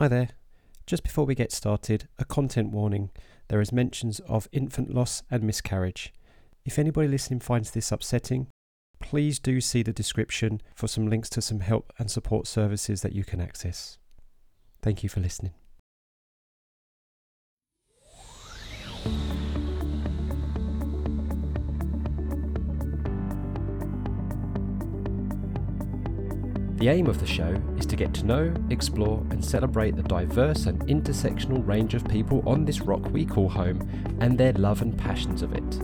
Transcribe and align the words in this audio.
Hi 0.00 0.08
there. 0.08 0.30
Just 0.86 1.02
before 1.02 1.26
we 1.26 1.34
get 1.34 1.52
started, 1.52 2.08
a 2.18 2.24
content 2.24 2.70
warning. 2.70 3.10
There 3.48 3.60
is 3.60 3.70
mentions 3.70 4.18
of 4.20 4.48
infant 4.50 4.94
loss 4.94 5.22
and 5.30 5.42
miscarriage. 5.42 6.14
If 6.64 6.78
anybody 6.78 7.06
listening 7.06 7.40
finds 7.40 7.72
this 7.72 7.92
upsetting, 7.92 8.46
please 8.98 9.38
do 9.38 9.60
see 9.60 9.82
the 9.82 9.92
description 9.92 10.62
for 10.74 10.88
some 10.88 11.06
links 11.06 11.28
to 11.28 11.42
some 11.42 11.60
help 11.60 11.92
and 11.98 12.10
support 12.10 12.46
services 12.46 13.02
that 13.02 13.12
you 13.12 13.24
can 13.24 13.42
access. 13.42 13.98
Thank 14.80 15.02
you 15.02 15.10
for 15.10 15.20
listening. 15.20 15.52
The 26.80 26.88
aim 26.88 27.08
of 27.08 27.20
the 27.20 27.26
show 27.26 27.60
is 27.76 27.84
to 27.84 27.94
get 27.94 28.14
to 28.14 28.24
know, 28.24 28.54
explore, 28.70 29.22
and 29.28 29.44
celebrate 29.44 29.96
the 29.96 30.02
diverse 30.02 30.64
and 30.64 30.80
intersectional 30.86 31.64
range 31.66 31.92
of 31.92 32.08
people 32.08 32.42
on 32.48 32.64
this 32.64 32.80
rock 32.80 33.04
we 33.10 33.26
call 33.26 33.50
home 33.50 33.86
and 34.18 34.38
their 34.38 34.54
love 34.54 34.80
and 34.80 34.96
passions 34.96 35.42
of 35.42 35.52
it. 35.52 35.78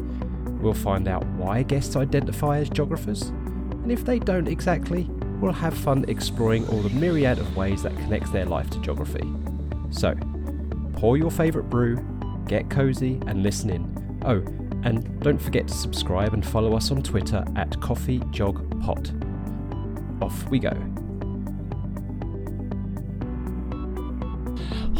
We'll 0.59 0.73
find 0.73 1.07
out 1.07 1.27
why 1.27 1.65
guests 1.65 1.97
identify 1.97 2.61
as 2.61 2.71
geographers, 2.71 3.25
and 3.25 3.93
if 3.93 4.07
they 4.07 4.19
don't 4.19 4.49
exactly, 4.49 5.03
we'll 5.39 5.53
have 5.53 5.77
fun 5.77 6.07
exploring 6.09 6.67
all 6.69 6.81
the 6.81 6.89
myriad 6.89 7.41
of 7.41 7.55
ways 7.59 7.83
that 7.83 7.95
connects 7.97 8.31
their 8.31 8.47
life 8.47 8.71
to 8.71 8.81
geography. 8.81 9.31
So, 9.91 10.15
pour 10.95 11.19
your 11.19 11.31
favourite 11.31 11.69
brew, 11.69 11.99
get 12.47 12.71
cozy, 12.71 13.21
and 13.27 13.43
listen 13.43 13.69
in. 13.69 14.23
Oh, 14.25 14.39
and 14.83 15.21
don't 15.21 15.43
forget 15.43 15.69
to 15.69 15.75
subscribe 15.75 16.33
and 16.33 16.45
follow 16.45 16.75
us 16.75 16.91
on 16.91 17.03
Twitter 17.03 17.45
at 17.55 17.69
CoffeeJogPot 17.81 19.27
off 20.21 20.49
we 20.49 20.59
go. 20.59 20.96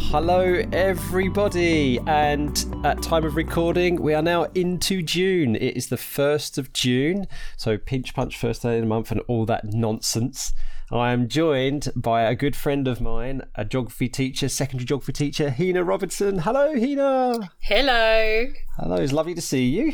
Hello, 0.09 0.61
everybody, 0.71 1.99
and 2.07 2.65
at 2.85 3.01
time 3.03 3.25
of 3.25 3.35
recording, 3.35 4.01
we 4.01 4.13
are 4.13 4.21
now 4.21 4.43
into 4.55 5.03
June. 5.03 5.57
It 5.57 5.75
is 5.75 5.89
the 5.89 5.97
first 5.97 6.57
of 6.57 6.71
June, 6.71 7.27
so 7.57 7.77
pinch 7.77 8.15
punch 8.15 8.37
first 8.37 8.61
day 8.61 8.75
of 8.75 8.81
the 8.83 8.87
month 8.87 9.11
and 9.11 9.19
all 9.27 9.45
that 9.47 9.65
nonsense. 9.65 10.53
I 10.93 11.11
am 11.11 11.27
joined 11.27 11.89
by 11.93 12.21
a 12.21 12.35
good 12.35 12.55
friend 12.55 12.87
of 12.87 13.01
mine, 13.01 13.41
a 13.55 13.65
geography 13.65 14.07
teacher, 14.07 14.47
secondary 14.47 14.85
geography 14.85 15.11
teacher, 15.11 15.49
Hina 15.49 15.83
Robinson. 15.83 16.39
Hello, 16.39 16.73
Hina. 16.73 17.49
Hello. 17.59 18.45
Hello, 18.77 18.95
it's 18.95 19.11
lovely 19.11 19.35
to 19.35 19.41
see 19.41 19.65
you 19.65 19.93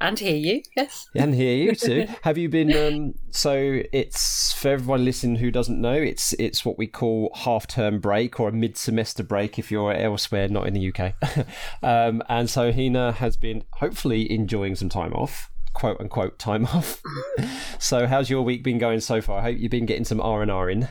and 0.00 0.18
hear 0.18 0.36
you. 0.36 0.62
Yes, 0.76 1.08
and 1.14 1.34
hear 1.34 1.56
you 1.56 1.74
too. 1.74 2.06
Have 2.22 2.38
you 2.38 2.48
been? 2.48 2.76
Um, 2.76 3.14
so 3.30 3.82
it's 3.92 4.52
for 4.52 4.68
everyone 4.68 5.04
listening 5.04 5.36
who 5.36 5.50
doesn't 5.50 5.80
know. 5.80 5.94
It's 5.94 6.32
it's 6.34 6.64
what 6.64 6.78
we 6.78 6.86
call 6.86 7.30
half 7.34 7.66
term 7.66 8.00
break 8.00 8.40
or 8.40 8.48
a 8.48 8.52
mid 8.52 8.76
semester 8.76 9.22
break 9.22 9.58
if 9.58 9.70
you're 9.70 9.92
elsewhere, 9.92 10.48
not 10.48 10.66
in 10.66 10.74
the 10.74 10.92
UK. 10.92 11.14
um, 11.82 12.22
and 12.28 12.48
so 12.48 12.72
Hina 12.72 13.12
has 13.12 13.36
been 13.36 13.64
hopefully 13.74 14.30
enjoying 14.30 14.74
some 14.74 14.88
time 14.88 15.12
off 15.12 15.50
quote 15.72 16.00
unquote 16.00 16.38
time 16.38 16.66
off. 16.66 17.00
so 17.78 18.06
how's 18.06 18.30
your 18.30 18.42
week 18.42 18.62
been 18.62 18.78
going 18.78 19.00
so 19.00 19.20
far? 19.20 19.38
I 19.38 19.42
hope 19.42 19.58
you've 19.58 19.70
been 19.70 19.86
getting 19.86 20.04
some 20.04 20.20
R 20.20 20.42
and 20.42 20.50
R 20.50 20.70
in. 20.70 20.88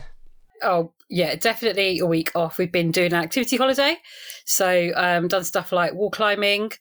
Oh 0.61 0.93
yeah, 1.09 1.35
definitely 1.35 1.99
a 1.99 2.05
week 2.05 2.31
off. 2.35 2.57
We've 2.57 2.71
been 2.71 2.91
doing 2.91 3.13
an 3.13 3.23
activity 3.23 3.57
holiday, 3.57 3.97
so 4.45 4.91
um, 4.95 5.27
done 5.27 5.43
stuff 5.43 5.71
like 5.71 5.93
wall 5.93 6.11
climbing, 6.11 6.71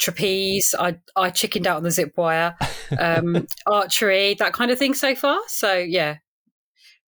trapeze. 0.00 0.74
I 0.76 0.98
I 1.14 1.30
chickened 1.30 1.66
out 1.66 1.76
on 1.76 1.82
the 1.84 1.90
zip 1.90 2.14
wire, 2.16 2.56
um, 2.98 3.46
archery, 3.66 4.34
that 4.34 4.52
kind 4.52 4.70
of 4.70 4.78
thing 4.78 4.94
so 4.94 5.14
far. 5.14 5.38
So 5.46 5.74
yeah, 5.76 6.16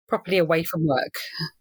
properly 0.08 0.38
away 0.38 0.64
from 0.64 0.86
work. 0.86 1.16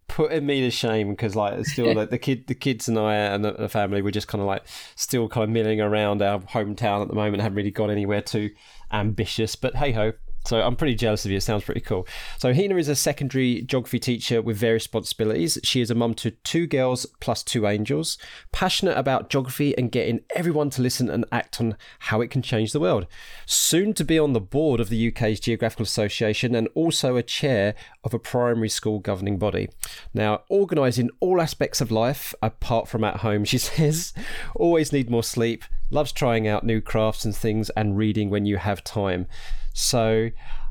Putting 0.09 0.45
me 0.45 0.61
to 0.63 0.71
shame 0.71 1.11
because 1.11 1.37
like 1.37 1.65
still 1.67 1.95
like 1.95 2.11
the 2.11 2.19
kid, 2.19 2.49
the 2.49 2.55
kids 2.55 2.89
and 2.89 2.99
I 2.99 3.15
and 3.15 3.45
the, 3.45 3.53
the 3.53 3.69
family 3.69 4.03
were 4.03 4.11
just 4.11 4.29
kind 4.29 4.43
of 4.43 4.47
like 4.49 4.65
still 4.97 5.29
kind 5.29 5.45
of 5.45 5.51
milling 5.51 5.81
around 5.81 6.21
our 6.21 6.41
hometown 6.41 7.01
at 7.01 7.09
the 7.09 7.15
moment. 7.15 7.43
Haven't 7.43 7.57
really 7.57 7.71
gone 7.71 7.91
anywhere 7.91 8.21
too 8.21 8.51
ambitious, 8.93 9.55
but 9.55 9.77
hey 9.77 9.93
ho, 9.93 10.13
so 10.47 10.61
I'm 10.61 10.77
pretty 10.77 10.95
jealous 10.95 11.25
of 11.25 11.31
you. 11.31 11.37
It 11.37 11.43
sounds 11.43 11.65
pretty 11.65 11.81
cool. 11.81 12.07
So 12.39 12.55
Hina 12.55 12.77
is 12.77 12.89
a 12.89 12.95
secondary 12.95 13.63
geography 13.63 13.99
teacher 13.99 14.41
with 14.41 14.57
various 14.57 14.85
responsibilities. 14.85 15.59
She 15.63 15.81
is 15.81 15.91
a 15.91 15.95
mum 15.95 16.15
to 16.15 16.31
two 16.31 16.67
girls 16.67 17.07
plus 17.21 17.43
two 17.43 17.67
angels, 17.67 18.17
passionate 18.53 18.97
about 18.97 19.29
geography 19.29 19.77
and 19.77 19.93
getting 19.93 20.21
everyone 20.35 20.71
to 20.71 20.83
listen 20.83 21.11
and 21.11 21.25
act 21.31 21.61
on 21.61 21.77
how 22.01 22.21
it 22.21 22.31
can 22.31 22.43
change 22.43 22.73
the 22.73 22.81
world. 22.81 23.07
Soon 23.47 23.93
to 23.95 24.05
be 24.05 24.19
on 24.19 24.33
the 24.33 24.41
board 24.41 24.81
of 24.81 24.89
the 24.89 25.09
UK's 25.09 25.41
Geographical 25.41 25.85
Association 25.85 26.55
and 26.55 26.69
also 26.75 27.17
a 27.17 27.23
chair 27.23 27.75
of 28.03 28.15
a 28.15 28.19
primary 28.19 28.69
school 28.69 28.99
governing 28.99 29.39
body. 29.39 29.69
Now, 30.15 30.43
organising 30.49 31.11
all 31.21 31.41
aspects 31.41 31.81
of 31.81 31.91
life 31.91 32.35
apart 32.43 32.89
from 32.89 33.05
at 33.05 33.19
home, 33.19 33.45
she 33.51 33.59
says, 33.59 34.15
always 34.55 34.93
need 34.93 35.11
more 35.11 35.23
sleep, 35.23 35.65
loves 35.91 36.13
trying 36.13 36.49
out 36.49 36.65
new 36.65 36.81
crafts 36.81 37.25
and 37.25 37.37
things 37.37 37.71
and 37.71 37.97
reading 37.97 38.31
when 38.31 38.47
you 38.47 38.57
have 38.57 38.83
time. 38.83 39.27
So, 39.73 40.31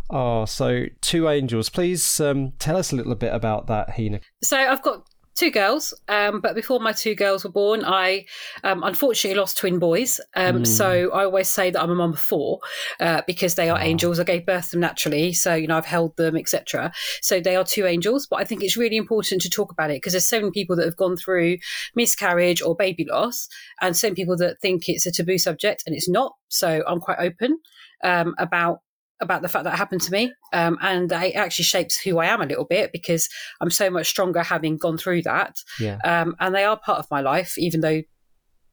oh, 0.10 0.46
so 0.46 0.86
two 1.02 1.30
angels. 1.30 1.70
Please 1.70 2.20
um, 2.20 2.54
tell 2.60 2.78
us 2.78 2.92
a 2.92 2.96
little 2.96 3.16
bit 3.16 3.34
about 3.34 3.68
that, 3.68 3.92
Hina. 3.92 4.22
So 4.44 4.58
I've 4.58 4.82
got 4.82 5.06
two 5.40 5.50
girls, 5.50 5.94
um, 6.10 6.42
but 6.42 6.54
before 6.54 6.82
my 6.82 6.92
two 6.92 7.16
girls 7.16 7.46
were 7.46 7.50
born, 7.50 7.84
I 7.86 8.26
um, 8.66 8.84
unfortunately 8.84 9.40
lost 9.40 9.58
twin 9.58 9.80
boys. 9.80 10.20
Um, 10.36 10.64
mm. 10.64 10.68
So 10.68 11.12
I 11.12 11.24
always 11.24 11.48
say 11.48 11.72
that 11.72 11.82
I'm 11.82 11.90
a 11.90 11.96
mum 11.96 12.12
of 12.14 12.20
four 12.20 12.60
uh, 13.00 13.22
because 13.26 13.56
they 13.56 13.70
are 13.70 13.80
oh. 13.80 13.82
angels. 13.82 14.20
I 14.20 14.26
gave 14.26 14.46
birth 14.46 14.66
to 14.66 14.72
them 14.72 14.82
naturally, 14.82 15.32
so 15.32 15.56
you 15.56 15.68
know 15.68 15.78
I've 15.78 15.86
held 15.86 16.18
them, 16.18 16.36
etc. 16.36 16.92
So 17.22 17.40
they 17.40 17.56
are 17.56 17.64
two 17.64 17.86
angels. 17.86 18.28
But 18.30 18.42
I 18.42 18.44
think 18.44 18.64
it's 18.64 18.76
really 18.76 18.98
important 18.98 19.42
to 19.44 19.50
talk 19.50 19.72
about 19.72 19.92
it 19.92 19.96
because 19.96 20.14
there's 20.14 20.28
so 20.28 20.40
many 20.40 20.52
people 20.52 20.76
that 20.76 20.86
have 20.86 20.98
gone 20.98 21.16
through 21.16 21.58
miscarriage 21.96 22.62
or 22.62 22.76
baby 22.76 23.06
loss, 23.10 23.48
and 23.80 23.96
some 23.96 24.16
people 24.16 24.36
that 24.38 24.60
think 24.60 24.90
it's 24.90 25.06
a 25.06 25.12
taboo 25.12 25.38
subject, 25.38 25.84
and 25.86 25.96
it's 25.96 26.10
not. 26.10 26.36
So 26.50 26.84
I'm 26.86 27.00
quite 27.00 27.20
open 27.20 27.60
um, 28.04 28.36
about 28.38 28.80
about 29.22 29.42
the 29.42 29.50
fact 29.50 29.66
that 29.66 29.78
happened 29.78 30.02
to 30.02 30.12
me. 30.12 30.34
Um, 30.54 30.78
and 30.82 31.12
it 31.12 31.36
actually 31.36 31.66
shapes 31.66 32.00
who 32.00 32.20
I 32.20 32.28
am 32.28 32.42
a 32.42 32.46
little 32.46 32.66
bit 32.66 32.92
because 32.92 33.30
I'm 33.62 33.70
so 33.70 33.90
much 33.90 34.08
stronger 34.08 34.44
having 34.44 34.78
gone 34.78 34.98
through 34.98 35.24
that. 35.24 35.58
Yeah. 35.80 35.98
Um, 36.04 36.36
and 36.40 36.56
they 36.56 36.64
are 36.64 36.78
part 36.78 37.00
of 37.00 37.12
my 37.12 37.22
life, 37.22 37.58
even 37.58 37.82
though 37.82 38.02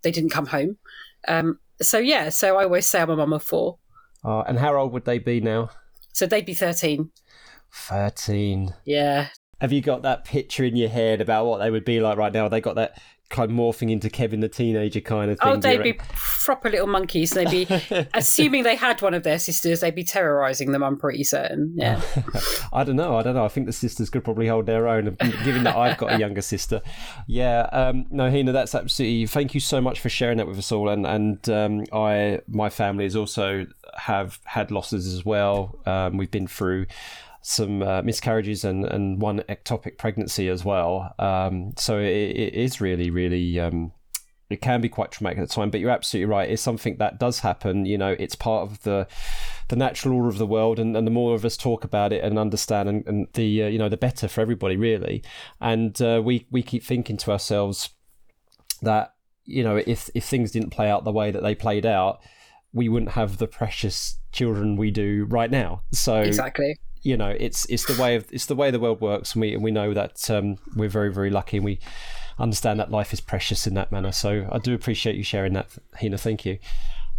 they 0.03 0.11
didn't 0.11 0.31
come 0.31 0.47
home. 0.47 0.79
Um, 1.27 1.59
so, 1.83 1.99
yeah, 1.99 2.29
so 2.29 2.57
I 2.57 2.65
always 2.65 2.87
say 2.87 3.01
I'm 3.01 3.11
a 3.11 3.17
mum 3.17 3.33
of 3.33 3.43
four. 3.43 3.79
Uh, 4.25 4.41
and 4.43 4.59
how 4.59 4.77
old 4.77 4.93
would 4.93 5.05
they 5.05 5.19
be 5.19 5.41
now? 5.41 5.71
So 6.13 6.27
they'd 6.27 6.47
be 6.47 6.55
13. 6.55 7.11
13. 7.73 8.75
Yeah. 8.85 9.29
Have 9.61 9.73
you 9.73 9.81
got 9.81 10.03
that 10.03 10.25
picture 10.25 10.65
in 10.65 10.77
your 10.77 10.89
head 10.89 11.21
about 11.21 11.47
what 11.47 11.59
they 11.59 11.71
would 11.71 11.85
be 11.85 12.01
like 12.01 12.19
right 12.19 12.33
now? 12.33 12.43
Have 12.43 12.51
they 12.51 12.61
got 12.61 12.77
that 12.77 13.01
kind 13.29 13.51
of 13.51 13.57
morphing 13.57 13.91
into 13.91 14.09
Kevin 14.09 14.41
the 14.41 14.49
teenager 14.49 15.01
kind 15.01 15.31
of 15.31 15.39
thing. 15.41 15.49
Oh, 15.49 15.57
they'd 15.57 15.83
be 15.83 15.95
proper 15.95 16.71
little 16.71 16.87
monkeys. 16.87 17.33
They'd 17.33 17.51
be, 17.51 17.67
assuming 18.15 18.63
they 18.63 18.77
had 18.77 19.03
one 19.03 19.15
of 19.15 19.25
their 19.25 19.39
sisters, 19.39 19.81
they'd 19.81 19.95
be 19.95 20.05
terrorizing 20.05 20.73
them. 20.73 20.83
I'm 20.83 20.97
pretty 20.97 21.25
certain. 21.25 21.75
Yeah. 21.77 22.01
I 22.73 22.85
don't 22.85 22.97
know. 22.97 23.17
I 23.17 23.23
don't 23.23 23.35
know. 23.35 23.45
I 23.45 23.49
think 23.49 23.67
the 23.67 23.73
sisters 23.73 24.11
could 24.11 24.23
probably 24.23 24.47
hold 24.47 24.67
their 24.67 24.87
own, 24.87 25.17
given 25.45 25.65
that 25.65 25.77
I've 25.77 25.99
got 25.99 26.13
a 26.13 26.19
younger 26.19 26.43
sister. 26.43 26.83
Yeah. 27.27 27.63
Um, 27.73 28.07
no, 28.11 28.31
Hina, 28.31 28.53
that's 28.53 28.75
absolutely. 28.75 29.27
Thank 29.27 29.55
you 29.55 29.61
so 29.61 29.81
much 29.81 30.01
for 30.01 30.09
sharing 30.09 30.39
that 30.39 30.47
with 30.47 30.59
us 30.59 30.71
all. 30.71 30.89
And 30.89 31.07
and 31.07 31.49
um, 31.49 31.85
I, 31.93 32.41
my 32.47 32.69
family 32.69 33.05
has 33.05 33.17
also 33.17 33.67
have 33.97 34.39
had 34.45 34.71
losses 34.71 35.13
as 35.13 35.25
well. 35.25 35.79
Um, 35.87 36.17
we've 36.17 36.31
been 36.31 36.47
through 36.47 36.87
some 37.49 37.81
uh, 37.81 38.03
miscarriages 38.03 38.65
and, 38.65 38.85
and 38.85 39.23
one 39.23 39.39
ectopic 39.49 39.99
pregnancy 39.99 40.49
as 40.49 40.65
well. 40.65 41.15
Um, 41.21 41.75
so 41.79 41.97
it, 42.01 42.09
it 42.09 42.55
is 42.55 42.81
really, 42.81 43.09
really, 43.09 43.61
um, 43.61 43.93
it 44.51 44.61
can 44.61 44.81
be 44.81 44.89
quite 44.89 45.13
traumatic 45.13 45.39
at 45.39 45.49
the 45.49 45.55
time. 45.55 45.71
But 45.71 45.79
you're 45.79 45.91
absolutely 45.91 46.29
right. 46.29 46.51
It's 46.51 46.61
something 46.61 46.97
that 46.97 47.21
does 47.21 47.41
happen. 47.41 47.87
You 47.87 47.99
know, 47.99 48.17
it's 48.19 48.35
part 48.35 48.69
of 48.69 48.83
the 48.83 49.07
the 49.69 49.77
natural 49.77 50.17
order 50.17 50.29
of 50.29 50.39
the 50.39 50.47
world, 50.47 50.81
and, 50.81 50.97
and 50.97 51.07
the 51.07 51.11
more 51.13 51.37
of 51.37 51.45
us 51.45 51.57
talk 51.57 51.85
about 51.85 52.13
it 52.13 52.25
and 52.25 52.37
understand, 52.37 52.89
and, 52.89 53.07
and 53.07 53.29
the 53.35 53.63
uh, 53.63 53.69
you 53.69 53.79
know 53.79 53.89
the 53.89 53.97
better 53.97 54.27
for 54.27 54.41
everybody, 54.41 54.77
really. 54.77 55.23
And 55.61 56.01
uh, 56.03 56.21
we 56.25 56.49
we 56.51 56.63
keep 56.63 56.83
thinking 56.83 57.17
to 57.19 57.31
ourselves 57.31 57.91
that 58.83 59.15
you 59.45 59.63
know 59.63 59.77
if 59.77 60.11
if 60.15 60.25
things 60.25 60.51
didn't 60.51 60.71
play 60.71 60.91
out 60.91 61.05
the 61.05 61.13
way 61.13 61.31
that 61.31 61.45
they 61.45 61.55
played 61.55 61.87
out 61.87 62.21
we 62.73 62.91
wouldn't 62.91 63.13
have 63.13 63.39
the 63.39 63.47
precious 63.47 64.19
children 64.33 64.77
we 64.77 64.91
do 64.91 65.25
right 65.31 65.51
now. 65.51 65.83
So 65.93 66.21
exactly, 66.21 66.77
you 67.03 67.17
know, 67.17 67.35
it's 67.39 67.65
it's 67.67 67.87
the 67.87 68.01
way 68.01 68.17
of 68.17 68.27
it's 68.31 68.47
the 68.47 68.55
way 68.55 68.71
the 68.71 68.81
world 68.81 69.01
works, 69.01 69.35
and 69.35 69.41
we 69.41 69.55
and 69.55 69.63
we 69.63 69.71
know 69.71 69.95
that 69.95 70.31
um, 70.31 70.59
we're 70.75 70.89
very 70.89 71.13
very 71.13 71.31
lucky, 71.31 71.59
and 71.59 71.65
we 71.65 71.79
understand 72.39 72.79
that 72.81 72.91
life 72.91 73.13
is 73.13 73.21
precious 73.21 73.67
in 73.67 73.75
that 73.75 73.91
manner. 73.91 74.13
So 74.13 74.49
I 74.51 74.59
do 74.59 74.75
appreciate 74.75 75.17
you 75.17 75.23
sharing 75.23 75.55
that, 75.55 75.69
Hina. 76.01 76.19
Thank 76.19 76.45
you. 76.45 76.59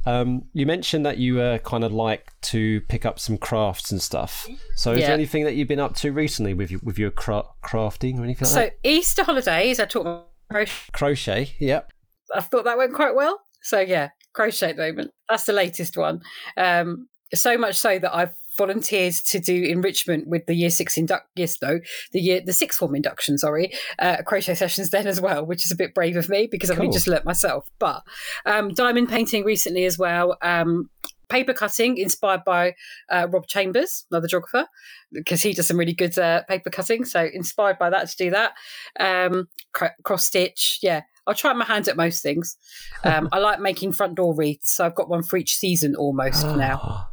Um, 0.07 0.45
you 0.53 0.65
mentioned 0.65 1.05
that 1.05 1.17
you 1.17 1.41
uh, 1.41 1.57
kind 1.57 1.83
of 1.83 1.91
like 1.91 2.31
to 2.43 2.79
pick 2.81 3.05
up 3.05 3.19
some 3.19 3.37
crafts 3.37 3.91
and 3.91 4.01
stuff. 4.01 4.47
So, 4.77 4.93
is 4.93 5.01
yeah. 5.01 5.07
there 5.07 5.13
anything 5.13 5.43
that 5.43 5.55
you've 5.55 5.67
been 5.67 5.81
up 5.81 5.95
to 5.95 6.13
recently 6.13 6.53
with 6.53 6.71
your, 6.71 6.79
with 6.81 6.97
your 6.97 7.11
cra- 7.11 7.43
crafting 7.61 8.17
or 8.17 8.23
anything 8.23 8.45
like 8.45 8.53
so 8.53 8.59
that? 8.61 8.71
So, 8.71 8.89
Easter 8.89 9.23
holidays, 9.25 9.81
I 9.81 9.85
taught 9.85 10.27
crochet. 10.49 10.91
Crochet, 10.93 11.55
yep. 11.59 11.91
I 12.33 12.39
thought 12.39 12.63
that 12.63 12.77
went 12.77 12.93
quite 12.93 13.15
well. 13.15 13.41
So, 13.61 13.81
yeah, 13.81 14.11
crochet 14.31 14.69
at 14.69 14.77
the 14.77 14.87
moment. 14.87 15.11
That's 15.27 15.43
the 15.43 15.51
latest 15.51 15.97
one. 15.97 16.21
Um, 16.55 17.09
so 17.33 17.57
much 17.57 17.75
so 17.75 17.99
that 17.99 18.15
I've 18.15 18.33
volunteered 18.57 19.13
to 19.13 19.39
do 19.39 19.63
enrichment 19.63 20.27
with 20.27 20.45
the 20.47 20.55
year 20.55 20.69
six 20.69 20.97
induct 20.97 21.27
yes 21.35 21.57
no 21.61 21.79
the 22.11 22.19
year 22.19 22.41
the 22.43 22.53
sixth 22.53 22.79
form 22.79 22.95
induction 22.95 23.37
sorry 23.37 23.71
uh, 23.99 24.17
crochet 24.25 24.55
sessions 24.55 24.89
then 24.89 25.07
as 25.07 25.21
well 25.21 25.45
which 25.45 25.63
is 25.63 25.71
a 25.71 25.75
bit 25.75 25.93
brave 25.93 26.17
of 26.17 26.29
me 26.29 26.47
because 26.49 26.69
I've 26.69 26.79
only 26.79 26.91
just 26.91 27.07
learnt 27.07 27.25
myself. 27.25 27.69
But 27.79 28.03
um, 28.45 28.73
diamond 28.73 29.09
painting 29.09 29.43
recently 29.43 29.85
as 29.85 29.97
well 29.97 30.37
um, 30.41 30.89
paper 31.29 31.53
cutting 31.53 31.97
inspired 31.97 32.43
by 32.45 32.73
uh, 33.09 33.27
Rob 33.29 33.47
Chambers 33.47 34.05
another 34.11 34.27
geographer 34.27 34.67
because 35.11 35.41
he 35.41 35.53
does 35.53 35.67
some 35.67 35.77
really 35.77 35.93
good 35.93 36.17
uh, 36.17 36.43
paper 36.43 36.69
cutting. 36.69 37.05
So 37.05 37.29
inspired 37.31 37.77
by 37.77 37.89
that 37.89 38.09
to 38.09 38.15
do 38.17 38.29
that 38.31 38.53
um, 38.99 39.47
cr- 39.73 39.97
cross 40.03 40.25
stitch 40.25 40.79
yeah. 40.81 41.01
I'll 41.25 41.33
try 41.33 41.51
my 41.51 41.65
hand 41.65 41.89
at 41.89 41.97
most 41.97 42.23
things. 42.23 42.55
Um, 43.03 43.27
I 43.33 43.39
like 43.39 43.59
making 43.59 43.91
front 43.91 44.15
door 44.15 44.33
wreaths 44.33 44.75
so 44.75 44.85
I've 44.85 44.95
got 44.95 45.09
one 45.09 45.23
for 45.23 45.37
each 45.37 45.55
season 45.55 45.95
almost 45.95 46.45
now 46.45 47.09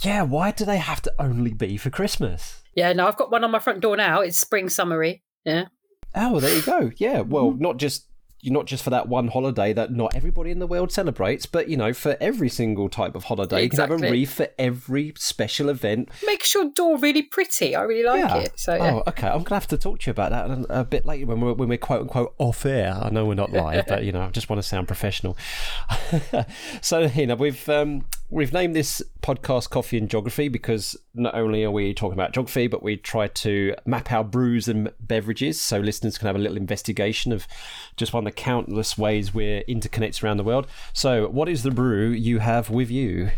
Yeah, 0.00 0.22
why 0.22 0.52
do 0.52 0.64
they 0.64 0.78
have 0.78 1.02
to 1.02 1.12
only 1.18 1.52
be 1.52 1.76
for 1.76 1.90
Christmas? 1.90 2.62
Yeah, 2.74 2.92
no, 2.92 3.08
I've 3.08 3.16
got 3.16 3.32
one 3.32 3.44
on 3.44 3.50
my 3.50 3.58
front 3.58 3.80
door 3.80 3.96
now. 3.96 4.20
It's 4.20 4.38
spring 4.38 4.68
summery. 4.68 5.22
Yeah. 5.44 5.66
Oh, 6.14 6.32
well, 6.32 6.40
there 6.40 6.54
you 6.54 6.62
go. 6.62 6.90
Yeah, 6.96 7.20
well, 7.20 7.52
not 7.52 7.78
just 7.78 8.06
not 8.44 8.66
just 8.66 8.84
for 8.84 8.90
that 8.90 9.08
one 9.08 9.28
holiday 9.28 9.72
that 9.72 9.90
not 9.92 10.14
everybody 10.14 10.52
in 10.52 10.60
the 10.60 10.66
world 10.66 10.92
celebrates, 10.92 11.44
but 11.44 11.68
you 11.68 11.76
know, 11.76 11.92
for 11.92 12.16
every 12.20 12.48
single 12.48 12.88
type 12.88 13.16
of 13.16 13.24
holiday, 13.24 13.64
you 13.64 13.68
can 13.68 13.80
have 13.80 13.90
a 13.90 13.96
wreath 13.96 14.32
for 14.34 14.48
every 14.58 15.12
special 15.16 15.68
event. 15.68 16.08
Makes 16.24 16.54
your 16.54 16.70
door 16.70 16.98
really 16.98 17.22
pretty. 17.22 17.74
I 17.74 17.82
really 17.82 18.04
like 18.04 18.20
yeah. 18.20 18.36
it. 18.36 18.52
So 18.58 18.76
yeah. 18.76 18.94
Oh, 18.94 19.02
okay. 19.08 19.26
I'm 19.26 19.42
gonna 19.42 19.56
have 19.56 19.66
to 19.68 19.78
talk 19.78 20.00
to 20.00 20.06
you 20.06 20.12
about 20.12 20.30
that 20.30 20.50
a, 20.50 20.80
a 20.80 20.84
bit 20.84 21.04
later 21.04 21.26
when 21.26 21.40
we're 21.40 21.54
when 21.54 21.68
we're 21.68 21.78
quote 21.78 22.02
unquote 22.02 22.34
off 22.38 22.64
air. 22.64 22.96
I 23.02 23.10
know 23.10 23.26
we're 23.26 23.34
not 23.34 23.52
live, 23.52 23.86
but 23.88 24.04
you 24.04 24.12
know, 24.12 24.22
I 24.22 24.30
just 24.30 24.48
want 24.48 24.62
to 24.62 24.68
sound 24.68 24.86
professional. 24.86 25.36
so, 26.80 27.00
you 27.00 27.26
know, 27.26 27.34
we've 27.34 27.68
um, 27.68 28.04
we've 28.30 28.52
named 28.52 28.76
this 28.76 29.02
podcast 29.22 29.70
"Coffee 29.70 29.98
and 29.98 30.08
Geography" 30.08 30.48
because 30.48 30.96
not 31.14 31.34
only 31.34 31.64
are 31.64 31.70
we 31.70 31.94
talking 31.94 32.14
about 32.14 32.32
geography, 32.32 32.66
but 32.66 32.82
we 32.82 32.96
try 32.96 33.28
to 33.28 33.74
map 33.86 34.12
our 34.12 34.24
brews 34.24 34.68
and 34.68 34.92
beverages, 35.00 35.60
so 35.60 35.78
listeners 35.78 36.18
can 36.18 36.26
have 36.26 36.36
a 36.36 36.40
little 36.40 36.56
investigation 36.56 37.32
of 37.32 37.46
just 37.96 38.12
one 38.12 38.26
of 38.26 38.32
the 38.32 38.40
countless 38.40 38.98
ways 38.98 39.32
we're 39.32 39.60
interconnected 39.60 40.22
around 40.24 40.36
the 40.36 40.44
world. 40.44 40.66
So, 40.92 41.28
what 41.28 41.48
is 41.48 41.62
the 41.62 41.70
brew 41.70 42.10
you 42.10 42.40
have 42.40 42.70
with 42.70 42.90
you? 42.90 43.30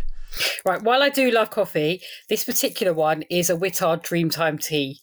Right. 0.64 0.82
While 0.82 1.02
I 1.02 1.08
do 1.08 1.30
love 1.30 1.50
coffee, 1.50 2.02
this 2.28 2.44
particular 2.44 2.92
one 2.92 3.22
is 3.30 3.50
a 3.50 3.56
Whittard 3.56 4.04
Dreamtime 4.04 4.62
tea. 4.64 5.00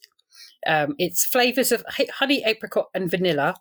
Um, 0.66 0.96
it's 0.98 1.26
flavors 1.26 1.72
of 1.72 1.84
honey, 1.90 2.44
apricot, 2.46 2.88
and 2.94 3.10
vanilla, 3.10 3.56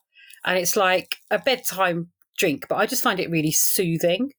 and 0.44 0.58
it's 0.58 0.76
like 0.76 1.16
a 1.30 1.38
bedtime 1.38 2.08
drink. 2.38 2.66
But 2.68 2.76
I 2.76 2.86
just 2.86 3.02
find 3.02 3.20
it 3.20 3.30
really 3.30 3.52
soothing, 3.52 4.32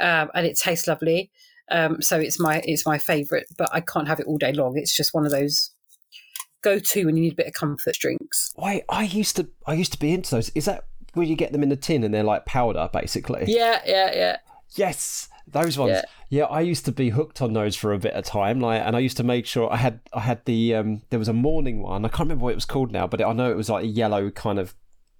um, 0.00 0.30
and 0.34 0.46
it 0.46 0.58
tastes 0.58 0.86
lovely. 0.86 1.30
Um, 1.70 2.02
so 2.02 2.18
it's 2.18 2.40
my 2.40 2.60
it's 2.64 2.84
my 2.84 2.98
favourite, 2.98 3.46
but 3.56 3.68
I 3.72 3.80
can't 3.80 4.08
have 4.08 4.20
it 4.20 4.26
all 4.26 4.38
day 4.38 4.52
long. 4.52 4.76
It's 4.76 4.96
just 4.96 5.14
one 5.14 5.24
of 5.24 5.30
those 5.30 5.70
go 6.62 6.78
to 6.78 7.06
when 7.06 7.16
you 7.16 7.22
need 7.22 7.32
a 7.32 7.36
bit 7.36 7.46
of 7.46 7.52
comfort 7.54 7.96
drinks. 7.98 8.52
Wait, 8.56 8.84
I 8.88 9.04
used 9.04 9.36
to 9.36 9.48
I 9.66 9.74
used 9.74 9.92
to 9.92 9.98
be 9.98 10.12
into 10.12 10.32
those. 10.32 10.50
Is 10.50 10.64
that 10.64 10.84
where 11.14 11.26
you 11.26 11.36
get 11.36 11.52
them 11.52 11.62
in 11.62 11.68
the 11.68 11.76
tin 11.76 12.04
and 12.04 12.12
they're 12.12 12.22
like 12.22 12.46
powder, 12.46 12.88
basically? 12.92 13.44
Yeah, 13.46 13.80
yeah, 13.86 14.14
yeah. 14.14 14.36
Yes, 14.76 15.28
those 15.46 15.76
ones. 15.76 15.92
Yeah. 15.92 16.02
Yeah. 16.28 16.44
I 16.44 16.60
used 16.60 16.84
to 16.84 16.92
be 16.92 17.10
hooked 17.10 17.42
on 17.42 17.52
those 17.54 17.74
for 17.74 17.92
a 17.92 17.98
bit 17.98 18.14
of 18.14 18.24
time, 18.24 18.60
like, 18.60 18.82
and 18.82 18.94
I 18.94 19.00
used 19.00 19.16
to 19.16 19.24
make 19.24 19.46
sure 19.46 19.72
I 19.72 19.76
had 19.76 20.00
I 20.12 20.20
had 20.20 20.44
the 20.44 20.74
um. 20.74 21.02
There 21.10 21.18
was 21.18 21.28
a 21.28 21.32
morning 21.32 21.82
one. 21.82 22.04
I 22.04 22.08
can't 22.08 22.20
remember 22.20 22.44
what 22.44 22.52
it 22.52 22.56
was 22.56 22.64
called 22.64 22.92
now, 22.92 23.06
but 23.06 23.22
I 23.22 23.32
know 23.32 23.50
it 23.50 23.56
was 23.56 23.70
like 23.70 23.84
a 23.84 23.88
yellow 23.88 24.30
kind 24.30 24.58
of. 24.58 24.74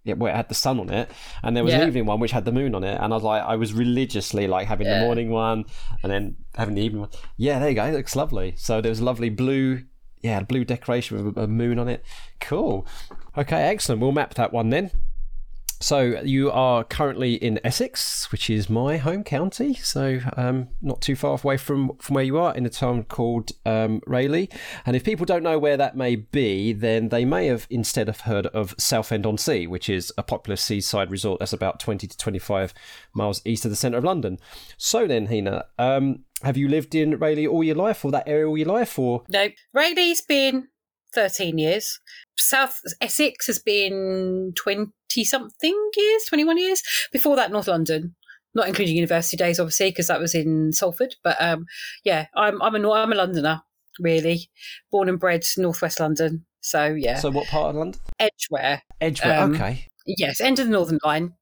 Yeah, 0.05 0.14
where 0.14 0.32
it 0.32 0.37
had 0.37 0.49
the 0.49 0.55
sun 0.55 0.81
on 0.81 0.88
it, 0.91 1.11
and 1.43 1.55
there 1.55 1.62
was 1.62 1.75
Yeah. 1.75 1.81
an 1.82 1.88
evening 1.88 2.06
one 2.06 2.20
which 2.20 2.31
had 2.32 2.47
the 2.47 2.52
moon 2.52 2.75
on 2.75 2.85
it, 2.85 2.99
and 2.99 3.12
I 3.12 3.17
was 3.17 3.23
like, 3.23 3.43
I 3.43 3.56
was 3.56 3.75
religiously 3.75 4.47
like 4.47 4.67
having 4.67 4.87
Yeah. 4.87 5.00
the 5.00 5.05
morning 5.05 5.31
one, 5.31 5.67
and 6.02 6.11
then 6.11 6.37
having 6.56 6.75
the 6.75 6.81
evening 6.82 7.02
one. 7.02 7.11
Yeah, 7.37 7.58
there 7.58 7.69
you 7.69 7.75
go. 7.75 7.85
It 7.85 7.93
looks 7.93 8.17
lovely. 8.17 8.55
So 8.56 8.81
there 8.81 8.88
was 8.88 9.00
a 9.00 9.05
lovely 9.05 9.29
blue, 9.29 9.82
yeah, 10.23 10.41
blue 10.41 10.64
decoration 10.64 11.23
with 11.25 11.37
a 11.37 11.47
moon 11.47 11.79
on 11.79 11.88
it. 11.88 12.02
Cool. 12.41 12.87
Okay, 13.37 13.61
excellent. 13.64 14.00
We'll 14.00 14.12
map 14.12 14.35
that 14.35 14.52
one 14.55 14.70
then. 14.70 14.91
So 15.82 16.21
you 16.23 16.50
are 16.50 16.85
currently 16.85 17.35
in 17.35 17.59
Essex, 17.65 18.31
which 18.31 18.50
is 18.50 18.69
my 18.69 18.99
home 18.99 19.25
county. 19.25 19.75
So 19.75 20.21
um, 20.37 20.69
not 20.82 21.00
too 21.00 21.17
far 21.17 21.38
away 21.43 21.56
from 21.56 21.97
from 21.99 22.15
where 22.15 22.25
you 22.25 22.38
are, 22.38 22.55
in 22.55 22.67
a 22.67 22.71
town 22.71 23.05
called 23.05 23.53
um, 23.65 24.03
Rayleigh. 24.06 24.49
And 24.85 24.94
if 24.94 25.05
people 25.05 25.25
don't 25.25 25.43
know 25.43 25.59
where 25.59 25.79
that 25.79 25.97
may 25.97 26.17
be, 26.17 26.75
then 26.75 27.09
they 27.09 27.25
may 27.25 27.47
have 27.47 27.67
instead 27.71 28.09
have 28.09 28.21
heard 28.21 28.47
of 28.49 28.75
Southend 28.79 29.25
on 29.25 29.38
Sea, 29.38 29.67
which 29.67 29.88
is 29.88 30.12
a 30.19 30.23
popular 30.23 30.56
seaside 30.56 31.11
resort 31.11 31.38
that's 31.38 31.55
about 31.55 31.81
twenty 31.81 32.06
to 32.06 32.17
twenty 32.19 32.38
five 32.38 32.75
miles 33.15 33.41
east 33.47 33.65
of 33.65 33.71
the 33.71 33.77
centre 33.77 33.99
of 33.99 34.05
London. 34.05 34.38
So 34.77 35.06
then, 35.06 35.27
Hina, 35.27 35.65
um, 35.79 36.25
have 36.43 36.59
you 36.59 36.69
lived 36.69 36.94
in 36.94 37.19
Rayleigh 37.19 37.47
all 37.47 37.65
your 37.65 37.75
life, 37.75 38.05
or 38.05 38.11
that 38.11 38.29
area 38.29 38.47
all 38.47 38.59
your 38.59 38.69
life, 38.69 38.99
or 38.99 39.25
No, 39.31 39.49
Rayleigh's 39.73 40.21
been 40.21 40.69
13 41.15 41.56
years. 41.56 41.99
South 42.37 42.81
Essex 43.00 43.47
has 43.47 43.59
been 43.59 44.53
20 44.62 44.93
something 45.25 45.91
years, 45.97 46.25
21 46.29 46.59
years. 46.59 46.83
Before 47.12 47.37
that, 47.37 47.51
North 47.51 47.69
London, 47.69 48.15
not 48.55 48.69
including 48.69 48.97
university 48.97 49.37
days, 49.37 49.61
obviously, 49.61 49.91
because 49.91 50.09
that 50.09 50.21
was 50.21 50.35
in 50.35 50.73
Salford. 50.73 51.17
But 51.23 51.37
um, 51.41 51.67
yeah, 52.05 52.27
I'm, 52.35 52.61
I'm, 52.62 52.75
a, 52.75 52.91
I'm 52.91 53.12
a 53.12 53.17
Londoner, 53.17 53.62
really. 53.99 54.51
Born 54.91 55.09
and 55.09 55.21
bred 55.21 55.45
Northwest 55.57 56.01
London. 56.01 56.47
So 56.62 56.87
yeah, 56.87 57.19
so 57.19 57.31
what 57.31 57.47
part 57.49 57.71
of 57.71 57.77
London? 57.77 58.01
Edgware. 58.19 58.83
Edgware. 59.01 59.41
Um, 59.41 59.55
okay. 59.55 59.87
Yes, 60.07 60.41
end 60.41 60.59
of 60.59 60.67
the 60.67 60.73
Northern 60.73 60.99
Line 61.05 61.35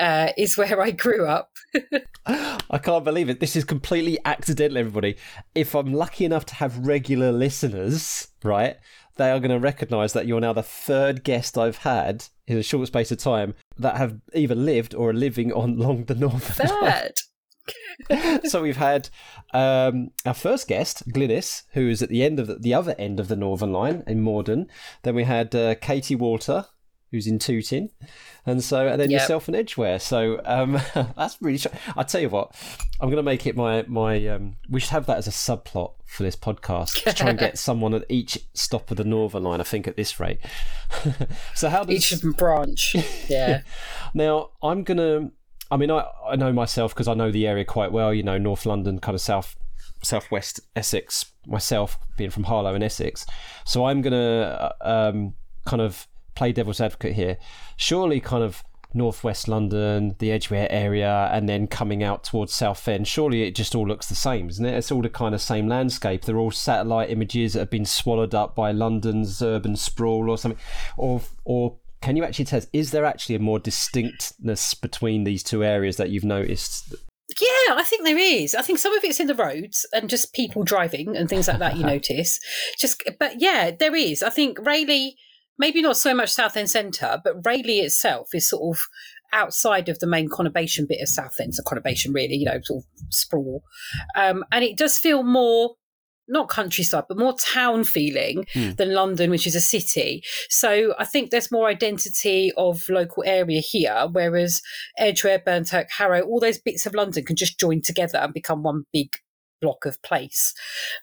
uh, 0.00 0.28
is 0.36 0.56
where 0.56 0.80
I 0.80 0.90
grew 0.90 1.26
up. 1.26 1.50
I 2.26 2.78
can't 2.82 3.04
believe 3.04 3.28
it. 3.28 3.40
This 3.40 3.56
is 3.56 3.64
completely 3.64 4.18
accidental, 4.24 4.78
everybody. 4.78 5.16
If 5.54 5.74
I'm 5.74 5.92
lucky 5.92 6.24
enough 6.24 6.46
to 6.46 6.54
have 6.54 6.86
regular 6.86 7.32
listeners, 7.32 8.28
right, 8.42 8.76
they 9.16 9.30
are 9.30 9.38
going 9.38 9.50
to 9.50 9.58
recognise 9.58 10.12
that 10.12 10.26
you're 10.26 10.40
now 10.40 10.52
the 10.52 10.62
third 10.62 11.24
guest 11.24 11.56
I've 11.56 11.78
had 11.78 12.26
in 12.46 12.58
a 12.58 12.62
short 12.62 12.86
space 12.88 13.12
of 13.12 13.18
time 13.18 13.54
that 13.78 13.96
have 13.96 14.18
either 14.34 14.54
lived 14.54 14.94
or 14.94 15.10
are 15.10 15.14
living 15.14 15.52
on 15.52 15.70
along 15.80 16.04
the 16.04 16.14
Northern 16.14 16.68
Line. 16.68 16.90
Third. 16.90 17.20
so 18.44 18.62
we've 18.62 18.76
had 18.76 19.08
um, 19.52 20.10
our 20.26 20.34
first 20.34 20.68
guest, 20.68 21.08
Glynis, 21.08 21.62
who 21.72 21.88
is 21.88 22.02
at 22.02 22.08
the 22.08 22.22
end 22.22 22.38
of 22.38 22.46
the, 22.46 22.56
the 22.56 22.74
other 22.74 22.94
end 22.98 23.20
of 23.20 23.28
the 23.28 23.36
Northern 23.36 23.72
Line 23.72 24.02
in 24.06 24.20
Morden. 24.20 24.68
Then 25.02 25.14
we 25.14 25.24
had 25.24 25.54
uh, 25.54 25.74
Katie 25.76 26.16
Walter, 26.16 26.66
who's 27.14 27.26
in 27.26 27.38
Tooting, 27.38 27.90
and 28.44 28.62
so 28.62 28.88
and 28.88 29.00
then 29.00 29.10
Yep. 29.10 29.20
yourself 29.20 29.48
in 29.48 29.54
Edgware. 29.54 29.98
So 29.98 30.40
um, 30.44 30.80
that's 31.16 31.36
really. 31.40 31.58
Sh- 31.58 31.66
I 31.96 32.02
tell 32.02 32.20
you 32.20 32.28
what, 32.28 32.54
I'm 33.00 33.08
going 33.08 33.16
to 33.16 33.22
make 33.22 33.46
it 33.46 33.56
my 33.56 33.84
my. 33.86 34.26
Um, 34.28 34.56
we 34.68 34.80
should 34.80 34.90
have 34.90 35.06
that 35.06 35.16
as 35.18 35.26
a 35.26 35.30
subplot 35.30 35.92
for 36.04 36.22
this 36.24 36.36
podcast 36.36 37.02
to 37.04 37.12
try 37.12 37.30
and 37.30 37.38
get 37.38 37.56
someone 37.68 37.94
at 37.94 38.04
each 38.08 38.38
stop 38.52 38.90
of 38.90 38.96
the 38.96 39.04
Northern 39.04 39.44
Line. 39.44 39.60
I 39.60 39.64
think 39.64 39.86
at 39.88 39.96
this 39.96 40.18
rate. 40.20 40.38
so 41.54 41.68
how 41.68 41.84
does 41.84 42.12
Each 42.12 42.22
branch. 42.36 42.94
Yeah. 43.28 43.62
now, 44.12 44.50
I'm 44.62 44.82
gonna. 44.82 45.30
I 45.70 45.76
mean, 45.76 45.90
I 45.90 46.04
I 46.28 46.36
know 46.36 46.52
myself 46.52 46.92
because 46.94 47.08
I 47.08 47.14
know 47.14 47.30
the 47.30 47.46
area 47.46 47.64
quite 47.64 47.92
well. 47.92 48.12
You 48.12 48.22
know, 48.22 48.38
North 48.38 48.66
London, 48.66 48.98
kind 48.98 49.14
of 49.14 49.20
south 49.20 49.56
southwest 50.02 50.60
Essex. 50.76 51.26
Myself, 51.46 51.98
being 52.16 52.30
from 52.30 52.44
Harlow 52.44 52.74
in 52.74 52.82
Essex, 52.82 53.26
so 53.66 53.84
I'm 53.84 54.00
gonna 54.00 54.72
uh, 54.80 55.10
um, 55.10 55.34
kind 55.66 55.82
of 55.82 56.06
play 56.34 56.52
devil's 56.52 56.80
advocate 56.80 57.14
here. 57.14 57.38
Surely, 57.76 58.20
kind 58.20 58.42
of 58.42 58.62
northwest 58.94 59.48
London, 59.48 60.14
the 60.20 60.30
Edgware 60.30 60.68
area, 60.70 61.28
and 61.32 61.48
then 61.48 61.66
coming 61.66 62.02
out 62.02 62.24
towards 62.24 62.54
Southend. 62.54 63.08
Surely, 63.08 63.42
it 63.42 63.54
just 63.54 63.74
all 63.74 63.86
looks 63.86 64.06
the 64.06 64.14
same, 64.14 64.48
isn't 64.48 64.64
it? 64.64 64.74
It's 64.74 64.92
all 64.92 65.02
the 65.02 65.08
kind 65.08 65.34
of 65.34 65.42
same 65.42 65.68
landscape. 65.68 66.24
They're 66.24 66.38
all 66.38 66.52
satellite 66.52 67.10
images 67.10 67.52
that 67.52 67.60
have 67.60 67.70
been 67.70 67.84
swallowed 67.84 68.34
up 68.34 68.54
by 68.54 68.70
London's 68.70 69.42
urban 69.42 69.76
sprawl 69.76 70.30
or 70.30 70.38
something, 70.38 70.60
or 70.96 71.20
or 71.44 71.78
can 72.00 72.16
you 72.16 72.24
actually 72.24 72.44
tell 72.44 72.58
us, 72.58 72.66
is 72.74 72.90
there 72.90 73.06
actually 73.06 73.34
a 73.34 73.38
more 73.38 73.58
distinctness 73.58 74.74
between 74.74 75.24
these 75.24 75.42
two 75.42 75.64
areas 75.64 75.96
that 75.96 76.10
you've 76.10 76.22
noticed? 76.22 76.94
Yeah, 77.40 77.74
I 77.74 77.82
think 77.82 78.04
there 78.04 78.18
is. 78.18 78.54
I 78.54 78.60
think 78.60 78.78
some 78.78 78.94
of 78.94 79.02
it's 79.02 79.20
in 79.20 79.26
the 79.26 79.34
roads 79.34 79.86
and 79.94 80.10
just 80.10 80.34
people 80.34 80.62
driving 80.62 81.16
and 81.16 81.30
things 81.30 81.48
like 81.48 81.60
that. 81.60 81.78
You 81.78 81.84
notice, 81.86 82.38
just 82.78 83.02
but 83.18 83.40
yeah, 83.40 83.70
there 83.70 83.96
is. 83.96 84.22
I 84.22 84.28
think 84.28 84.58
Rayleigh, 84.58 85.12
maybe 85.58 85.82
not 85.82 85.96
so 85.96 86.14
much 86.14 86.30
South 86.30 86.52
Southend 86.52 86.70
Centre, 86.70 87.20
but 87.24 87.44
Rayleigh 87.44 87.84
itself 87.84 88.28
is 88.34 88.48
sort 88.48 88.76
of 88.76 88.82
outside 89.32 89.88
of 89.88 89.98
the 89.98 90.06
main 90.06 90.28
conurbation 90.28 90.86
bit 90.86 91.00
of 91.02 91.08
Southend. 91.08 91.54
So 91.54 91.62
conurbation, 91.62 92.14
really, 92.14 92.36
you 92.36 92.44
know, 92.44 92.60
sort 92.62 92.84
of 92.84 92.90
sprawl, 93.10 93.62
um, 94.16 94.44
and 94.52 94.64
it 94.64 94.76
does 94.76 94.98
feel 94.98 95.22
more. 95.22 95.76
Not 96.26 96.48
countryside, 96.48 97.04
but 97.06 97.18
more 97.18 97.36
town 97.36 97.84
feeling 97.84 98.46
Hmm. 98.54 98.70
than 98.78 98.94
London, 98.94 99.28
which 99.28 99.46
is 99.46 99.54
a 99.54 99.60
city. 99.60 100.22
So 100.48 100.94
I 100.98 101.04
think 101.04 101.30
there's 101.30 101.52
more 101.52 101.68
identity 101.68 102.50
of 102.56 102.88
local 102.88 103.24
area 103.26 103.60
here, 103.60 104.08
whereas 104.10 104.62
Edgware, 104.96 105.38
Burnt 105.44 105.74
Oak, 105.74 105.86
Harrow, 105.98 106.22
all 106.22 106.40
those 106.40 106.56
bits 106.58 106.86
of 106.86 106.94
London 106.94 107.26
can 107.26 107.36
just 107.36 107.60
join 107.60 107.82
together 107.82 108.16
and 108.16 108.32
become 108.32 108.62
one 108.62 108.84
big 108.90 109.10
block 109.60 109.84
of 109.84 110.00
place. 110.00 110.54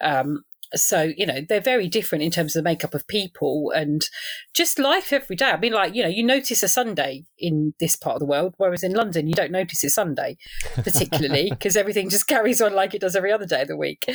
Um, 0.02 0.44
so, 0.76 1.12
you 1.16 1.26
know, 1.26 1.42
they're 1.48 1.60
very 1.60 1.88
different 1.88 2.24
in 2.24 2.32
terms 2.32 2.56
of 2.56 2.64
the 2.64 2.70
makeup 2.70 2.94
of 2.94 3.08
people 3.08 3.72
and 3.76 4.08
just 4.54 4.80
life 4.80 5.12
every 5.12 5.36
day. 5.36 5.50
I 5.50 5.58
mean, 5.58 5.74
like, 5.74 5.94
you 5.94 6.04
know, 6.04 6.10
you 6.10 6.24
notice 6.24 6.64
a 6.64 6.68
Sunday 6.68 7.26
in 7.38 7.74
this 7.80 7.96
part 7.96 8.16
of 8.16 8.20
the 8.20 8.26
world, 8.26 8.54
whereas 8.58 8.84
in 8.84 8.94
London, 8.94 9.28
you 9.28 9.34
don't 9.34 9.52
notice 9.52 9.84
it's 9.84 9.96
Sunday, 9.96 10.38
particularly 10.76 11.50
because 11.52 11.76
everything 11.76 12.10
just 12.10 12.28
carries 12.28 12.62
on 12.62 12.74
like 12.74 12.94
it 12.94 13.02
does 13.02 13.16
every 13.16 13.32
other 13.32 13.46
day 13.46 13.64
of 13.64 13.68
the 13.68 13.78
week. 13.78 14.06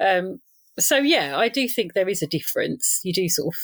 Um, 0.00 0.40
so 0.78 0.98
yeah, 0.98 1.36
I 1.36 1.48
do 1.48 1.68
think 1.68 1.92
there 1.92 2.08
is 2.08 2.22
a 2.22 2.26
difference. 2.26 3.00
You 3.04 3.12
do 3.12 3.28
sort 3.28 3.54
of 3.54 3.60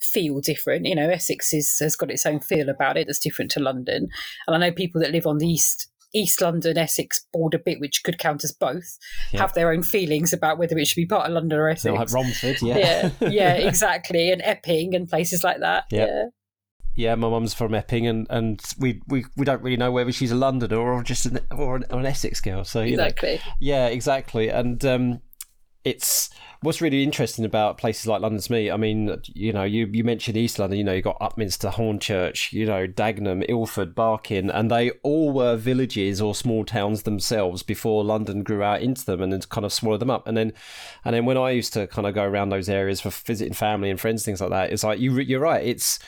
feel 0.00 0.40
different. 0.40 0.86
You 0.86 0.94
know, 0.94 1.08
Essex 1.08 1.52
is, 1.52 1.76
has 1.80 1.96
got 1.96 2.10
its 2.10 2.26
own 2.26 2.40
feel 2.40 2.68
about 2.68 2.96
it 2.96 3.06
that's 3.06 3.18
different 3.18 3.50
to 3.52 3.60
London. 3.60 4.08
And 4.46 4.56
I 4.56 4.58
know 4.58 4.74
people 4.74 5.00
that 5.00 5.12
live 5.12 5.26
on 5.26 5.38
the 5.38 5.48
east 5.48 5.88
East 6.14 6.40
London 6.40 6.78
Essex 6.78 7.26
border 7.32 7.58
bit, 7.58 7.80
which 7.80 8.02
could 8.04 8.18
count 8.18 8.44
as 8.44 8.52
both, 8.52 8.98
yep. 9.32 9.40
have 9.40 9.54
their 9.54 9.72
own 9.72 9.82
feelings 9.82 10.32
about 10.32 10.58
whether 10.58 10.78
it 10.78 10.86
should 10.86 10.96
be 10.96 11.06
part 11.06 11.26
of 11.26 11.32
London 11.32 11.58
or 11.58 11.68
Essex. 11.68 11.92
like 11.92 12.12
Romford, 12.12 12.62
yeah. 12.62 13.10
yeah, 13.20 13.28
yeah, 13.28 13.52
exactly, 13.54 14.30
and 14.30 14.40
Epping 14.42 14.94
and 14.94 15.08
places 15.08 15.44
like 15.44 15.60
that. 15.60 15.84
Yep. 15.90 16.08
Yeah. 16.08 16.24
Yeah, 16.96 17.16
my 17.16 17.28
mum's 17.28 17.54
from 17.54 17.74
Epping, 17.74 18.06
and, 18.06 18.24
and 18.30 18.62
we, 18.78 19.02
we, 19.08 19.24
we 19.36 19.44
don't 19.44 19.60
really 19.62 19.76
know 19.76 19.90
whether 19.90 20.12
she's 20.12 20.30
a 20.30 20.36
Londoner 20.36 20.78
or 20.78 21.02
just 21.02 21.26
an 21.26 21.40
or 21.50 21.74
an, 21.74 21.84
or 21.90 21.98
an 21.98 22.06
Essex 22.06 22.40
girl. 22.40 22.62
So 22.62 22.82
exactly, 22.82 23.34
know, 23.34 23.52
yeah, 23.58 23.86
exactly. 23.88 24.48
And 24.48 24.84
um, 24.84 25.20
it's 25.84 26.30
what's 26.62 26.80
really 26.80 27.02
interesting 27.02 27.44
about 27.44 27.76
places 27.76 28.06
like 28.06 28.22
London's 28.22 28.48
me. 28.48 28.70
I 28.70 28.78
mean, 28.78 29.20
you 29.34 29.52
know, 29.52 29.64
you, 29.64 29.86
you 29.92 30.02
mentioned 30.02 30.36
East 30.36 30.58
London. 30.58 30.78
You 30.78 30.84
know, 30.84 30.94
you 30.94 31.02
got 31.02 31.20
Upminster, 31.20 31.70
Hornchurch, 31.70 32.52
you 32.52 32.64
know, 32.64 32.86
Dagenham, 32.86 33.44
Ilford, 33.48 33.94
Barking, 33.94 34.50
and 34.50 34.70
they 34.70 34.90
all 35.02 35.30
were 35.30 35.56
villages 35.56 36.22
or 36.22 36.34
small 36.34 36.64
towns 36.64 37.02
themselves 37.02 37.62
before 37.62 38.02
London 38.02 38.42
grew 38.42 38.62
out 38.62 38.80
into 38.80 39.04
them 39.04 39.20
and 39.20 39.32
then 39.32 39.42
kind 39.42 39.66
of 39.66 39.72
swallowed 39.72 40.00
them 40.00 40.10
up. 40.10 40.26
And 40.26 40.36
then, 40.36 40.52
and 41.04 41.14
then 41.14 41.26
when 41.26 41.36
I 41.36 41.50
used 41.50 41.74
to 41.74 41.86
kind 41.86 42.08
of 42.08 42.14
go 42.14 42.24
around 42.24 42.48
those 42.48 42.70
areas 42.70 43.00
for 43.02 43.10
visiting 43.10 43.52
family 43.52 43.90
and 43.90 44.00
friends, 44.00 44.24
things 44.24 44.40
like 44.40 44.50
that, 44.50 44.72
it's 44.72 44.84
like 44.84 44.98
you 44.98 45.14
you're 45.18 45.40
right. 45.40 45.64
It's 45.64 45.98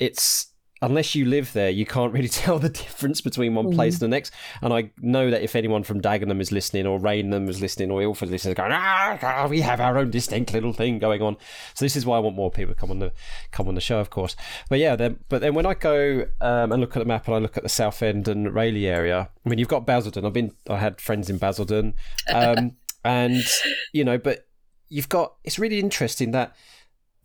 it's 0.00 0.48
unless 0.82 1.14
you 1.14 1.24
live 1.24 1.52
there, 1.52 1.70
you 1.70 1.86
can't 1.86 2.12
really 2.12 2.28
tell 2.42 2.58
the 2.58 2.68
difference 2.68 3.20
between 3.20 3.54
one 3.54 3.72
place 3.72 3.94
mm. 3.94 4.02
and 4.02 4.12
the 4.12 4.16
next. 4.16 4.32
And 4.62 4.72
I 4.72 4.90
know 5.00 5.30
that 5.30 5.42
if 5.42 5.56
anyone 5.56 5.82
from 5.82 6.00
Dagenham 6.00 6.40
is 6.40 6.52
listening, 6.52 6.86
or 6.86 6.98
Rainham 6.98 7.48
is 7.48 7.60
listening, 7.60 7.90
or 7.90 8.02
Ilford 8.02 8.28
is 8.28 8.32
listening, 8.32 8.54
going, 8.54 8.72
ah, 8.72 9.46
we 9.48 9.60
have 9.60 9.80
our 9.80 9.98
own 9.98 10.10
distinct 10.10 10.52
little 10.52 10.72
thing 10.72 10.98
going 10.98 11.22
on. 11.22 11.36
So 11.74 11.84
this 11.84 11.96
is 11.96 12.04
why 12.04 12.16
I 12.16 12.20
want 12.20 12.36
more 12.36 12.50
people 12.50 12.74
to 12.74 12.80
come 12.80 12.90
on 12.90 12.98
the 12.98 13.12
come 13.52 13.68
on 13.68 13.74
the 13.74 13.80
show, 13.80 13.98
of 13.98 14.10
course. 14.10 14.36
But 14.68 14.78
yeah, 14.78 14.96
then 14.96 15.18
but 15.28 15.40
then 15.40 15.54
when 15.54 15.66
I 15.66 15.74
go 15.74 16.26
um, 16.40 16.72
and 16.72 16.80
look 16.80 16.96
at 16.96 17.00
the 17.00 17.06
map 17.06 17.26
and 17.26 17.34
I 17.34 17.38
look 17.38 17.56
at 17.56 17.62
the 17.62 17.68
Southend 17.68 18.28
and 18.28 18.54
Rayleigh 18.54 18.86
area, 18.86 19.30
I 19.44 19.48
mean, 19.48 19.58
you've 19.58 19.68
got 19.68 19.86
Basildon. 19.86 20.24
I've 20.24 20.32
been, 20.32 20.52
I 20.68 20.78
had 20.78 21.00
friends 21.00 21.30
in 21.30 21.38
Basildon, 21.38 21.94
um, 22.32 22.76
and 23.04 23.44
you 23.92 24.04
know, 24.04 24.18
but 24.18 24.46
you've 24.88 25.08
got. 25.08 25.34
It's 25.44 25.58
really 25.58 25.78
interesting 25.78 26.32
that 26.32 26.54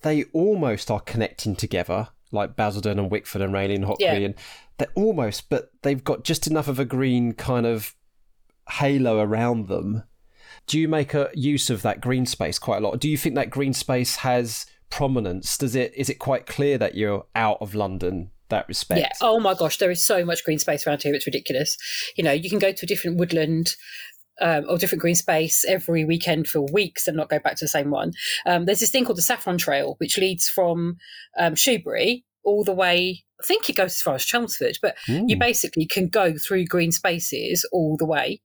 they 0.04 0.24
almost 0.34 0.90
are 0.90 1.00
connecting 1.00 1.56
together 1.56 2.10
like 2.32 2.56
Basildon 2.56 3.00
and 3.00 3.12
Wickford 3.12 3.42
and 3.42 3.54
Rayleigh 3.54 3.76
and 3.76 3.86
Hockley, 3.86 4.06
yeah. 4.06 4.14
and 4.14 4.36
they're 4.78 4.88
almost, 4.96 5.50
but 5.50 5.72
they've 5.82 6.04
got 6.04 6.24
just 6.24 6.48
enough 6.48 6.68
of 6.68 6.80
a 6.80 6.86
green 6.86 7.34
kind 7.34 7.66
of 7.66 7.96
halo 8.70 9.20
around 9.20 9.68
them. 9.68 10.04
Do 10.68 10.80
you 10.80 10.88
make 10.88 11.14
a 11.14 11.30
use 11.34 11.70
of 11.70 11.82
that 11.82 12.02
green 12.02 12.26
space 12.26 12.60
quite 12.60 12.78
a 12.78 12.88
lot? 12.88 13.00
Do 13.00 13.10
you 13.10 13.18
think 13.18 13.36
that 13.36 13.50
green 13.50 13.74
space 13.74 14.18
has 14.18 14.66
prominence? 14.90 15.58
Does 15.58 15.76
it 15.76 15.94
is 15.96 16.10
it 16.10 16.20
quite 16.20 16.46
clear 16.46 16.78
that 16.78 16.96
you're 16.96 17.26
out 17.36 17.58
of 17.62 17.76
London 17.76 18.32
that 18.52 18.68
respect. 18.68 19.00
Yeah. 19.00 19.10
Oh 19.22 19.40
my 19.40 19.56
gosh, 19.56 19.78
there 19.78 19.90
is 19.90 20.06
so 20.06 20.24
much 20.24 20.46
green 20.46 20.60
space 20.60 20.86
around 20.86 21.02
here. 21.02 21.16
It's 21.16 21.26
ridiculous. 21.26 21.76
You 22.16 22.24
know, 22.24 22.32
you 22.32 22.50
can 22.50 22.60
go 22.60 22.72
to 22.72 22.86
a 22.86 22.88
different 22.88 23.18
woodland 23.18 23.76
um, 24.42 24.66
or 24.68 24.78
different 24.78 25.02
green 25.02 25.16
space 25.16 25.64
every 25.68 26.06
weekend 26.06 26.48
for 26.48 26.62
weeks 26.74 27.08
and 27.08 27.16
not 27.16 27.30
go 27.30 27.40
back 27.40 27.56
to 27.58 27.66
the 27.66 27.70
same 27.70 27.92
one. 27.92 28.12
Um, 28.46 28.66
there's 28.66 28.80
this 28.80 28.92
thing 28.92 29.06
called 29.06 29.18
the 29.18 29.24
Saffron 29.24 29.58
Trail, 29.58 29.96
which 30.00 30.18
leads 30.18 30.48
from 30.48 30.98
um, 31.40 31.56
Shoebury 31.56 32.24
all 32.44 32.64
the 32.64 32.74
way. 32.74 33.24
I 33.40 33.46
think 33.46 33.70
it 33.70 33.76
goes 33.76 33.96
as 33.96 34.02
far 34.02 34.16
as 34.16 34.26
Chelmsford, 34.26 34.78
but 34.82 34.96
you 35.28 35.38
basically 35.38 35.86
can 35.86 36.08
go 36.08 36.38
through 36.38 36.66
green 36.66 36.92
spaces 36.92 37.68
all 37.72 37.98
the 37.98 38.06
way 38.06 38.42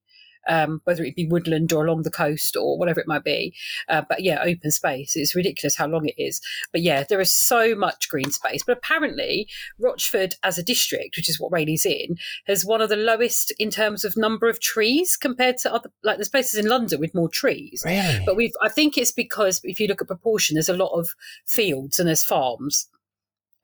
um, 0.46 0.80
whether 0.84 1.04
it 1.04 1.16
be 1.16 1.26
woodland 1.26 1.72
or 1.72 1.84
along 1.84 2.02
the 2.02 2.10
coast 2.10 2.56
or 2.56 2.78
whatever 2.78 3.00
it 3.00 3.08
might 3.08 3.24
be. 3.24 3.54
Uh, 3.88 4.02
but 4.08 4.22
yeah, 4.22 4.42
open 4.42 4.70
space. 4.70 5.16
It's 5.16 5.34
ridiculous 5.34 5.76
how 5.76 5.86
long 5.86 6.06
it 6.06 6.14
is. 6.18 6.40
But 6.72 6.82
yeah, 6.82 7.04
there 7.04 7.20
is 7.20 7.34
so 7.34 7.74
much 7.74 8.08
green 8.08 8.30
space. 8.30 8.62
But 8.62 8.78
apparently, 8.78 9.48
Rochford 9.78 10.34
as 10.42 10.58
a 10.58 10.62
district, 10.62 11.16
which 11.16 11.28
is 11.28 11.40
what 11.40 11.52
Rayleigh's 11.52 11.86
in, 11.86 12.16
has 12.46 12.64
one 12.64 12.80
of 12.80 12.88
the 12.88 12.96
lowest 12.96 13.52
in 13.58 13.70
terms 13.70 14.04
of 14.04 14.16
number 14.16 14.48
of 14.48 14.60
trees 14.60 15.16
compared 15.16 15.58
to 15.58 15.72
other. 15.72 15.90
Like 16.02 16.16
there's 16.16 16.28
places 16.28 16.58
in 16.58 16.68
London 16.68 17.00
with 17.00 17.14
more 17.14 17.28
trees. 17.28 17.82
Really? 17.84 18.22
But 18.24 18.36
we've. 18.36 18.52
I 18.62 18.68
think 18.68 18.96
it's 18.96 19.12
because 19.12 19.60
if 19.64 19.80
you 19.80 19.86
look 19.86 20.00
at 20.00 20.08
proportion, 20.08 20.54
there's 20.54 20.68
a 20.68 20.76
lot 20.76 20.98
of 20.98 21.08
fields 21.46 21.98
and 21.98 22.08
there's 22.08 22.24
farms. 22.24 22.88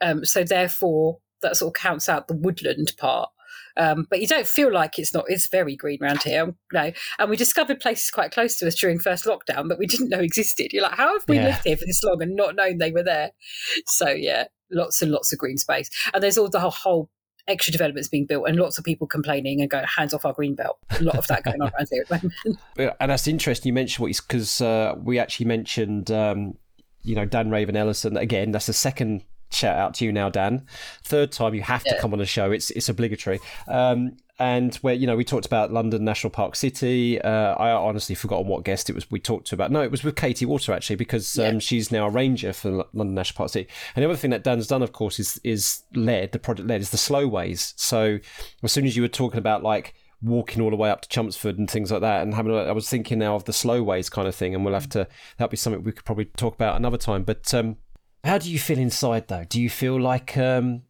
Um, 0.01 0.25
so 0.25 0.43
therefore, 0.43 1.19
that 1.43 1.57
sort 1.57 1.77
of 1.77 1.81
counts 1.81 2.09
out 2.09 2.29
the 2.29 2.35
woodland 2.35 2.93
part. 2.99 3.31
Um, 3.77 4.07
but 4.11 4.21
you 4.21 4.27
don't 4.27 4.47
feel 4.47 4.73
like 4.73 4.99
it's 4.99 5.15
not. 5.15 5.25
It's 5.29 5.49
very 5.49 5.77
green 5.77 6.03
around 6.03 6.23
here. 6.23 6.55
No, 6.73 6.93
and 7.19 7.31
we 7.31 7.37
discovered 7.37 7.81
places 7.81 8.11
quite 8.11 8.33
close 8.33 8.57
to 8.59 8.67
us 8.67 8.75
during 8.75 8.99
first 8.99 9.25
lockdown 9.25 9.69
that 9.69 9.79
we 9.79 9.87
didn't 9.87 10.09
know 10.09 10.19
existed. 10.21 10.73
You're 10.73 10.83
like, 10.83 10.97
how 10.97 11.13
have 11.13 11.25
we 11.29 11.37
yeah. 11.37 11.47
lived 11.47 11.65
here 11.65 11.77
for 11.77 11.87
this 11.87 12.03
long 12.05 12.23
and 12.23 12.37
not 12.37 12.57
known 12.57 12.79
they 12.79 12.93
were 12.93 13.03
there? 13.03 13.33
So 13.87 14.09
yeah, 14.09 14.45
lots 14.71 15.03
and 15.03 15.11
lots 15.11 15.33
of 15.33 15.39
green 15.39 15.59
space, 15.59 15.91
and 16.13 16.23
there's 16.23 16.39
all 16.39 16.49
the 16.49 16.61
whole, 16.61 16.71
whole 16.71 17.11
extra 17.49 17.73
developments 17.73 18.09
being 18.09 18.25
built 18.25 18.47
and 18.47 18.57
lots 18.57 18.79
of 18.79 18.85
people 18.85 19.05
complaining 19.05 19.61
and 19.61 19.69
going 19.69 19.85
hands 19.85 20.15
off 20.15 20.25
our 20.25 20.33
green 20.33 20.55
belt. 20.55 20.79
A 20.91 21.03
lot 21.03 21.17
of 21.17 21.27
that 21.27 21.43
going 21.43 21.61
on 21.61 21.73
around 21.75 21.89
here 21.91 22.03
at 22.03 22.09
the 22.09 22.33
moment. 22.47 22.95
And 23.01 23.11
that's 23.11 23.27
interesting. 23.27 23.71
You 23.71 23.75
mentioned 23.75 24.03
what 24.03 24.17
because 24.29 24.61
uh, 24.61 24.95
we 25.03 25.19
actually 25.19 25.47
mentioned. 25.47 26.11
Um, 26.11 26.55
you 27.05 27.15
know 27.15 27.25
Dan 27.25 27.51
Raven 27.51 27.77
Ellison 27.77 28.17
again. 28.17 28.53
That's 28.53 28.67
the 28.67 28.73
second 28.73 29.25
shout 29.53 29.77
out 29.77 29.95
to 29.95 30.05
you 30.05 30.13
now, 30.13 30.29
Dan. 30.29 30.67
Third 31.05 31.33
time 31.33 31.55
you 31.55 31.63
have 31.63 31.85
to 31.85 31.95
yeah. 31.95 32.01
come 32.01 32.13
on 32.13 32.19
the 32.19 32.27
show. 32.27 32.51
It's 32.51 32.71
it's 32.71 32.89
obligatory. 32.89 33.41
Um, 33.69 34.17
and 34.39 34.75
where 34.77 34.95
you 34.95 35.07
know 35.07 35.17
we 35.17 35.25
talked 35.25 35.47
about 35.47 35.73
London 35.73 36.05
National 36.05 36.31
Park 36.31 36.57
City. 36.57 37.21
Uh, 37.21 37.55
I 37.55 37.71
honestly 37.71 38.15
forgotten 38.15 38.49
what 38.49 38.65
guest 38.65 38.91
it 38.91 38.95
was 38.95 39.11
we 39.11 39.21
talked 39.21 39.47
to 39.49 39.55
about. 39.55 39.71
No, 39.71 39.83
it 39.83 39.91
was 39.91 40.03
with 40.03 40.17
Katie 40.17 40.47
Walter 40.47 40.73
actually 40.73 40.97
because 40.97 41.39
um, 41.39 41.61
she's 41.61 41.93
now 41.93 42.07
a 42.07 42.11
ranger 42.11 42.53
for 42.53 42.85
London 42.93 43.15
National 43.15 43.37
Park 43.37 43.51
City. 43.51 43.69
And 43.95 44.03
the 44.03 44.09
other 44.09 44.17
thing 44.17 44.31
that 44.31 44.43
Dan's 44.43 44.67
done, 44.67 44.83
of 44.83 44.93
course, 44.93 45.21
is 45.21 45.41
is 45.45 45.83
led 45.95 46.33
the 46.33 46.39
project 46.39 46.69
led 46.69 46.81
is 46.81 46.91
the 46.91 46.99
slow 46.99 47.27
ways. 47.29 47.75
So 47.77 48.19
as 48.63 48.73
soon 48.73 48.87
as 48.87 48.97
you 48.97 49.03
were 49.03 49.09
talking 49.09 49.39
about 49.39 49.63
like 49.63 49.95
walking 50.23 50.63
all 50.63 50.71
the 50.71 50.77
way 50.77 50.89
up 50.91 51.03
to 51.03 51.09
Chelmsford 51.09 51.59
and 51.59 51.69
things 51.69 51.91
like 51.91 52.01
that. 52.01 52.23
And 52.23 52.35
having, 52.35 52.55
I 52.55 52.73
was 52.73 52.89
thinking 52.89 53.19
now 53.19 53.35
of 53.35 53.45
the 53.45 53.53
slow 53.53 53.83
ways 53.83 54.09
kind 54.09 54.29
of 54.29 54.35
thing, 54.35 54.55
and 54.55 54.65
we'll 54.65 54.75
have 54.75 54.89
to 54.91 55.09
that'll 55.37 55.51
be 55.51 55.57
something 55.57 55.83
we 55.83 55.93
could 55.93 56.05
probably 56.05 56.27
talk 56.27 56.55
about 56.55 56.77
another 56.77 56.99
time. 56.99 57.25
But 57.25 57.53
um, 57.53 57.77
how 58.25 58.39
do 58.39 58.51
you 58.51 58.59
feel 58.59 58.79
inside 58.79 59.29
though? 59.29 59.45
Do 59.49 59.61
you 59.61 59.71
feel 59.71 60.01
like 60.01 60.37
um, 60.37 60.83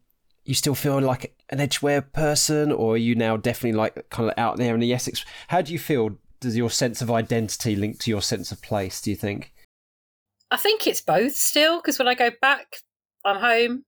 you 0.45 0.53
still 0.53 0.75
feel 0.75 0.99
like 0.99 1.35
an 1.49 1.59
Edgware 1.59 2.01
person, 2.01 2.71
or 2.71 2.93
are 2.93 2.97
you 2.97 3.15
now 3.15 3.37
definitely 3.37 3.77
like 3.77 4.09
kind 4.09 4.29
of 4.29 4.37
out 4.37 4.57
there 4.57 4.73
in 4.73 4.79
the 4.79 4.93
Essex? 4.93 5.25
How 5.47 5.61
do 5.61 5.71
you 5.71 5.79
feel? 5.79 6.17
Does 6.39 6.57
your 6.57 6.69
sense 6.69 7.01
of 7.01 7.09
identity 7.09 7.75
link 7.75 7.99
to 7.99 8.11
your 8.11 8.21
sense 8.21 8.51
of 8.51 8.61
place? 8.61 9.01
Do 9.01 9.09
you 9.09 9.15
think? 9.15 9.53
I 10.51 10.57
think 10.57 10.85
it's 10.85 11.01
both 11.01 11.35
still 11.35 11.77
because 11.77 11.97
when 11.97 12.07
I 12.07 12.15
go 12.15 12.31
back, 12.41 12.77
I'm 13.25 13.39
home 13.39 13.85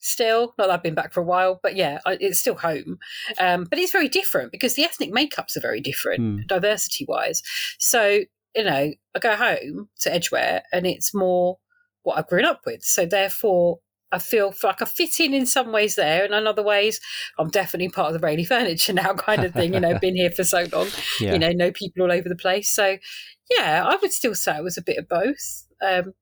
still. 0.00 0.52
Not 0.58 0.66
that 0.66 0.70
I've 0.70 0.82
been 0.82 0.94
back 0.94 1.12
for 1.12 1.20
a 1.20 1.24
while, 1.24 1.60
but 1.62 1.76
yeah, 1.76 2.00
it's 2.06 2.40
still 2.40 2.56
home. 2.56 2.98
Um, 3.38 3.64
but 3.64 3.78
it's 3.78 3.92
very 3.92 4.08
different 4.08 4.52
because 4.52 4.74
the 4.74 4.84
ethnic 4.84 5.12
makeups 5.12 5.56
are 5.56 5.60
very 5.60 5.80
different, 5.80 6.20
mm. 6.20 6.46
diversity 6.48 7.06
wise. 7.08 7.42
So 7.78 8.20
you 8.54 8.64
know, 8.64 8.92
I 9.14 9.18
go 9.18 9.34
home 9.34 9.88
to 10.00 10.12
Edgware, 10.12 10.62
and 10.72 10.86
it's 10.86 11.14
more 11.14 11.58
what 12.02 12.18
I've 12.18 12.28
grown 12.28 12.44
up 12.44 12.62
with. 12.66 12.82
So 12.82 13.06
therefore, 13.06 13.78
I 14.12 14.18
feel 14.18 14.52
like 14.62 14.82
I 14.82 14.84
fit 14.84 15.18
in 15.20 15.32
in 15.32 15.46
some 15.46 15.72
ways 15.72 15.96
there, 15.96 16.24
and 16.24 16.34
in 16.34 16.46
other 16.46 16.62
ways, 16.62 17.00
I'm 17.38 17.48
definitely 17.48 17.88
part 17.88 18.14
of 18.14 18.20
the 18.20 18.24
Rayleigh 18.24 18.44
furniture 18.48 18.92
now, 18.92 19.14
kind 19.14 19.42
of 19.42 19.54
thing. 19.54 19.74
You 19.74 19.80
know, 19.80 19.98
been 19.98 20.16
here 20.16 20.30
for 20.30 20.44
so 20.44 20.66
long, 20.72 20.88
yeah. 21.20 21.32
you 21.32 21.38
know, 21.38 21.50
know 21.50 21.72
people 21.72 22.02
all 22.02 22.12
over 22.12 22.28
the 22.28 22.36
place. 22.36 22.68
So, 22.68 22.98
yeah, 23.50 23.84
I 23.86 23.96
would 23.96 24.12
still 24.12 24.34
say 24.34 24.56
it 24.56 24.64
was 24.64 24.76
a 24.76 24.82
bit 24.82 24.98
of 24.98 25.08
both. 25.08 25.66
Um, 25.82 26.12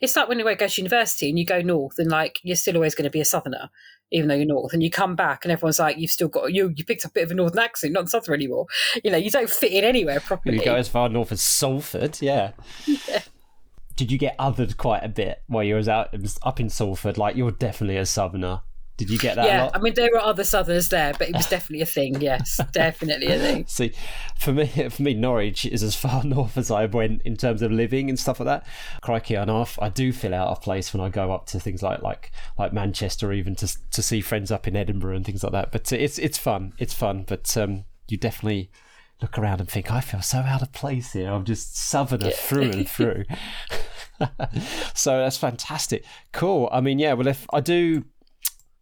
it's 0.00 0.16
like 0.16 0.28
when 0.28 0.38
you 0.38 0.44
go 0.56 0.66
to 0.66 0.80
university 0.80 1.28
and 1.28 1.38
you 1.38 1.44
go 1.44 1.60
north, 1.60 1.98
and 1.98 2.10
like 2.10 2.38
you're 2.42 2.56
still 2.56 2.76
always 2.76 2.94
going 2.94 3.04
to 3.04 3.10
be 3.10 3.20
a 3.20 3.24
southerner, 3.24 3.70
even 4.12 4.28
though 4.28 4.36
you're 4.36 4.46
north, 4.46 4.72
and 4.72 4.82
you 4.82 4.90
come 4.90 5.16
back 5.16 5.44
and 5.44 5.50
everyone's 5.50 5.80
like, 5.80 5.98
you've 5.98 6.10
still 6.12 6.28
got 6.28 6.52
you 6.52 6.72
you 6.76 6.84
picked 6.84 7.04
up 7.04 7.10
a 7.10 7.14
bit 7.14 7.24
of 7.24 7.32
a 7.32 7.34
northern 7.34 7.58
accent, 7.58 7.92
not 7.92 8.08
southern 8.08 8.34
anymore. 8.34 8.66
You 9.02 9.10
know, 9.10 9.18
you 9.18 9.30
don't 9.30 9.50
fit 9.50 9.72
in 9.72 9.82
anywhere 9.82 10.20
properly. 10.20 10.58
You 10.58 10.64
go 10.64 10.76
as 10.76 10.88
far 10.88 11.08
north 11.08 11.32
as 11.32 11.42
Salford, 11.42 12.18
yeah. 12.20 12.52
yeah 12.86 13.22
did 14.00 14.10
you 14.10 14.16
get 14.16 14.34
othered 14.38 14.78
quite 14.78 15.04
a 15.04 15.10
bit 15.10 15.42
while 15.46 15.62
you 15.62 15.74
was 15.74 15.86
out 15.86 16.14
up 16.42 16.58
in 16.58 16.70
Salford? 16.70 17.18
Like 17.18 17.36
you're 17.36 17.50
definitely 17.50 17.98
a 17.98 18.06
southerner. 18.06 18.62
Did 18.96 19.10
you 19.10 19.18
get 19.18 19.36
that? 19.36 19.44
Yeah, 19.44 19.68
I 19.74 19.78
mean 19.78 19.92
there 19.92 20.08
were 20.10 20.20
other 20.20 20.42
southerners 20.42 20.88
there, 20.88 21.12
but 21.18 21.28
it 21.28 21.36
was 21.36 21.46
definitely 21.46 21.82
a 21.82 21.86
thing. 21.86 22.18
Yes, 22.18 22.58
definitely 22.72 23.26
a 23.26 23.38
thing. 23.38 23.66
See, 23.68 23.92
for 24.38 24.52
me, 24.52 24.66
for 24.90 25.02
me, 25.02 25.12
Norwich 25.12 25.66
is 25.66 25.82
as 25.82 25.94
far 25.94 26.24
north 26.24 26.56
as 26.56 26.70
I 26.70 26.86
went 26.86 27.20
in 27.26 27.36
terms 27.36 27.60
of 27.60 27.70
living 27.70 28.08
and 28.08 28.18
stuff 28.18 28.40
like 28.40 28.46
that. 28.46 28.66
Crikey, 29.02 29.36
I 29.36 29.44
know 29.44 29.66
I 29.78 29.90
do 29.90 30.14
feel 30.14 30.32
out 30.32 30.48
of 30.48 30.62
place 30.62 30.94
when 30.94 31.02
I 31.02 31.10
go 31.10 31.30
up 31.30 31.44
to 31.48 31.60
things 31.60 31.82
like 31.82 32.00
like 32.00 32.32
like 32.58 32.72
Manchester, 32.72 33.28
or 33.28 33.32
even 33.34 33.54
to 33.56 33.68
to 33.90 34.02
see 34.02 34.22
friends 34.22 34.50
up 34.50 34.66
in 34.66 34.76
Edinburgh 34.76 35.16
and 35.16 35.26
things 35.26 35.42
like 35.42 35.52
that. 35.52 35.72
But 35.72 35.92
it's 35.92 36.18
it's 36.18 36.38
fun, 36.38 36.72
it's 36.78 36.94
fun. 36.94 37.26
But 37.28 37.54
um, 37.58 37.84
you 38.08 38.16
definitely 38.16 38.70
look 39.20 39.38
around 39.38 39.60
and 39.60 39.68
think, 39.68 39.90
I 39.90 40.00
feel 40.00 40.22
so 40.22 40.38
out 40.38 40.62
of 40.62 40.72
place 40.72 41.12
here. 41.12 41.30
I'm 41.30 41.44
just 41.44 41.76
southerner 41.76 42.28
yeah. 42.28 42.36
through 42.36 42.70
and 42.70 42.88
through. 42.88 43.24
so 44.94 45.18
that's 45.18 45.36
fantastic. 45.36 46.04
Cool. 46.32 46.68
I 46.72 46.80
mean, 46.80 46.98
yeah, 46.98 47.12
well, 47.14 47.26
if 47.26 47.46
I 47.52 47.60
do, 47.60 48.04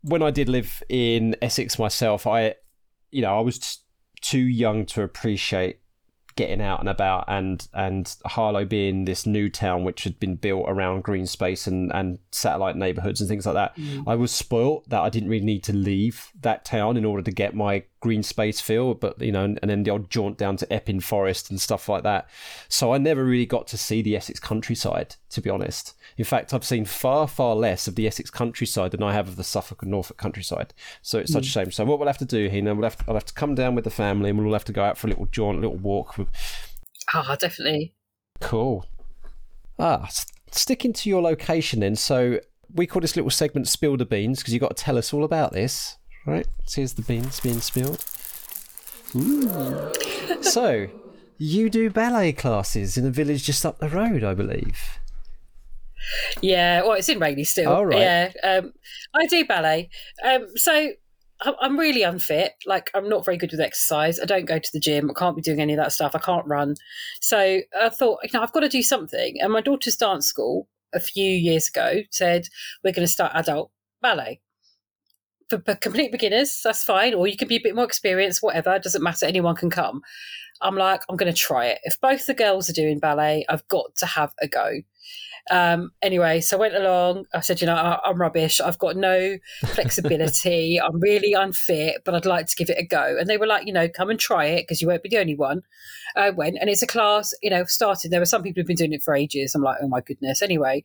when 0.03 0.23
I 0.23 0.31
did 0.31 0.49
live 0.49 0.83
in 0.89 1.37
Essex 1.43 1.79
myself, 1.79 2.27
I, 2.27 2.55
you 3.11 3.23
know, 3.23 3.37
I 3.37 3.41
was 3.41 3.79
too 4.21 4.39
young 4.39 4.85
to 4.87 5.03
appreciate 5.03 5.81
getting 6.39 6.61
out 6.61 6.79
and 6.79 6.89
about 6.89 7.25
and 7.27 7.67
and 7.75 8.15
Harlow 8.25 8.65
being 8.65 9.07
this 9.07 9.27
new 9.27 9.49
town 9.49 9.83
which 9.83 10.05
had 10.05 10.21
been 10.21 10.37
built 10.37 10.67
around 10.69 11.03
green 11.03 11.27
space 11.27 11.67
and 11.67 11.93
and 11.93 12.21
satellite 12.31 12.77
neighborhoods 12.77 13.21
and 13.21 13.29
things 13.29 13.45
like 13.45 13.57
that 13.57 13.75
Mm. 13.77 14.05
I 14.07 14.15
was 14.15 14.31
spoilt 14.31 14.89
that 14.89 15.01
I 15.01 15.09
didn't 15.09 15.29
really 15.29 15.45
need 15.45 15.65
to 15.65 15.73
leave 15.73 16.31
that 16.41 16.65
town 16.65 16.97
in 16.97 17.05
order 17.05 17.23
to 17.23 17.33
get 17.33 17.55
my 17.55 17.83
green 18.01 18.23
space 18.23 18.61
feel 18.61 18.95
but 18.95 19.21
you 19.21 19.33
know 19.33 19.45
and, 19.45 19.59
and 19.61 19.71
then 19.71 19.83
the 19.83 19.91
odd 19.91 20.09
jaunt 20.09 20.39
down 20.39 20.57
to 20.57 20.73
Epping 20.73 21.01
Forest 21.01 21.51
and 21.51 21.61
stuff 21.61 21.89
like 21.89 22.03
that. 22.03 22.29
So 22.69 22.93
I 22.93 22.99
never 22.99 23.25
really 23.25 23.47
got 23.47 23.67
to 23.69 23.79
see 23.79 24.03
the 24.03 24.17
Essex 24.17 24.39
countryside 24.41 25.17
to 25.31 25.41
be 25.41 25.51
honest. 25.51 25.95
In 26.17 26.25
fact 26.25 26.55
I've 26.55 26.65
seen 26.65 26.85
far 26.85 27.27
far 27.29 27.55
less 27.55 27.89
of 27.89 27.95
the 27.95 28.07
Essex 28.07 28.31
countryside 28.31 28.93
than 28.93 29.03
I 29.03 29.13
have 29.13 29.29
of 29.29 29.37
the 29.37 29.45
Suffolk 29.45 29.83
and 29.83 29.91
Norfolk 29.91 30.17
countryside. 30.17 30.75
So 31.03 31.19
it's 31.19 31.33
such 31.33 31.47
a 31.47 31.51
shame. 31.51 31.71
So 31.71 31.85
what 31.85 31.99
we'll 31.99 32.09
have 32.09 32.19
to 32.19 32.25
do 32.25 32.49
Hina 32.49 32.75
we'll 32.75 32.85
have 32.85 32.97
to, 32.99 33.05
I'll 33.09 33.15
have 33.15 33.25
to 33.27 33.35
come 33.35 33.55
down 33.55 33.75
with 33.75 33.85
the 33.85 33.91
family 33.91 34.31
and 34.31 34.39
we'll 34.39 34.49
all 34.49 34.53
have 34.55 34.65
to 34.67 34.73
go 34.73 34.85
out 34.85 34.99
for 34.99 35.07
a 35.07 35.11
little 35.11 35.27
jaunt 35.27 35.59
a 35.59 35.61
little 35.61 35.77
walk. 35.77 36.19
With 36.19 36.29
Ah, 37.13 37.37
definitely. 37.37 37.95
Cool. 38.41 38.87
Ah, 39.79 40.09
sticking 40.51 40.93
to 40.93 41.09
your 41.09 41.23
location 41.23 41.81
then. 41.81 41.97
So 41.97 42.41
we 42.75 42.87
call 42.87 43.01
this 43.01 43.17
little 43.17 43.31
segment 43.31 43.69
"Spill 43.69 43.97
the 43.97 44.05
Beans" 44.05 44.39
because 44.39 44.53
you've 44.53 44.61
got 44.61 44.77
to 44.77 44.83
tell 44.83 44.99
us 44.99 45.13
all 45.13 45.25
about 45.25 45.53
this, 45.53 45.97
right? 46.29 46.47
So 46.67 46.81
here's 46.81 46.95
the 46.95 47.03
beans 47.03 47.41
being 47.41 47.61
spilled. 47.61 48.05
Ooh. 49.17 49.93
so 50.43 50.89
you 51.39 51.71
do 51.71 51.91
ballet 51.91 52.33
classes 52.33 52.97
in 52.97 53.07
a 53.07 53.11
village 53.11 53.45
just 53.45 53.65
up 53.65 53.79
the 53.79 53.89
road, 53.89 54.23
I 54.23 54.35
believe. 54.35 54.99
Yeah, 56.41 56.83
well, 56.83 56.93
it's 56.93 57.09
in 57.09 57.19
Rayleigh 57.19 57.45
still. 57.45 57.71
Oh, 57.71 57.83
right. 57.83 57.99
Yeah, 57.99 58.33
um, 58.45 58.73
I 59.15 59.27
do 59.27 59.45
ballet. 59.45 59.91
Um, 60.25 60.47
so 60.57 60.93
I'm 61.61 61.79
really 61.79 62.03
unfit. 62.03 62.55
Like, 62.67 62.91
I'm 62.95 63.09
not 63.09 63.25
very 63.25 63.37
good 63.37 63.53
with 63.53 63.61
exercise. 63.61 64.19
I 64.19 64.25
don't 64.25 64.47
go 64.47 64.59
to 64.59 64.73
the 64.73 64.81
gym. 64.81 65.11
I 65.11 65.15
can't 65.19 65.37
be 65.37 65.43
doing 65.43 65.61
any 65.61 65.73
of 65.73 65.79
that 65.79 65.93
stuff. 65.93 66.15
I 66.15 66.19
can't 66.19 66.47
run. 66.47 66.75
So 67.21 67.61
I 67.81 67.89
thought, 67.91 68.21
you 68.25 68.31
know, 68.33 68.43
I've 68.43 68.53
got 68.53 68.61
to 68.61 68.69
do 68.69 68.83
something. 68.83 69.37
And 69.41 69.53
my 69.53 69.61
daughter's 69.61 69.97
dance 69.97 70.27
school 70.27 70.69
a 70.93 71.01
few 71.01 71.31
years 71.31 71.69
ago 71.69 72.03
said, 72.11 72.49
we're 72.83 72.93
going 72.93 73.07
to 73.07 73.13
start 73.13 73.33
adult 73.35 73.71
ballet. 74.03 74.41
For, 75.49 75.61
for 75.61 75.75
complete 75.77 76.13
beginners, 76.13 76.61
that's 76.63 76.85
fine. 76.85 77.15
Or 77.15 77.27
you 77.27 77.37
can 77.37 77.49
be 77.49 77.57
a 77.57 77.63
bit 77.63 77.75
more 77.75 77.85
experienced, 77.85 78.43
whatever. 78.43 78.75
It 78.75 78.83
doesn't 78.83 79.03
matter. 79.03 79.27
Anyone 79.27 79.57
can 79.57 79.71
come. 79.71 80.03
I'm 80.61 80.77
like, 80.77 81.03
I'm 81.09 81.17
going 81.17 81.33
to 81.33 81.39
try 81.39 81.67
it. 81.67 81.79
If 81.85 82.01
both 82.01 82.27
the 82.27 82.35
girls 82.35 82.69
are 82.69 82.73
doing 82.75 82.99
ballet, 82.99 83.45
I've 83.49 83.67
got 83.69 83.95
to 83.97 84.07
have 84.07 84.33
a 84.41 84.49
go. 84.49 84.81
Um, 85.51 85.93
anyway, 86.03 86.41
so 86.41 86.57
I 86.57 86.61
went 86.61 86.77
along. 86.77 87.25
I 87.33 87.41
said, 87.41 87.61
you 87.61 87.67
know, 87.67 87.75
I, 87.75 87.99
I'm 88.05 88.21
rubbish. 88.21 88.61
I've 88.61 88.79
got 88.79 88.97
no 88.97 89.39
flexibility. 89.67 90.81
I'm 90.81 91.01
really 91.01 91.33
unfit, 91.33 92.03
but 92.05 92.15
I'd 92.15 92.27
like 92.27 92.47
to 92.47 92.57
give 92.57 92.71
it 92.71 92.79
a 92.79 92.85
go. 92.85 93.17
And 93.19 93.29
they 93.29 93.39
were 93.39 93.47
like, 93.47 93.67
you 93.67 93.73
know, 93.73 93.89
come 93.89 94.11
and 94.11 94.21
try 94.21 94.47
it 94.47 94.63
because 94.63 94.83
you 94.83 94.89
won't 94.89 95.03
be 95.03 95.09
the 95.09 95.19
only 95.19 95.37
one. 95.37 95.63
I 96.17 96.31
went, 96.31 96.59
and 96.61 96.69
it's 96.69 96.83
a 96.83 96.87
class, 96.87 97.33
you 97.43 97.51
know, 97.51 97.65
started. 97.65 98.11
There 98.11 98.21
were 98.21 98.27
some 98.27 98.43
people 98.43 98.61
who've 98.61 98.67
been 98.67 98.77
doing 98.77 98.93
it 98.93 99.03
for 99.03 99.15
ages. 99.15 99.55
I'm 99.55 99.63
like, 99.63 99.79
oh 99.81 99.89
my 99.89 100.01
goodness. 100.01 100.43
Anyway, 100.43 100.85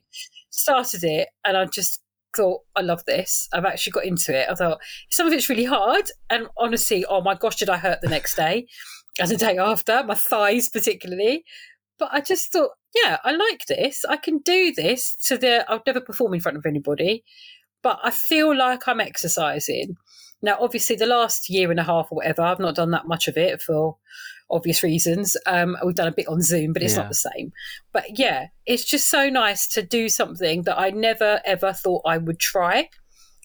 started 0.49 1.03
it, 1.03 1.29
and 1.43 1.57
I 1.57 1.65
just 1.65 2.02
thought, 2.35 2.61
I 2.75 2.81
love 2.81 3.05
this. 3.05 3.47
I've 3.53 3.65
actually 3.65 3.91
got 3.91 4.05
into 4.05 4.37
it. 4.37 4.49
I 4.49 4.55
thought 4.55 4.79
some 5.09 5.27
of 5.27 5.33
it's 5.33 5.49
really 5.49 5.65
hard, 5.65 6.05
and 6.29 6.47
honestly, 6.57 7.05
oh 7.05 7.21
my 7.21 7.35
gosh, 7.35 7.57
did 7.57 7.69
I 7.69 7.77
hurt 7.77 8.01
the 8.01 8.09
next 8.09 8.35
day 8.35 8.67
and 9.19 9.29
the 9.29 9.37
day 9.37 9.57
after, 9.57 10.03
my 10.03 10.15
thighs 10.15 10.69
particularly. 10.69 11.43
But 11.99 12.09
I 12.11 12.21
just 12.21 12.51
thought, 12.51 12.71
yeah, 12.95 13.17
I 13.23 13.31
like 13.31 13.65
this. 13.67 14.03
I 14.09 14.17
can 14.17 14.39
do 14.39 14.73
this 14.75 15.15
to 15.27 15.37
the. 15.37 15.69
I'll 15.69 15.83
never 15.85 16.01
perform 16.01 16.33
in 16.33 16.39
front 16.39 16.57
of 16.57 16.65
anybody, 16.65 17.23
but 17.81 17.99
I 18.03 18.11
feel 18.11 18.55
like 18.55 18.87
I'm 18.87 18.99
exercising. 18.99 19.95
Now, 20.43 20.57
obviously, 20.59 20.95
the 20.95 21.07
last 21.07 21.49
year 21.49 21.71
and 21.71 21.79
a 21.79 21.83
half 21.83 22.09
or 22.11 22.17
whatever, 22.17 22.43
I've 22.43 22.59
not 22.59 22.75
done 22.75 22.91
that 22.91 23.07
much 23.07 23.27
of 23.27 23.37
it 23.37 23.61
for 23.61 23.97
obvious 24.51 24.83
reasons. 24.83 25.35
Um, 25.47 25.75
we've 25.83 25.95
done 25.95 26.09
a 26.09 26.13
bit 26.15 26.27
on 26.27 26.41
Zoom, 26.41 26.73
but 26.73 26.83
it's 26.83 26.93
Yeah. 26.93 26.99
not 26.99 27.07
the 27.09 27.15
same. 27.15 27.51
But 27.91 28.19
yeah, 28.19 28.47
it's 28.67 28.83
just 28.83 29.09
so 29.09 29.29
nice 29.29 29.67
to 29.69 29.81
do 29.81 30.09
something 30.09 30.63
that 30.63 30.77
I 30.77 30.91
never 30.91 31.41
ever 31.45 31.73
thought 31.73 32.03
I 32.05 32.17
would 32.17 32.39
try. 32.39 32.89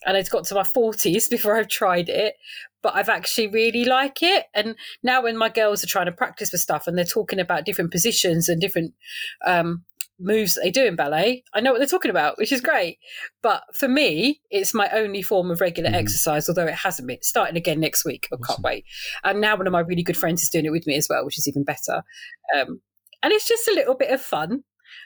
And 0.05 0.15
it's 0.15 0.29
got 0.29 0.43
to 0.45 0.55
my 0.55 0.63
40s 0.63 1.29
before 1.31 1.57
I've 1.57 1.67
tried 1.69 2.09
it, 2.09 2.35
but 2.83 2.95
I've 2.95 3.09
actually 3.09 3.47
really 3.47 3.85
like 3.85 4.21
it. 4.21 4.45
And 4.53 4.75
now 5.01 5.23
when 5.23 5.37
my 5.37 5.49
girls 5.49 5.83
are 5.83 5.87
trying 5.87 6.05
to 6.05 6.11
practice 6.11 6.49
for 6.51 6.57
stuff 6.57 6.85
and 6.85 6.97
they're 6.97 7.05
talking 7.05 7.39
about 7.39 7.65
different 7.65 7.91
positions 7.91 8.47
and 8.49 8.61
different 8.61 8.93
um, 9.45 9.83
moves 10.19 10.55
that 10.55 10.61
they 10.63 10.71
do 10.71 10.85
in 10.85 10.95
ballet, 10.95 11.43
I 11.53 11.61
know 11.61 11.71
what 11.71 11.77
they're 11.79 11.87
talking 11.87 12.11
about, 12.11 12.37
which 12.37 12.51
is 12.51 12.61
great. 12.61 12.97
But 13.41 13.63
for 13.73 13.87
me, 13.87 14.41
it's 14.51 14.73
my 14.73 14.89
only 14.89 15.21
form 15.21 15.49
of 15.51 15.61
regular 15.61 15.89
Mhm. 15.89 15.95
exercise, 15.95 16.49
although 16.49 16.67
it 16.67 16.73
hasn't 16.75 17.07
been. 17.07 17.21
Starting 17.21 17.57
again 17.57 17.79
next 17.79 18.05
week. 18.05 18.27
I 18.31 18.35
Awesome. 18.35 18.45
can't 18.45 18.61
wait. 18.61 18.85
And 19.23 19.41
now 19.41 19.55
one 19.55 19.67
of 19.67 19.73
my 19.73 19.79
really 19.79 20.03
good 20.03 20.17
friends 20.17 20.43
is 20.43 20.49
doing 20.49 20.65
it 20.65 20.71
with 20.71 20.85
me 20.87 20.95
as 20.95 21.07
well, 21.09 21.25
which 21.25 21.37
is 21.37 21.47
even 21.47 21.63
better. 21.63 22.03
Um, 22.55 22.81
and 23.23 23.33
it's 23.33 23.47
just 23.47 23.67
a 23.67 23.73
little 23.73 23.95
bit 23.95 24.11
of 24.11 24.21
fun. 24.21 24.63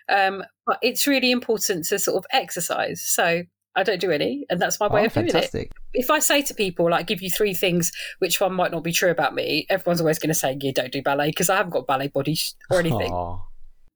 Um, 0.10 0.44
but 0.66 0.80
it's 0.82 1.08
really 1.08 1.32
important 1.32 1.86
to 1.86 2.00
sort 2.00 2.18
of 2.18 2.26
exercise. 2.32 3.02
So 3.06 3.44
I 3.76 3.84
don't 3.84 4.00
do 4.00 4.12
any, 4.12 4.46
and 4.50 4.62
that's 4.62 4.80
my 4.80 4.88
way 4.88 5.02
Oh, 5.02 5.06
of 5.06 5.14
doing 5.14 5.28
it 5.28 5.70
if 5.94 6.10
I 6.10 6.20
say 6.20 6.42
to 6.42 6.54
people, 6.54 6.90
like, 6.90 7.08
give 7.08 7.22
you 7.22 7.30
three 7.30 7.54
things, 7.54 7.92
which 8.20 8.42
one 8.42 8.54
might 8.54 8.72
not 8.72 8.84
be 8.84 8.92
true 8.92 9.12
about 9.12 9.36
me, 9.36 9.66
everyone's 9.70 10.02
always 10.02 10.20
going 10.20 10.30
to 10.30 10.34
say, 10.34 10.58
yeah, 10.60 10.72
don't 10.74 10.92
do 10.92 11.02
ballet 11.02 11.28
because 11.30 11.50
I 11.50 11.56
haven't 11.58 11.72
got 11.72 11.86
ballet 11.88 12.08
body 12.08 12.38
or 12.72 12.80
anything. 12.80 13.12
Aw. 13.12 13.40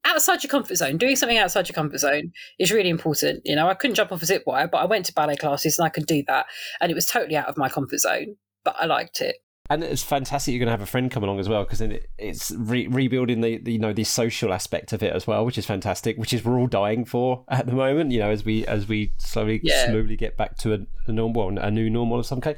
Outside 0.08 0.42
your 0.42 0.50
comfort 0.50 0.76
zone, 0.76 0.96
doing 0.96 1.16
something 1.16 1.38
outside 1.38 1.68
your 1.68 1.74
comfort 1.74 1.98
zone 1.98 2.32
is 2.58 2.72
really 2.72 2.88
important. 2.88 3.42
You 3.44 3.54
know, 3.54 3.68
I 3.68 3.74
couldn't 3.74 3.94
jump 3.94 4.10
off 4.10 4.22
a 4.22 4.26
zip 4.26 4.42
wire, 4.46 4.66
but 4.66 4.78
I 4.78 4.86
went 4.86 5.04
to 5.06 5.12
ballet 5.12 5.36
classes 5.36 5.78
and 5.78 5.86
I 5.86 5.90
could 5.90 6.06
do 6.06 6.22
that. 6.28 6.46
And 6.80 6.90
it 6.90 6.94
was 6.94 7.06
totally 7.06 7.36
out 7.36 7.46
of 7.46 7.56
my 7.58 7.68
comfort 7.68 7.98
zone, 7.98 8.36
but 8.64 8.74
I 8.78 8.86
liked 8.86 9.20
it. 9.20 9.36
And 9.70 9.84
it's 9.84 10.02
fantastic 10.02 10.52
you're 10.52 10.60
going 10.60 10.68
to 10.68 10.72
have 10.72 10.80
a 10.80 10.86
friend 10.86 11.10
come 11.10 11.22
along 11.22 11.40
as 11.40 11.48
well 11.48 11.62
because 11.62 11.80
then 11.80 11.92
it, 11.92 12.06
it's 12.16 12.50
re- 12.52 12.86
rebuilding 12.86 13.42
the, 13.42 13.58
the 13.58 13.72
you 13.72 13.78
know 13.78 13.92
the 13.92 14.02
social 14.04 14.54
aspect 14.54 14.94
of 14.94 15.02
it 15.02 15.12
as 15.12 15.26
well, 15.26 15.44
which 15.44 15.58
is 15.58 15.66
fantastic. 15.66 16.16
Which 16.16 16.32
is 16.32 16.42
we're 16.42 16.58
all 16.58 16.68
dying 16.68 17.04
for 17.04 17.44
at 17.50 17.66
the 17.66 17.74
moment. 17.74 18.10
You 18.10 18.20
know, 18.20 18.30
as 18.30 18.46
we 18.46 18.64
as 18.66 18.88
we 18.88 19.12
slowly 19.18 19.60
Yeah. 19.62 19.88
slowly 19.90 20.16
get 20.16 20.38
back 20.38 20.56
to 20.58 20.72
a, 20.72 20.78
a 21.06 21.12
normal, 21.12 21.58
a 21.58 21.70
new 21.70 21.90
normal 21.90 22.18
of 22.18 22.24
some 22.24 22.40
kind. 22.40 22.56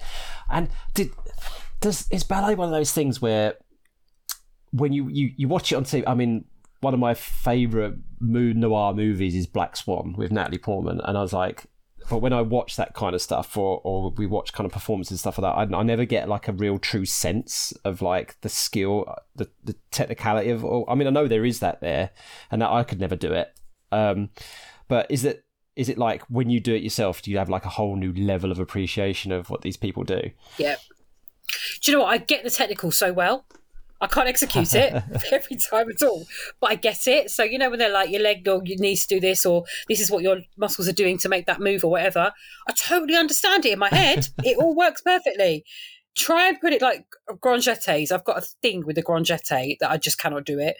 And 0.48 0.68
did 0.94 1.10
does 1.80 2.06
is 2.12 2.22
ballet 2.22 2.54
one 2.54 2.68
of 2.68 2.72
those 2.72 2.92
things 2.92 3.20
where 3.20 3.54
when 4.70 4.92
you 4.92 5.08
you, 5.08 5.30
you 5.36 5.48
watch 5.48 5.72
it 5.72 5.74
on 5.74 5.84
TV? 5.84 6.04
I 6.06 6.14
mean, 6.14 6.44
one 6.80 6.94
of 6.94 7.00
my 7.00 7.14
favorite 7.14 7.94
mood 8.18 8.56
noir 8.56 8.94
movies 8.94 9.34
is 9.34 9.46
Black 9.46 9.76
Swan 9.76 10.14
with 10.16 10.32
Natalie 10.32 10.58
Portman, 10.58 11.00
and 11.04 11.16
I 11.16 11.22
was 11.22 11.32
like, 11.32 11.66
but 12.08 12.18
when 12.18 12.32
I 12.32 12.42
watch 12.42 12.76
that 12.76 12.94
kind 12.94 13.14
of 13.14 13.22
stuff, 13.22 13.56
or 13.56 13.80
or 13.84 14.10
we 14.10 14.26
watch 14.26 14.52
kind 14.52 14.66
of 14.66 14.72
performances 14.72 15.12
and 15.12 15.20
stuff 15.20 15.38
like 15.38 15.68
that, 15.68 15.74
I, 15.74 15.78
I 15.78 15.82
never 15.82 16.04
get 16.04 16.28
like 16.28 16.48
a 16.48 16.52
real 16.52 16.78
true 16.78 17.04
sense 17.04 17.72
of 17.84 18.02
like 18.02 18.40
the 18.40 18.48
skill, 18.48 19.14
the 19.36 19.48
the 19.62 19.76
technicality 19.90 20.50
of. 20.50 20.64
Or, 20.64 20.88
I 20.90 20.94
mean, 20.94 21.06
I 21.06 21.10
know 21.10 21.28
there 21.28 21.44
is 21.44 21.60
that 21.60 21.80
there, 21.80 22.10
and 22.50 22.60
that 22.62 22.70
I 22.70 22.82
could 22.82 23.00
never 23.00 23.16
do 23.16 23.32
it. 23.32 23.52
Um, 23.92 24.30
but 24.88 25.06
is 25.10 25.24
it 25.24 25.44
is 25.76 25.88
it 25.88 25.98
like 25.98 26.22
when 26.24 26.50
you 26.50 26.60
do 26.60 26.74
it 26.74 26.82
yourself, 26.82 27.22
do 27.22 27.30
you 27.30 27.38
have 27.38 27.48
like 27.48 27.64
a 27.64 27.70
whole 27.70 27.96
new 27.96 28.12
level 28.12 28.50
of 28.50 28.58
appreciation 28.58 29.32
of 29.32 29.50
what 29.50 29.62
these 29.62 29.76
people 29.76 30.02
do? 30.02 30.30
Yeah. 30.58 30.76
Do 31.80 31.90
you 31.90 31.96
know 31.96 32.04
what? 32.04 32.12
I 32.12 32.18
get 32.18 32.44
the 32.44 32.50
technical 32.50 32.90
so 32.90 33.12
well. 33.12 33.44
I 34.00 34.06
can't 34.06 34.28
execute 34.28 34.74
it 34.74 35.02
every 35.32 35.56
time 35.56 35.90
at 35.90 36.02
all, 36.02 36.26
but 36.60 36.70
I 36.70 36.74
get 36.76 37.06
it. 37.06 37.30
So 37.30 37.42
you 37.42 37.58
know 37.58 37.70
when 37.70 37.78
they're 37.78 37.92
like 37.92 38.10
your 38.10 38.22
leg 38.22 38.46
or 38.48 38.62
your 38.64 38.78
knees 38.78 39.06
to 39.06 39.16
do 39.16 39.20
this, 39.20 39.44
or 39.44 39.64
this 39.88 40.00
is 40.00 40.10
what 40.10 40.22
your 40.22 40.40
muscles 40.56 40.88
are 40.88 40.92
doing 40.92 41.18
to 41.18 41.28
make 41.28 41.46
that 41.46 41.60
move 41.60 41.84
or 41.84 41.90
whatever. 41.90 42.32
I 42.68 42.72
totally 42.72 43.16
understand 43.16 43.66
it 43.66 43.72
in 43.72 43.78
my 43.78 43.88
head. 43.88 44.28
it 44.44 44.58
all 44.58 44.74
works 44.74 45.02
perfectly. 45.02 45.64
Try 46.16 46.48
and 46.48 46.60
put 46.60 46.72
it 46.72 46.82
like 46.82 47.06
grand 47.40 47.62
jetés. 47.62 48.10
I've 48.10 48.24
got 48.24 48.38
a 48.38 48.46
thing 48.62 48.84
with 48.84 48.96
the 48.96 49.02
grand 49.02 49.26
jeté 49.26 49.76
that 49.80 49.90
I 49.90 49.96
just 49.96 50.18
cannot 50.18 50.44
do 50.44 50.58
it. 50.58 50.76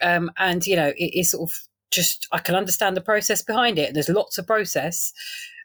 Um, 0.00 0.30
and 0.38 0.64
you 0.66 0.76
know 0.76 0.92
it 0.96 1.18
is 1.18 1.30
sort 1.30 1.50
of 1.50 1.56
just 1.90 2.26
I 2.32 2.38
can 2.38 2.54
understand 2.54 2.96
the 2.96 3.02
process 3.02 3.42
behind 3.42 3.78
it. 3.78 3.94
There's 3.94 4.08
lots 4.08 4.38
of 4.38 4.46
process, 4.46 5.12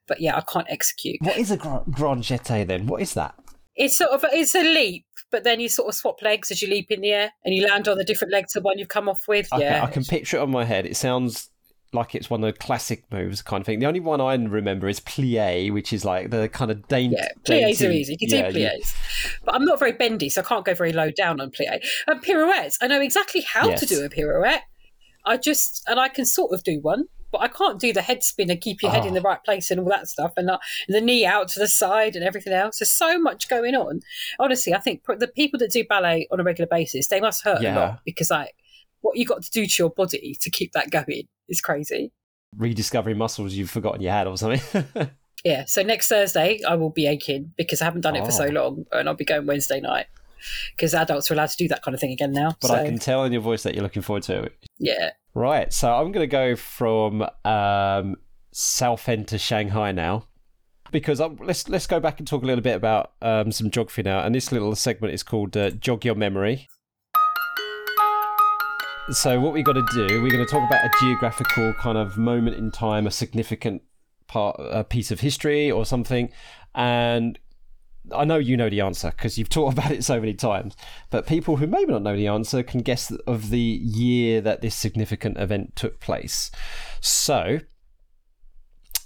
but 0.08 0.20
yeah, 0.20 0.36
I 0.36 0.42
can't 0.42 0.68
execute. 0.70 1.18
What 1.22 1.38
is 1.38 1.52
a 1.52 1.58
gra- 1.58 1.84
grand 1.90 2.24
jeté 2.24 2.68
then? 2.68 2.88
What 2.88 3.02
is 3.02 3.14
that? 3.14 3.36
It's 3.76 3.98
sort 3.98 4.12
of 4.12 4.26
it's 4.32 4.56
a 4.56 4.64
leap, 4.64 5.06
but 5.32 5.44
then 5.44 5.60
you 5.60 5.70
sort 5.70 5.88
of 5.88 5.96
swap 5.96 6.22
legs 6.22 6.52
as 6.52 6.62
you 6.62 6.68
leap 6.68 6.92
in 6.92 7.02
the 7.02 7.12
air, 7.12 7.32
and 7.44 7.54
you 7.54 7.68
land 7.68 7.88
on 7.88 7.98
the 7.98 8.04
different 8.04 8.32
leg 8.32 8.48
to 8.48 8.60
the 8.60 8.64
one 8.64 8.78
you've 8.78 8.88
come 8.88 9.10
off 9.10 9.28
with. 9.28 9.48
I, 9.52 9.60
yeah, 9.60 9.84
I 9.84 9.88
can 9.88 10.04
picture 10.04 10.38
it 10.38 10.42
on 10.42 10.52
my 10.52 10.66
head. 10.66 10.86
It 10.86 10.96
sounds 10.96 11.50
like 11.94 12.16
it's 12.16 12.30
one 12.30 12.44
of 12.44 12.54
the 12.54 12.58
classic 12.58 13.04
moves 13.12 13.42
kind 13.42 13.62
of 13.62 13.66
thing. 13.66 13.80
The 13.80 13.86
only 13.86 14.00
one 14.00 14.20
I 14.20 14.34
remember 14.36 14.88
is 14.88 15.00
plie, 15.00 15.72
which 15.72 15.94
is 15.94 16.04
like 16.04 16.30
the 16.30 16.50
kind 16.50 16.70
of 16.72 16.88
dainty. 16.88 17.16
yeah, 17.18 17.30
plies 17.46 17.82
are 17.82 17.92
easy. 17.92 18.18
You 18.20 18.28
can 18.28 18.38
yeah, 18.38 18.50
do 18.50 18.60
plies, 18.60 18.96
but 19.46 19.56
I'm 19.56 19.66
not 19.66 19.80
very 19.80 19.94
bendy, 19.94 20.30
so 20.30 20.42
I 20.42 20.44
can't 20.44 20.66
go 20.66 20.74
very 20.74 20.94
low 20.94 21.12
down 21.12 21.40
on 21.40 21.52
plie. 21.52 21.80
And 22.08 22.22
pirouettes, 22.22 22.78
I 22.82 22.88
know 22.88 23.02
exactly 23.02 23.42
how 23.42 23.72
to 23.72 23.86
do 23.86 24.04
a 24.04 24.10
pirouette. 24.10 24.64
I 25.26 25.38
just 25.38 25.84
and 25.88 26.00
I 26.00 26.08
can 26.08 26.26
sort 26.26 26.54
of 26.54 26.64
do 26.64 26.80
one, 26.82 27.06
but 27.32 27.42
I 27.42 27.48
can't 27.48 27.80
do 27.80 27.92
the 27.94 28.02
head 28.02 28.24
spin 28.24 28.50
and 28.50 28.60
keep 28.62 28.82
your 28.82 28.92
head 28.92 29.04
in 29.06 29.12
Oh. 29.12 29.16
the 29.16 29.22
right 29.22 29.44
place 29.44 29.70
and 29.72 29.80
all 29.80 29.90
that 29.90 30.08
stuff, 30.08 30.34
and 30.38 30.50
uh, 30.50 30.58
the 30.88 31.02
knee 31.02 31.26
out 31.26 31.48
to 31.50 31.60
the 31.60 31.68
side 31.68 32.16
and 32.16 32.24
everything 32.24 32.54
else. 32.54 32.80
There's 32.80 32.92
so 32.92 33.20
much 33.20 33.50
going 33.50 33.76
on. 33.76 34.02
Honestly, 34.40 34.74
I 34.74 34.80
think 34.80 35.04
the 35.06 35.28
people 35.28 35.60
that 35.60 35.72
do 35.72 35.84
ballet 35.88 36.28
on 36.32 36.40
a 36.40 36.44
regular 36.44 36.68
basis 36.68 37.08
they 37.08 37.20
must 37.22 37.44
hurt 37.44 37.64
a 37.64 37.72
lot 37.74 38.00
because 38.06 38.30
like 38.32 38.54
what 39.02 39.18
you 39.18 39.26
got 39.26 39.44
to 39.44 39.52
do 39.52 39.66
to 39.66 39.74
your 39.84 39.90
body 39.90 40.36
to 40.42 40.50
keep 40.50 40.72
that 40.74 40.90
going 40.90 41.28
is 41.50 41.62
crazy. 41.62 42.12
rediscovering 42.56 43.18
muscles 43.18 43.54
you've 43.54 43.70
forgotten 43.70 44.02
you 44.02 44.10
had 44.10 44.28
or 44.28 44.38
something. 44.38 44.86
Yeah. 45.44 45.66
So 45.66 45.84
next 45.84 46.08
Thursday 46.10 46.60
I 46.68 46.74
will 46.76 46.90
be 46.90 47.06
aching 47.06 47.54
because 47.58 47.80
I 47.82 47.86
haven't 47.86 48.02
done 48.02 48.16
it 48.16 48.26
for 48.26 48.32
so 48.32 48.46
Oh. 48.46 48.50
long, 48.50 48.86
and 48.92 49.08
I'll 49.08 49.14
be 49.16 49.24
going 49.24 49.46
Wednesday 49.46 49.80
night. 49.80 50.08
Because 50.76 50.94
adults 50.94 51.30
are 51.30 51.34
allowed 51.34 51.50
to 51.50 51.58
do 51.58 51.68
that 51.70 51.84
kind 51.84 51.96
of 51.96 52.02
thing 52.02 52.12
again 52.12 52.32
now. 52.32 52.56
But 52.62 52.68
so, 52.68 52.76
I 52.76 52.86
can 52.86 53.00
tell 53.00 53.24
in 53.24 53.32
your 53.32 53.42
voice 53.42 53.64
that 53.64 53.74
you're 53.74 53.84
looking 53.84 54.02
forward 54.02 54.24
to 54.24 54.44
it. 54.44 54.58
Yeah. 54.78 55.12
Right. 55.34 55.72
So 55.72 55.94
I'm 55.94 56.12
going 56.12 56.24
to 56.24 56.28
go 56.28 56.56
from 56.56 57.28
um, 57.46 58.16
Southend 58.52 59.28
to 59.30 59.38
Shanghai 59.38 59.92
now. 59.92 60.26
Because 60.90 61.20
I'm, 61.20 61.36
let's 61.38 61.68
let's 61.68 61.86
go 61.86 62.00
back 62.00 62.20
and 62.20 62.26
talk 62.26 62.44
a 62.44 62.46
little 62.46 62.64
bit 62.64 62.76
about 62.76 63.12
um, 63.22 63.52
some 63.52 63.70
geography 63.70 64.04
now, 64.04 64.22
and 64.22 64.34
this 64.34 64.54
little 64.54 64.74
segment 64.74 65.14
is 65.14 65.22
called 65.22 65.58
uh, 65.58 65.72
"Jog 65.72 66.06
Your 66.06 66.16
Memory." 66.16 66.70
So 69.10 69.40
what 69.40 69.54
we've 69.54 69.66
got 69.66 69.74
to 69.74 69.86
do, 69.94 70.22
we're 70.22 70.32
going 70.32 70.46
to 70.46 70.50
talk 70.50 70.66
about 70.66 70.86
a 70.86 70.90
geographical 71.00 71.74
kind 71.74 71.98
of 71.98 72.18
moment 72.18 72.56
in 72.56 72.72
time, 72.72 73.06
a 73.06 73.12
significant 73.12 73.82
part, 74.28 74.56
a 74.60 74.84
piece 74.84 75.12
of 75.12 75.20
history 75.22 75.70
or 75.70 75.86
something, 75.86 76.30
and 76.74 77.38
I 78.14 78.26
know 78.26 78.38
you 78.38 78.58
know 78.58 78.70
the 78.70 78.82
answer 78.82 79.12
because 79.12 79.38
you've 79.38 79.50
talked 79.50 79.74
about 79.78 79.92
it 79.92 80.04
so 80.04 80.20
many 80.20 80.34
times, 80.34 80.76
but 81.10 81.28
people 81.28 81.58
who 81.58 81.68
maybe 81.68 81.92
not 81.92 82.04
know 82.04 82.16
the 82.16 82.28
answer 82.28 82.64
can 82.64 82.82
guess 82.82 83.12
of 83.26 83.50
the 83.50 83.60
year 83.60 84.42
that 84.42 84.62
this 84.62 84.76
significant 84.76 85.38
event 85.38 85.76
took 85.76 86.00
place. 86.00 86.52
So, 87.02 87.60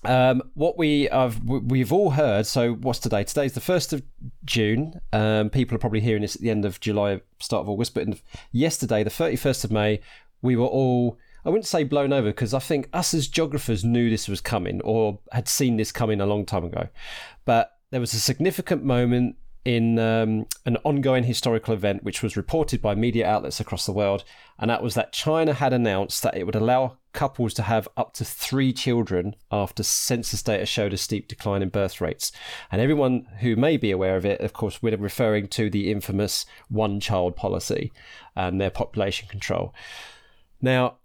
um, 0.03 0.41
what 0.55 0.77
we 0.77 1.07
have 1.11 1.43
we've 1.43 1.93
all 1.93 2.11
heard. 2.11 2.47
So, 2.47 2.73
what's 2.73 2.99
today? 2.99 3.23
Today's 3.23 3.53
the 3.53 3.61
first 3.61 3.93
of 3.93 4.03
June. 4.43 4.99
Um, 5.13 5.49
people 5.49 5.75
are 5.75 5.79
probably 5.79 6.01
hearing 6.01 6.23
this 6.23 6.35
at 6.35 6.41
the 6.41 6.49
end 6.49 6.65
of 6.65 6.79
July, 6.79 7.21
start 7.39 7.61
of 7.61 7.69
August. 7.69 7.93
But 7.93 8.07
yesterday, 8.51 9.03
the 9.03 9.09
thirty 9.09 9.35
first 9.35 9.63
of 9.63 9.71
May, 9.71 10.01
we 10.41 10.55
were 10.55 10.65
all. 10.65 11.17
I 11.43 11.49
wouldn't 11.49 11.65
say 11.65 11.83
blown 11.83 12.13
over 12.13 12.27
because 12.29 12.53
I 12.53 12.59
think 12.59 12.87
us 12.93 13.15
as 13.15 13.27
geographers 13.27 13.83
knew 13.83 14.11
this 14.11 14.27
was 14.27 14.41
coming 14.41 14.79
or 14.81 15.17
had 15.31 15.47
seen 15.47 15.77
this 15.77 15.91
coming 15.91 16.21
a 16.21 16.25
long 16.27 16.45
time 16.45 16.65
ago. 16.65 16.87
But 17.45 17.71
there 17.91 17.99
was 17.99 18.13
a 18.13 18.19
significant 18.19 18.84
moment 18.84 19.36
in 19.63 19.99
um, 19.99 20.47
an 20.65 20.75
ongoing 20.84 21.23
historical 21.23 21.73
event 21.73 22.04
which 22.04 22.23
was 22.23 22.36
reported 22.36 22.82
by 22.82 22.95
media 22.95 23.27
outlets 23.27 23.60
across 23.60 23.86
the 23.86 23.91
world, 23.91 24.23
and 24.58 24.71
that 24.71 24.82
was 24.82 24.95
that 24.95 25.13
China 25.13 25.54
had 25.54 25.71
announced 25.71 26.23
that 26.23 26.36
it 26.36 26.45
would 26.45 26.56
allow 26.56 26.97
couples 27.13 27.54
to 27.54 27.63
have 27.63 27.88
up 27.95 28.13
to 28.13 28.25
three 28.25 28.73
children 28.73 29.36
after 29.51 29.84
census 29.84 30.41
data 30.41 30.65
showed 30.65 30.93
a 30.93 30.97
steep 30.97 31.27
decline 31.27 31.62
in 31.62 31.69
birth 31.69 32.01
rates. 32.01 32.32
And 32.71 32.82
everyone 32.82 33.27
who 33.41 33.56
may 33.56 33.77
be 33.77 33.91
aware 33.91 34.15
of 34.15 34.25
it, 34.25 34.41
of 34.41 34.54
course, 34.54 34.82
we're 34.82 34.97
referring 34.97 35.47
to 35.49 35.69
the 35.69 35.91
infamous 35.91 36.45
one 36.69 36.99
child 36.99 37.36
policy 37.36 37.91
and 38.36 38.60
their 38.60 38.71
population 38.71 39.27
control. 39.27 39.75
Now, 40.60 40.97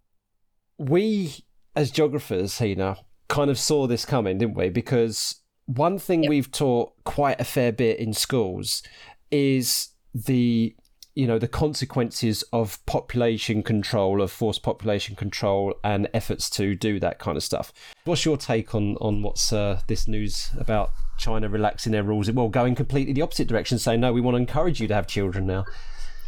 we 0.79 1.45
as 1.77 1.91
geographers, 1.91 2.59
Hina, 2.59 2.97
kind 3.29 3.51
of 3.51 3.59
saw 3.59 3.87
this 3.87 4.07
coming, 4.07 4.39
didn't 4.39 4.57
we? 4.57 4.71
Because 4.71 5.43
one 5.67 5.99
thing 5.99 6.23
yep. 6.23 6.31
we've 6.31 6.51
taught 6.51 6.93
quite 7.05 7.41
a 7.41 7.45
fair 7.45 7.73
bit 7.73 7.99
in 7.99 8.13
schools 8.13 8.83
is 9.31 9.89
the 10.15 10.75
you 11.15 11.27
know 11.27 11.39
the 11.39 11.49
consequences 11.49 12.45
of 12.53 12.85
population 12.87 13.63
control 13.63 14.21
of 14.21 14.31
forced 14.31 14.63
population 14.63 15.17
control 15.17 15.75
and 15.83 16.09
efforts 16.13 16.49
to 16.51 16.75
do 16.75 17.01
that 17.01 17.19
kind 17.19 17.37
of 17.37 17.43
stuff. 17.43 17.73
What's 18.05 18.25
your 18.25 18.37
take 18.37 18.75
on 18.75 18.97
on 18.97 19.23
what's 19.23 19.53
uh, 19.53 19.81
this 19.89 20.07
news 20.07 20.51
about 20.59 20.93
china 21.19 21.49
relaxing 21.49 21.93
their 21.93 22.03
rules? 22.03 22.31
Well 22.31 22.49
going 22.49 22.75
completely 22.75 23.13
the 23.13 23.23
opposite 23.23 23.49
direction 23.49 23.79
saying 23.79 24.01
no 24.01 24.13
we 24.13 24.21
want 24.21 24.35
to 24.35 24.41
encourage 24.41 24.81
you 24.81 24.89
to 24.89 24.95
have 24.95 25.07
children 25.07 25.47
now. 25.47 25.65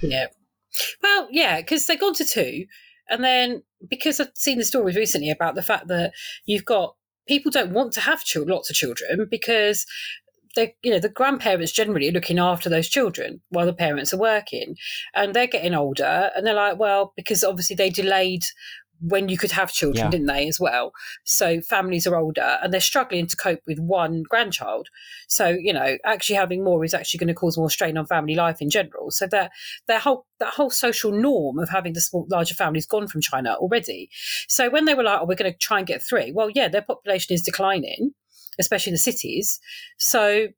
Yeah. 0.03 0.27
Well 1.03 1.29
yeah 1.31 1.61
because 1.61 1.87
they've 1.87 2.01
gone 2.01 2.15
to 2.15 2.25
two 2.25 2.65
and 3.09 3.25
then 3.25 3.63
because 3.89 4.21
i've 4.21 4.31
seen 4.35 4.59
the 4.59 4.65
stories 4.65 4.97
recently 4.97 5.31
about 5.31 5.55
the 5.55 5.63
fact 5.63 5.89
that 5.89 6.13
you've 6.45 6.65
got 6.65 6.95
people 7.29 7.51
don't 7.51 7.73
want 7.73 7.93
to 7.93 8.01
have 8.01 8.25
children, 8.25 8.57
lots 8.57 8.71
of 8.71 8.77
children 8.77 9.29
because 9.31 9.87
they 10.57 10.75
you 10.83 10.91
know 10.91 10.99
the 10.99 11.09
grandparents 11.09 11.73
generally 11.73 12.09
are 12.09 12.13
looking 12.13 12.39
after 12.39 12.69
those 12.69 12.89
children 12.89 13.41
while 13.51 13.67
the 13.67 13.73
parents 13.73 14.13
are 14.13 14.19
working. 14.19 14.77
And 15.15 15.35
they're 15.35 15.47
getting 15.47 15.75
older 15.75 16.31
and 16.35 16.47
they're 16.47 16.55
like 16.55 16.79
well 16.79 17.13
because 17.17 17.45
obviously 17.45 17.77
they 17.77 17.91
delayed 17.91 18.45
when 19.01 19.29
you 19.29 19.39
could 19.39 19.53
have 19.53 19.73
children, 19.73 20.07
yeah. 20.07 20.11
didn't 20.11 20.27
they, 20.27 20.49
as 20.49 20.59
well? 20.59 20.93
So 21.25 21.61
families 21.61 22.07
are 22.07 22.17
older 22.17 22.59
and 22.63 22.73
they're 22.73 22.81
struggling 22.81 23.27
to 23.27 23.37
cope 23.37 23.61
with 23.67 23.79
one 23.79 24.25
grandchild. 24.29 24.89
So, 25.29 25.49
you 25.49 25.73
know, 25.73 25.99
actually 26.05 26.37
having 26.37 26.65
more 26.65 26.85
is 26.85 26.95
actually 26.95 27.19
going 27.19 27.29
to 27.29 27.35
cause 27.35 27.57
more 27.57 27.71
strain 27.71 27.97
on 27.97 28.07
family 28.07 28.35
life 28.35 28.61
in 28.61 28.71
general. 28.71 29.11
So 29.11 29.27
that 29.29 29.53
their 29.87 29.99
whole 29.99 30.27
that 30.41 30.55
whole 30.55 30.71
social 30.71 31.13
norm 31.13 31.59
of 31.59 31.69
having 31.69 31.93
the 31.93 32.01
small 32.01 32.27
larger 32.31 32.55
families 32.55 32.87
gone 32.87 33.09
from 33.09 33.21
China 33.21 33.55
already. 33.55 34.09
So 34.49 34.71
when 34.71 34.85
they 34.85 34.95
were 34.95 35.03
like, 35.03 35.21
oh, 35.21 35.27
we're 35.27 35.35
going 35.35 35.53
to 35.53 35.59
try 35.59 35.79
and 35.79 35.87
get 35.87 36.03
three, 36.03 36.33
well, 36.33 36.51
yeah, 36.51 36.69
their 36.69 36.83
population 36.83 37.35
is 37.35 37.43
declining, 37.43 38.13
especially 38.59 38.91
in 38.91 38.95
the 38.95 38.99
cities. 38.99 39.61
So 39.99 40.49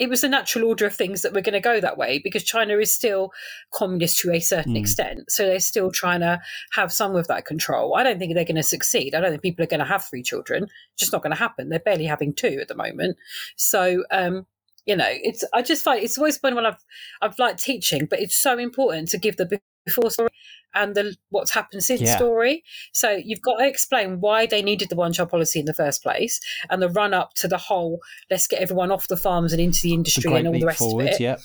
it 0.00 0.08
was 0.08 0.22
the 0.22 0.28
natural 0.30 0.66
order 0.66 0.86
of 0.86 0.94
things 0.94 1.20
that 1.20 1.34
we're 1.34 1.42
going 1.42 1.52
to 1.52 1.60
go 1.60 1.78
that 1.78 1.98
way 1.98 2.18
because 2.18 2.42
China 2.42 2.78
is 2.78 2.92
still 2.92 3.32
communist 3.70 4.18
to 4.20 4.32
a 4.32 4.40
certain 4.40 4.72
mm. 4.72 4.80
extent. 4.80 5.30
So 5.30 5.44
they're 5.44 5.60
still 5.60 5.92
trying 5.92 6.20
to 6.20 6.40
have 6.72 6.90
some 6.90 7.14
of 7.14 7.28
that 7.28 7.44
control. 7.44 7.94
I 7.94 8.02
don't 8.02 8.18
think 8.18 8.34
they're 8.34 8.46
going 8.46 8.56
to 8.56 8.62
succeed. 8.62 9.14
I 9.14 9.20
don't 9.20 9.30
think 9.30 9.42
people 9.42 9.62
are 9.62 9.68
going 9.68 9.80
to 9.80 9.86
have 9.86 10.02
three 10.02 10.22
children. 10.22 10.64
It's 10.64 11.00
just 11.00 11.12
not 11.12 11.22
going 11.22 11.32
to 11.32 11.38
happen. 11.38 11.68
They're 11.68 11.80
barely 11.80 12.06
having 12.06 12.32
two 12.32 12.58
at 12.62 12.68
the 12.68 12.74
moment. 12.74 13.18
So, 13.56 14.04
um, 14.10 14.46
you 14.86 14.96
know, 14.96 15.06
it's 15.06 15.44
I 15.52 15.60
just 15.60 15.84
find 15.84 16.02
it's 16.02 16.16
always 16.16 16.38
been 16.38 16.54
when 16.54 16.64
I've 16.64 16.82
I've 17.20 17.38
liked 17.38 17.62
teaching, 17.62 18.06
but 18.08 18.20
it's 18.20 18.34
so 18.34 18.58
important 18.58 19.08
to 19.10 19.18
give 19.18 19.36
the 19.36 19.60
before 19.84 20.10
story 20.10 20.30
and 20.74 20.94
the 20.94 21.16
what's 21.30 21.50
happened 21.50 21.82
since 21.82 22.00
yeah. 22.00 22.16
story. 22.16 22.62
So 22.92 23.10
you've 23.10 23.42
got 23.42 23.58
to 23.58 23.66
explain 23.66 24.20
why 24.20 24.46
they 24.46 24.62
needed 24.62 24.88
the 24.88 24.96
one 24.96 25.12
child 25.12 25.30
policy 25.30 25.60
in 25.60 25.66
the 25.66 25.74
first 25.74 26.02
place 26.02 26.40
and 26.68 26.80
the 26.80 26.88
run 26.88 27.14
up 27.14 27.34
to 27.34 27.48
the 27.48 27.58
whole 27.58 28.00
let's 28.30 28.46
get 28.46 28.60
everyone 28.60 28.90
off 28.90 29.08
the 29.08 29.16
farms 29.16 29.52
and 29.52 29.60
into 29.60 29.80
the 29.82 29.94
industry 29.94 30.32
and 30.32 30.46
all 30.46 30.58
the 30.58 30.66
rest 30.66 30.78
forward, 30.78 31.08
of 31.08 31.12
it. 31.14 31.20
Yeah. 31.20 31.36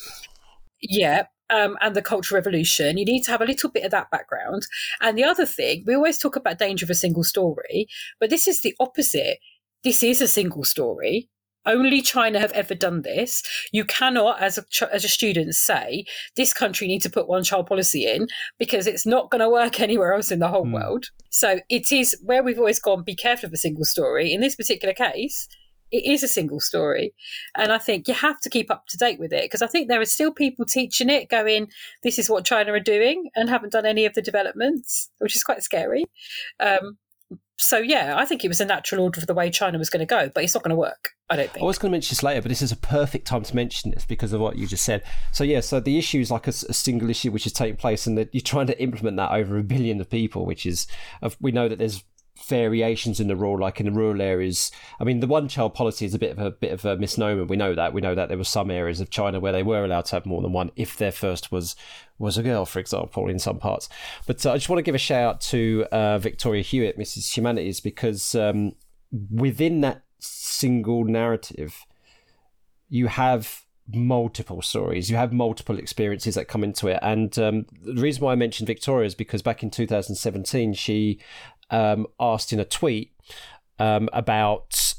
Yeah. 0.82 1.24
Um, 1.52 1.78
and 1.80 1.96
the 1.96 2.02
Cultural 2.02 2.40
Revolution. 2.40 2.98
You 2.98 3.06
need 3.06 3.24
to 3.26 3.32
have 3.32 3.42
a 3.42 3.46
little 3.46 3.70
bit 3.70 3.84
of 3.84 3.92
that 3.92 4.10
background. 4.10 4.66
And 5.00 5.16
the 5.16 5.24
other 5.24 5.46
thing, 5.46 5.84
we 5.86 5.94
always 5.94 6.18
talk 6.18 6.36
about 6.36 6.58
danger 6.58 6.86
of 6.86 6.90
a 6.90 6.96
single 6.96 7.24
story, 7.24 7.88
but 8.20 8.32
this 8.32 8.48
is 8.48 8.62
the 8.62 8.74
opposite. 8.80 9.38
This 9.84 10.02
is 10.02 10.22
a 10.22 10.28
single 10.28 10.64
story. 10.64 11.30
Only 11.66 12.02
China 12.02 12.40
have 12.40 12.52
ever 12.52 12.76
done 12.76 13.02
this. 13.02 13.42
You 13.72 13.86
cannot, 13.86 14.42
as 14.42 14.58
a 14.58 14.66
as 14.94 15.04
a 15.04 15.10
student, 15.10 15.56
say 15.56 16.06
this 16.36 16.54
country 16.54 16.88
needs 16.88 17.04
to 17.04 17.10
put 17.10 17.28
one 17.28 17.44
child 17.44 17.68
policy 17.68 18.06
in 18.06 18.28
because 18.60 18.88
it's 18.88 19.06
not 19.06 19.32
going 19.32 19.42
to 19.42 19.50
work 19.50 19.80
anywhere 19.80 20.14
else 20.14 20.32
in 20.32 20.40
the 20.40 20.48
whole 20.48 20.66
mm. 20.66 20.74
world. 20.74 21.08
So 21.30 21.60
it 21.70 21.92
is 21.92 22.16
where 22.24 22.44
we've 22.44 22.60
always 22.60 22.80
gone. 22.80 23.04
Be 23.04 23.16
careful 23.16 23.48
of 23.48 23.54
a 23.54 23.58
single 23.58 23.86
story. 23.86 24.32
In 24.32 24.42
this 24.42 24.56
particular 24.56 24.94
case, 24.94 25.48
it 25.92 26.06
is 26.06 26.24
a 26.24 26.28
single 26.28 26.60
story. 26.60 27.14
And 27.56 27.72
I 27.72 27.78
think 27.78 28.08
you 28.08 28.14
have 28.14 28.40
to 28.42 28.50
keep 28.50 28.72
up 28.72 28.88
to 28.88 28.98
date 28.98 29.20
with 29.20 29.32
it 29.32 29.44
because 29.44 29.62
I 29.62 29.68
think 29.68 29.88
there 29.88 30.02
are 30.02 30.06
still 30.06 30.32
people 30.32 30.66
teaching 30.66 31.10
it, 31.10 31.30
going, 31.30 31.68
this 32.04 32.20
is 32.20 32.30
what 32.30 32.46
China 32.46 32.74
are 32.74 32.80
doing, 32.80 33.30
and 33.36 33.50
haven't 33.50 33.72
done 33.72 33.86
any 33.86 34.06
of 34.06 34.14
the 34.14 34.22
developments, 34.22 35.10
which 35.20 35.36
is 35.36 35.44
quite 35.44 35.64
scary. 35.64 36.06
Um, 36.60 36.98
so 37.58 37.78
yeah, 37.78 38.16
I 38.18 38.26
think 38.26 38.44
it 38.44 38.48
was 38.50 38.60
a 38.60 38.66
natural 38.66 39.04
order 39.04 39.20
for 39.20 39.26
the 39.26 39.34
way 39.34 39.50
China 39.50 39.78
was 39.78 39.90
going 39.90 40.02
to 40.02 40.06
go, 40.06 40.30
but 40.34 40.44
it's 40.44 40.54
not 40.54 40.64
going 40.64 40.72
to 40.72 40.76
work. 40.76 41.10
I 41.30 41.36
don't 41.38 41.50
think. 41.50 41.64
I 41.64 41.66
was 41.66 41.78
going 41.78 41.92
to 41.92 41.96
mention 41.96 42.12
this 42.12 42.24
later, 42.24 42.42
but 42.42 42.50
this 42.50 42.62
is 42.62 42.72
a 42.72 42.78
perfect 42.78 43.26
time 43.26 43.44
to 43.44 43.56
mention 43.56 43.92
this 43.92 44.06
because 44.06 44.34
of 44.34 44.42
what 44.42 44.58
you 44.58 44.68
just 44.68 44.84
said. 44.84 45.04
So 45.32 45.44
yeah, 45.44 45.62
so 45.62 45.80
the 45.80 45.98
issue 45.98 46.20
is 46.20 46.30
like 46.30 46.48
a, 46.48 46.52
a 46.52 46.74
single 46.74 47.10
issue 47.10 47.32
which 47.32 47.46
is 47.46 47.54
taking 47.54 47.78
place, 47.78 48.06
and 48.06 48.18
that 48.18 48.30
you're 48.34 48.42
trying 48.42 48.68
to 48.68 48.82
implement 48.82 49.18
that 49.18 49.32
over 49.32 49.58
a 49.58 49.64
billion 49.64 50.02
of 50.02 50.10
people, 50.10 50.46
which 50.46 50.66
is 50.66 50.86
we 51.40 51.52
know 51.52 51.70
that 51.70 51.80
there's 51.80 52.04
variations 52.44 53.20
in 53.20 53.28
the 53.28 53.36
rule, 53.36 53.60
like 53.60 53.80
in 53.80 53.86
the 53.86 53.92
rural 53.92 54.22
areas. 54.22 54.72
I 55.00 55.04
mean, 55.04 55.20
the 55.20 55.28
one 55.28 55.48
child 55.48 55.74
policy 55.74 56.06
is 56.06 56.14
a 56.14 56.20
bit 56.20 56.32
of 56.32 56.40
a 56.40 56.52
bit 56.52 56.72
of 56.72 56.86
a 56.86 56.98
misnomer. 56.98 57.46
We 57.46 57.56
know 57.56 57.74
that. 57.74 57.94
We 57.94 58.02
know 58.02 58.16
that 58.16 58.28
there 58.28 58.38
were 58.38 58.44
some 58.44 58.70
areas 58.70 59.00
of 59.00 59.10
China 59.10 59.40
where 59.40 59.54
they 59.54 59.64
were 59.64 59.86
allowed 59.86 60.06
to 60.06 60.16
have 60.18 60.26
more 60.26 60.42
than 60.42 60.54
one 60.54 60.72
if 60.76 60.98
their 60.98 61.12
first 61.12 61.52
was 61.52 61.76
was 62.18 62.38
a 62.38 62.44
girl, 62.44 62.66
for 62.66 62.80
example, 62.80 63.30
in 63.30 63.40
some 63.40 63.60
parts. 63.60 63.90
But 64.26 64.46
uh, 64.46 64.52
I 64.52 64.56
just 64.56 64.70
want 64.70 64.80
to 64.80 64.84
give 64.84 64.96
a 64.96 65.00
shout 65.00 65.36
out 65.36 65.42
to 65.42 65.86
uh, 65.92 66.18
Victoria 66.20 66.62
Hewitt, 66.62 66.98
Mrs. 66.98 67.36
Humanities, 67.36 67.80
because 67.80 68.36
um, 68.36 68.74
within 69.32 69.82
that 69.82 70.04
single 70.20 71.04
narrative, 71.04 71.86
you 72.90 73.08
have 73.08 73.66
multiple 73.94 74.62
stories. 74.62 75.10
You 75.10 75.18
have 75.18 75.32
multiple 75.32 75.78
experiences 75.78 76.36
that 76.36 76.48
come 76.48 76.64
into 76.64 76.88
it. 76.88 77.00
And 77.02 77.38
um, 77.38 77.66
the 77.84 78.02
reason 78.02 78.24
why 78.24 78.32
I 78.32 78.36
mentioned 78.36 78.68
Victoria 78.68 79.06
is 79.06 79.16
because 79.16 79.42
back 79.42 79.62
in 79.62 79.70
2017, 79.70 80.74
she 80.74 81.20
um, 81.70 82.08
asked 82.20 82.54
in 82.54 82.60
a 82.60 82.66
tweet 82.66 83.14
um, 83.80 84.10
about 84.14 84.96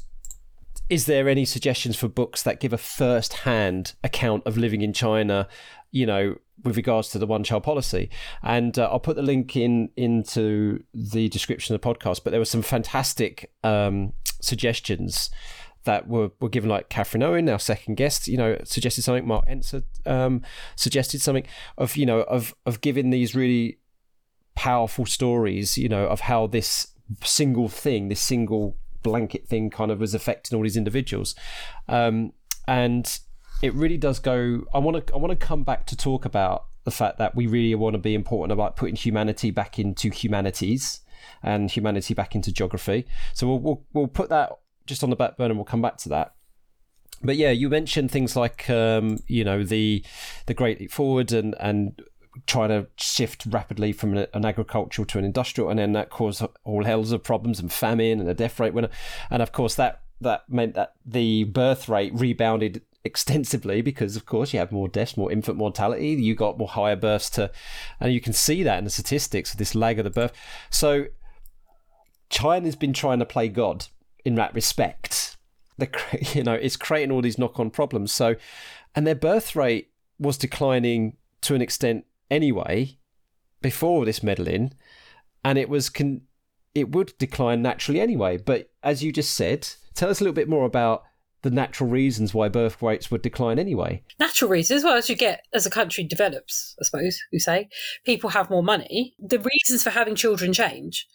is 0.89 1.05
there 1.05 1.27
any 1.27 1.43
suggestions 1.43 1.97
for 1.97 2.07
books 2.07 2.43
that 2.43 2.59
give 2.59 2.71
a 2.71 2.77
first-hand 2.77 3.93
account 4.03 4.43
of 4.45 4.57
living 4.57 4.81
in 4.81 4.93
China, 4.93 5.47
you 5.91 6.05
know, 6.05 6.35
with 6.63 6.77
regards 6.77 7.09
to 7.09 7.19
the 7.19 7.27
one-child 7.27 7.63
policy? 7.63 8.09
And 8.41 8.79
uh, 8.79 8.87
I'll 8.89 8.99
put 8.99 9.17
the 9.17 9.21
link 9.21 9.55
in 9.57 9.89
into 9.97 10.83
the 10.93 11.27
description 11.27 11.75
of 11.75 11.81
the 11.81 11.87
podcast. 11.87 12.23
But 12.23 12.31
there 12.31 12.39
were 12.39 12.45
some 12.45 12.61
fantastic 12.61 13.51
um, 13.63 14.13
suggestions 14.41 15.29
that 15.83 16.07
were, 16.07 16.31
were 16.39 16.49
given, 16.49 16.69
like 16.69 16.89
Catherine 16.89 17.23
Owen, 17.23 17.49
our 17.49 17.59
second 17.59 17.95
guest, 17.95 18.27
you 18.27 18.37
know, 18.37 18.57
suggested 18.63 19.01
something. 19.01 19.27
Mark 19.27 19.45
Enser 19.47 19.83
um, 20.05 20.41
suggested 20.77 21.21
something 21.21 21.45
of, 21.77 21.97
you 21.97 22.05
know, 22.05 22.21
of 22.21 22.55
of 22.65 22.79
giving 22.79 23.09
these 23.09 23.35
really 23.35 23.79
powerful 24.57 25.05
stories, 25.05 25.77
you 25.77 25.87
know, 25.87 26.07
of 26.07 26.21
how 26.21 26.47
this 26.47 26.87
single 27.23 27.69
thing, 27.69 28.09
this 28.09 28.19
single 28.19 28.75
blanket 29.03 29.47
thing, 29.47 29.69
kind 29.69 29.91
of 29.91 29.99
was 29.99 30.15
affecting 30.15 30.57
all 30.57 30.63
these 30.63 30.75
individuals. 30.75 31.35
Um, 31.87 32.33
and 32.67 33.19
it 33.61 33.71
really 33.75 33.97
does 33.97 34.17
go. 34.17 34.65
I 34.73 34.79
want 34.79 35.05
to 35.05 35.13
I 35.13 35.17
want 35.17 35.39
to 35.39 35.45
come 35.45 35.63
back 35.63 35.85
to 35.85 35.95
talk 35.95 36.25
about 36.25 36.65
the 36.85 36.91
fact 36.91 37.19
that 37.19 37.35
we 37.35 37.45
really 37.45 37.75
want 37.75 37.93
to 37.93 37.99
be 37.99 38.15
important 38.15 38.51
about 38.51 38.75
putting 38.75 38.95
humanity 38.95 39.51
back 39.51 39.77
into 39.77 40.09
humanities 40.09 41.01
and 41.43 41.69
humanity 41.69 42.15
back 42.15 42.33
into 42.33 42.51
geography. 42.51 43.05
So 43.35 43.45
we'll 43.47 43.59
we'll, 43.59 43.85
we'll 43.93 44.07
put 44.07 44.29
that 44.29 44.53
just 44.87 45.03
on 45.03 45.11
the 45.11 45.15
back 45.15 45.37
burner. 45.37 45.51
and 45.51 45.59
We'll 45.59 45.65
come 45.65 45.83
back 45.83 45.97
to 45.97 46.09
that 46.09 46.33
but 47.23 47.35
yeah, 47.35 47.49
you 47.49 47.69
mentioned 47.69 48.11
things 48.11 48.35
like 48.35 48.69
um, 48.69 49.17
you 49.27 49.43
know 49.43 49.63
the 49.63 50.03
the 50.45 50.53
Great 50.53 50.79
Leap 50.79 50.91
Forward 50.91 51.31
and 51.31 51.55
and 51.59 51.99
trying 52.45 52.69
to 52.69 52.87
shift 52.97 53.45
rapidly 53.47 53.91
from 53.91 54.15
an, 54.15 54.27
an, 54.33 54.45
agricultural 54.45 55.05
to 55.07 55.17
an 55.17 55.25
industrial, 55.25 55.69
and 55.69 55.79
then 55.79 55.93
that 55.93 56.09
caused 56.09 56.43
all 56.63 56.83
hells 56.83 57.11
of 57.11 57.23
problems 57.23 57.59
and 57.59 57.71
famine 57.71 58.19
and 58.19 58.29
a 58.29 58.33
death 58.33 58.59
rate 58.59 58.73
went, 58.73 58.89
and 59.29 59.41
of 59.41 59.51
course 59.51 59.75
that 59.75 60.01
that 60.21 60.43
meant 60.49 60.73
that 60.75 60.93
the 61.05 61.43
birth 61.45 61.87
rate 61.87 62.11
rebounded 62.13 62.81
extensively 63.03 63.81
because 63.81 64.15
of 64.15 64.25
course 64.25 64.53
you 64.53 64.59
have 64.59 64.71
more 64.71 64.87
deaths 64.87 65.17
more 65.17 65.31
infant 65.31 65.57
mortality. 65.57 66.09
You 66.09 66.35
got 66.35 66.57
more 66.57 66.67
higher 66.67 66.95
births 66.95 67.29
to 67.31 67.51
and 67.99 68.13
you 68.13 68.21
can 68.21 68.33
see 68.33 68.63
that 68.63 68.77
in 68.77 68.83
the 68.83 68.89
statistics 68.89 69.51
of 69.51 69.57
this 69.57 69.73
lag 69.75 69.97
of 69.97 70.03
the 70.03 70.11
birth. 70.11 70.33
So 70.69 71.05
china's 72.29 72.75
been 72.75 72.93
trying 72.93 73.19
to 73.19 73.25
play 73.25 73.47
god 73.47 73.87
in 74.25 74.35
that 74.35 74.53
respect. 74.53 75.37
The 75.77 75.89
you 76.33 76.43
know 76.43 76.53
it's 76.53 76.77
creating 76.77 77.11
all 77.11 77.21
these 77.21 77.39
knock-on 77.39 77.71
problems. 77.71 78.11
So 78.11 78.35
and 78.93 79.07
their 79.07 79.15
birth 79.15 79.55
rate 79.55 79.91
was 80.19 80.37
declining 80.37 81.17
to 81.41 81.55
an 81.55 81.61
extent 81.61 82.05
anyway 82.29 82.97
before 83.61 84.05
this 84.05 84.23
meddling, 84.23 84.73
and 85.43 85.57
it 85.57 85.69
was 85.69 85.89
con- 85.89 86.21
it 86.75 86.91
would 86.91 87.17
decline 87.17 87.61
naturally 87.61 87.99
anyway. 87.99 88.37
But 88.37 88.69
as 88.83 89.03
you 89.03 89.11
just 89.11 89.33
said, 89.33 89.67
tell 89.95 90.09
us 90.09 90.21
a 90.21 90.23
little 90.23 90.35
bit 90.35 90.49
more 90.49 90.65
about 90.65 91.03
the 91.41 91.51
natural 91.51 91.89
reasons 91.89 92.33
why 92.33 92.49
birth 92.49 92.81
rates 92.81 93.09
would 93.09 93.21
decline 93.21 93.59
anyway. 93.59 94.03
Natural 94.19 94.49
reasons, 94.49 94.83
well, 94.83 94.95
as 94.95 95.09
you 95.09 95.15
get 95.15 95.45
as 95.53 95.65
a 95.65 95.69
country 95.69 96.03
develops, 96.03 96.75
I 96.81 96.83
suppose 96.83 97.19
you 97.31 97.39
say, 97.39 97.69
people 98.05 98.31
have 98.31 98.49
more 98.49 98.63
money. 98.63 99.15
The 99.19 99.39
reasons 99.39 99.83
for 99.83 99.91
having 99.91 100.15
children 100.15 100.53
change. 100.53 101.07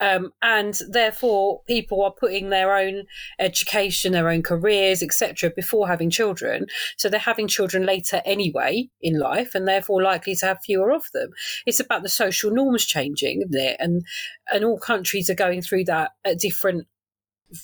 Um, 0.00 0.32
and 0.42 0.78
therefore, 0.88 1.62
people 1.66 2.02
are 2.02 2.12
putting 2.12 2.48
their 2.48 2.74
own 2.74 3.04
education, 3.38 4.12
their 4.12 4.30
own 4.30 4.42
careers, 4.42 5.02
etc., 5.02 5.50
before 5.54 5.88
having 5.88 6.10
children. 6.10 6.66
So 6.96 7.08
they're 7.08 7.20
having 7.20 7.48
children 7.48 7.84
later 7.84 8.22
anyway 8.24 8.88
in 9.00 9.18
life, 9.18 9.54
and 9.54 9.68
therefore 9.68 10.02
likely 10.02 10.34
to 10.36 10.46
have 10.46 10.58
fewer 10.64 10.90
of 10.92 11.04
them. 11.12 11.30
It's 11.66 11.80
about 11.80 12.02
the 12.02 12.08
social 12.08 12.50
norms 12.50 12.86
changing, 12.86 13.42
isn't 13.42 13.54
it? 13.54 13.76
And 13.78 14.02
and 14.52 14.64
all 14.64 14.78
countries 14.78 15.30
are 15.30 15.34
going 15.34 15.62
through 15.62 15.84
that 15.84 16.12
at 16.24 16.38
different 16.38 16.86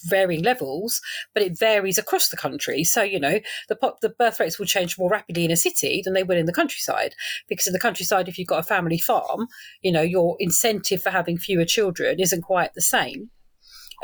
varying 0.05 0.43
levels, 0.43 1.01
but 1.35 1.43
it 1.43 1.59
varies 1.59 1.99
across 1.99 2.29
the 2.29 2.37
country. 2.37 2.85
So 2.85 3.03
you 3.03 3.21
know 3.21 3.41
the 3.69 3.77
pop, 3.77 4.01
the 4.01 4.11
birth 4.11 4.41
rates 4.41 4.59
will 4.59 4.67
change 4.67 4.99
more 4.99 5.11
rapidly 5.11 5.45
in 5.45 5.51
a 5.51 5.57
city 5.57 6.03
than 6.05 6.15
they 6.15 6.23
will 6.23 6.37
in 6.37 6.47
the 6.47 6.53
countryside, 6.53 7.15
because 7.49 7.67
in 7.67 7.73
the 7.73 7.79
countryside, 7.79 8.29
if 8.29 8.39
you've 8.39 8.49
got 8.49 8.61
a 8.61 8.65
family 8.65 8.99
farm, 8.99 9.47
you 9.83 9.93
know 9.93 10.03
your 10.03 10.37
incentive 10.39 11.03
for 11.03 11.11
having 11.11 11.39
fewer 11.39 11.65
children 11.65 12.21
isn't 12.21 12.43
quite 12.43 12.75
the 12.75 12.83
same. 12.83 13.31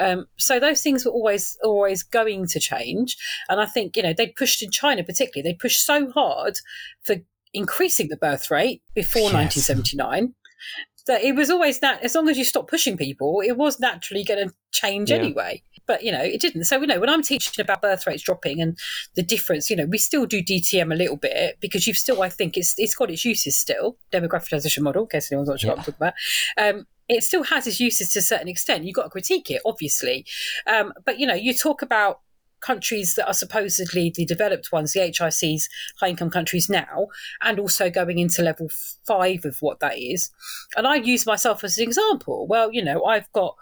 Um, 0.01 0.27
so 0.38 0.59
those 0.59 0.81
things 0.81 1.05
were 1.05 1.12
always 1.12 1.57
always 1.62 2.03
going 2.03 2.47
to 2.49 2.61
change, 2.61 3.16
and 3.49 3.61
I 3.61 3.66
think 3.66 3.97
you 3.97 4.03
know 4.03 4.14
they 4.16 4.29
pushed 4.29 4.62
in 4.62 4.71
China 4.71 5.05
particularly. 5.05 5.51
They 5.51 5.57
pushed 5.57 5.85
so 5.85 6.11
hard 6.11 6.59
for 7.03 7.16
increasing 7.55 8.09
the 8.09 8.16
birth 8.16 8.51
rate 8.51 8.83
before 8.95 9.31
yes. 9.31 9.35
1979 9.35 10.35
that 11.07 11.23
it 11.23 11.35
was 11.35 11.51
always 11.51 11.81
that 11.81 12.03
as 12.03 12.15
long 12.15 12.29
as 12.29 12.38
you 12.38 12.45
stop 12.45 12.69
pushing 12.69 12.97
people, 12.97 13.41
it 13.45 13.57
was 13.57 13.81
naturally 13.81 14.25
going 14.25 14.49
to 14.49 14.55
change 14.73 15.11
yeah. 15.11 15.17
anyway. 15.17 15.62
But 15.87 16.05
you 16.05 16.12
know, 16.12 16.23
it 16.23 16.41
didn't. 16.41 16.65
So 16.65 16.81
you 16.81 16.87
know, 16.87 17.01
when 17.01 17.09
I'm 17.09 17.23
teaching 17.23 17.62
about 17.62 17.83
birth 17.83 18.07
rates 18.07 18.23
dropping 18.23 18.61
and 18.61 18.79
the 19.15 19.23
difference, 19.23 19.69
you 19.69 19.77
know, 19.77 19.87
we 19.87 19.99
still 19.99 20.27
do 20.27 20.43
DTM 20.43 20.93
a 20.93 20.97
little 20.97 21.17
bit 21.17 21.59
because 21.61 21.87
you've 21.87 21.97
still, 21.97 22.23
I 22.23 22.29
think, 22.29 22.57
it's 22.57 22.75
it's 22.79 22.95
got 22.95 23.11
its 23.11 23.25
uses 23.25 23.59
still. 23.59 23.97
Demographic 24.12 24.47
transition 24.47 24.85
model, 24.85 25.03
in 25.03 25.09
case 25.09 25.31
anyone's 25.31 25.49
watching 25.49 25.69
yeah. 25.69 25.75
what 25.75 25.79
I'm 25.81 25.85
talking 25.85 25.99
about. 25.99 26.15
Um, 26.57 26.87
it 27.09 27.25
still 27.25 27.43
has 27.45 27.67
its 27.67 27.81
uses 27.81 28.12
to 28.12 28.21
a 28.21 28.23
certain 28.23 28.49
extent. 28.49 28.85
You've 28.85 28.95
got 28.95 29.05
to 29.05 29.11
critique 29.11 29.51
it, 29.51 29.61
obviously. 29.67 30.25
Um, 30.67 30.93
but 31.05 31.19
you 31.19 31.27
know, 31.27 31.35
you 31.35 31.53
talk 31.53 31.83
about 31.83 32.21
countries 32.62 33.14
that 33.16 33.27
are 33.27 33.35
supposedly 33.35 34.11
the 34.14 34.25
developed 34.25 34.72
ones, 34.72 34.92
the 34.92 35.01
HICs, 35.01 35.64
high 36.01 36.09
income 36.09 36.31
countries 36.31 36.70
now, 36.70 37.09
and 37.42 37.59
also 37.59 37.90
going 37.90 38.18
into 38.18 38.42
level 38.42 38.68
five 39.07 39.44
of 39.44 39.59
what 39.61 39.81
that 39.81 39.98
is. 39.98 40.31
And 40.77 40.87
I 40.87 40.96
use 40.96 41.27
myself 41.27 41.62
as 41.64 41.77
an 41.77 41.85
example. 41.85 42.46
Well, 42.48 42.72
you 42.72 42.83
know, 42.83 43.05
I've 43.05 43.31
got. 43.33 43.57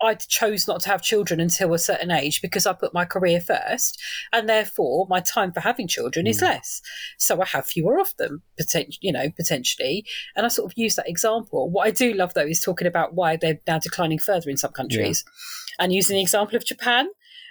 I 0.00 0.14
chose 0.14 0.68
not 0.68 0.80
to 0.82 0.90
have 0.90 1.02
children 1.02 1.40
until 1.40 1.74
a 1.74 1.78
certain 1.78 2.12
age 2.12 2.40
because 2.40 2.66
I 2.66 2.72
put 2.72 2.94
my 2.94 3.04
career 3.04 3.40
first, 3.40 4.00
and 4.32 4.48
therefore 4.48 5.08
my 5.10 5.18
time 5.18 5.50
for 5.50 5.58
having 5.58 5.88
children 5.88 6.26
mm. 6.26 6.28
is 6.28 6.38
hmm. 6.38 6.44
less. 6.46 6.80
So 7.18 7.42
I 7.42 7.46
have 7.46 7.66
fewer 7.66 7.98
of 7.98 8.16
them, 8.16 8.42
poten- 8.60 8.96
you 9.00 9.10
know, 9.10 9.28
potentially. 9.30 10.06
And 10.36 10.46
I 10.46 10.50
sort 10.50 10.70
of 10.70 10.78
use 10.78 10.94
that 10.94 11.08
example. 11.08 11.68
What 11.68 11.88
I 11.88 11.90
do 11.90 12.14
love 12.14 12.32
though 12.34 12.46
is 12.46 12.60
talking 12.60 12.86
about 12.86 13.14
why 13.14 13.36
they're 13.36 13.58
now 13.66 13.80
declining 13.80 14.20
further 14.20 14.48
in 14.48 14.56
some 14.56 14.70
countries, 14.70 15.24
yeah. 15.26 15.84
and 15.84 15.92
using 15.92 16.14
the 16.14 16.22
example 16.22 16.54
of 16.54 16.64
Japan 16.64 17.08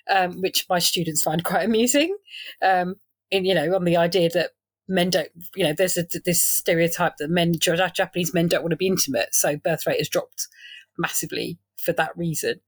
um, 0.09 0.41
which 0.41 0.65
my 0.69 0.79
students 0.79 1.21
find 1.21 1.43
quite 1.43 1.65
amusing. 1.65 2.15
Um, 2.61 2.95
in 3.31 3.45
you 3.45 3.53
know, 3.53 3.75
on 3.75 3.83
the 3.83 3.97
idea 3.97 4.29
that 4.29 4.51
men 4.87 5.09
don't, 5.09 5.29
you 5.55 5.63
know, 5.63 5.73
there's 5.73 5.97
a, 5.97 6.05
this 6.25 6.41
stereotype 6.41 7.17
that 7.17 7.29
men, 7.29 7.53
Japanese 7.59 8.33
men 8.33 8.47
don't 8.47 8.61
want 8.61 8.71
to 8.71 8.77
be 8.77 8.87
intimate, 8.87 9.33
so 9.35 9.57
birth 9.57 9.85
rate 9.85 9.99
has 9.99 10.09
dropped 10.09 10.47
massively 10.97 11.59
for 11.77 11.93
that 11.93 12.17
reason. 12.17 12.61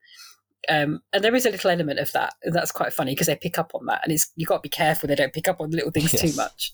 Um, 0.68 1.00
and 1.14 1.24
there 1.24 1.36
is 1.36 1.46
a 1.46 1.52
little 1.52 1.72
element 1.72 2.00
of 2.00 2.12
that, 2.12 2.34
and 2.44 2.54
that's 2.54 2.72
quite 2.72 2.94
funny 2.94 3.14
because 3.14 3.28
they 3.28 3.36
pick 3.36 3.58
up 3.58 3.72
on 3.74 3.86
that, 3.86 4.02
and 4.04 4.12
it's 4.12 4.32
you've 4.36 4.50
got 4.50 4.58
to 4.58 4.62
be 4.62 4.70
careful 4.70 5.08
they 5.08 5.16
don't 5.16 5.34
pick 5.34 5.48
up 5.48 5.62
on 5.62 5.72
little 5.72 5.92
things 5.92 6.14
yes. 6.14 6.22
too 6.22 6.36
much. 6.36 6.72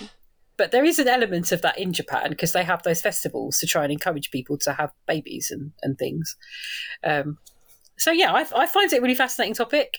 Um, 0.00 0.08
but 0.56 0.72
there 0.72 0.84
is 0.84 0.98
an 0.98 1.08
element 1.08 1.52
of 1.52 1.62
that 1.62 1.78
in 1.78 1.92
Japan 1.92 2.28
because 2.28 2.52
they 2.52 2.64
have 2.64 2.82
those 2.82 3.00
festivals 3.00 3.58
to 3.58 3.66
try 3.66 3.82
and 3.82 3.90
encourage 3.90 4.30
people 4.30 4.58
to 4.58 4.74
have 4.74 4.92
babies 5.06 5.50
and, 5.50 5.72
and 5.82 5.98
things. 5.98 6.36
Um, 7.02 7.38
so 8.00 8.10
yeah, 8.10 8.32
I, 8.32 8.46
I 8.56 8.66
find 8.66 8.92
it 8.92 8.98
a 8.98 9.02
really 9.02 9.14
fascinating 9.14 9.54
topic 9.54 9.98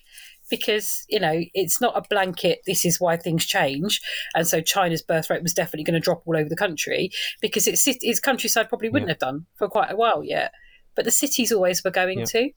because 0.50 1.06
you 1.08 1.20
know 1.20 1.42
it's 1.54 1.80
not 1.80 1.98
a 1.98 2.04
blanket 2.10 2.60
this 2.66 2.86
is 2.86 3.00
why 3.00 3.16
things 3.16 3.46
change 3.46 4.02
and 4.36 4.46
so 4.46 4.60
china's 4.60 5.02
birth 5.02 5.30
rate 5.30 5.42
was 5.42 5.54
definitely 5.54 5.84
going 5.84 5.94
to 5.94 6.04
drop 6.04 6.24
all 6.26 6.36
over 6.36 6.50
the 6.50 6.56
country 6.56 7.10
because 7.42 7.68
its, 7.68 7.88
its 7.88 8.20
countryside 8.20 8.68
probably 8.68 8.90
wouldn't 8.90 9.08
yeah. 9.08 9.14
have 9.14 9.20
done 9.20 9.46
for 9.56 9.70
quite 9.70 9.92
a 9.92 9.96
while 9.96 10.24
yet 10.24 10.52
but 10.96 11.06
the 11.06 11.12
cities 11.12 11.52
always 11.52 11.84
were 11.84 11.92
going 11.92 12.20
yeah. 12.20 12.26
to 12.26 12.50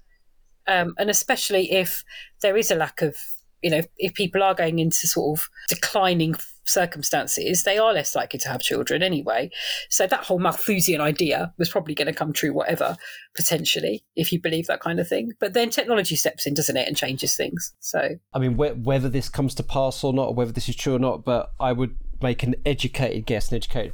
um, 0.67 0.95
and 0.99 1.11
especially 1.11 1.71
if 1.73 2.05
there 2.41 2.57
is 2.57 2.71
a 2.71 2.75
lack 2.75 3.01
of 3.01 3.17
you 3.63 3.71
know 3.71 3.83
if 3.97 4.13
people 4.15 4.43
are 4.43 4.55
going 4.55 4.79
into 4.79 5.07
sort 5.07 5.39
of 5.39 5.49
declining 5.69 6.35
circumstances, 6.67 7.63
they 7.63 7.79
are 7.79 7.93
less 7.93 8.15
likely 8.15 8.39
to 8.41 8.49
have 8.49 8.61
children 8.61 9.03
anyway. 9.03 9.51
So 9.89 10.07
that 10.07 10.25
whole 10.25 10.39
Malthusian 10.39 11.01
idea 11.01 11.53
was 11.59 11.69
probably 11.69 11.95
going 11.95 12.07
to 12.07 12.13
come 12.13 12.33
true, 12.33 12.53
whatever, 12.53 12.97
potentially, 13.35 14.05
if 14.17 14.33
you 14.33 14.41
believe 14.41 14.67
that 14.67 14.81
kind 14.81 15.01
of 15.01 15.09
thing. 15.09 15.33
But 15.41 15.55
then 15.55 15.71
technology 15.71 16.17
steps 16.17 16.47
in, 16.47 16.55
doesn't 16.55 16.77
it, 16.77 16.89
and 16.89 16.97
changes 16.97 17.37
things. 17.37 17.73
So, 17.81 18.17
I 18.33 18.39
mean, 18.39 18.55
wh- 18.55 18.85
whether 18.85 19.09
this 19.09 19.29
comes 19.29 19.55
to 19.57 19.63
pass 19.63 20.03
or 20.05 20.13
not, 20.13 20.29
or 20.29 20.35
whether 20.35 20.53
this 20.53 20.69
is 20.69 20.77
true 20.77 20.95
or 20.95 20.99
not, 20.99 21.25
but 21.25 21.53
I 21.61 21.73
would 21.73 21.97
make 22.23 22.43
an 22.43 22.55
educated 22.65 23.27
guess, 23.27 23.51
an 23.51 23.57
educated 23.57 23.93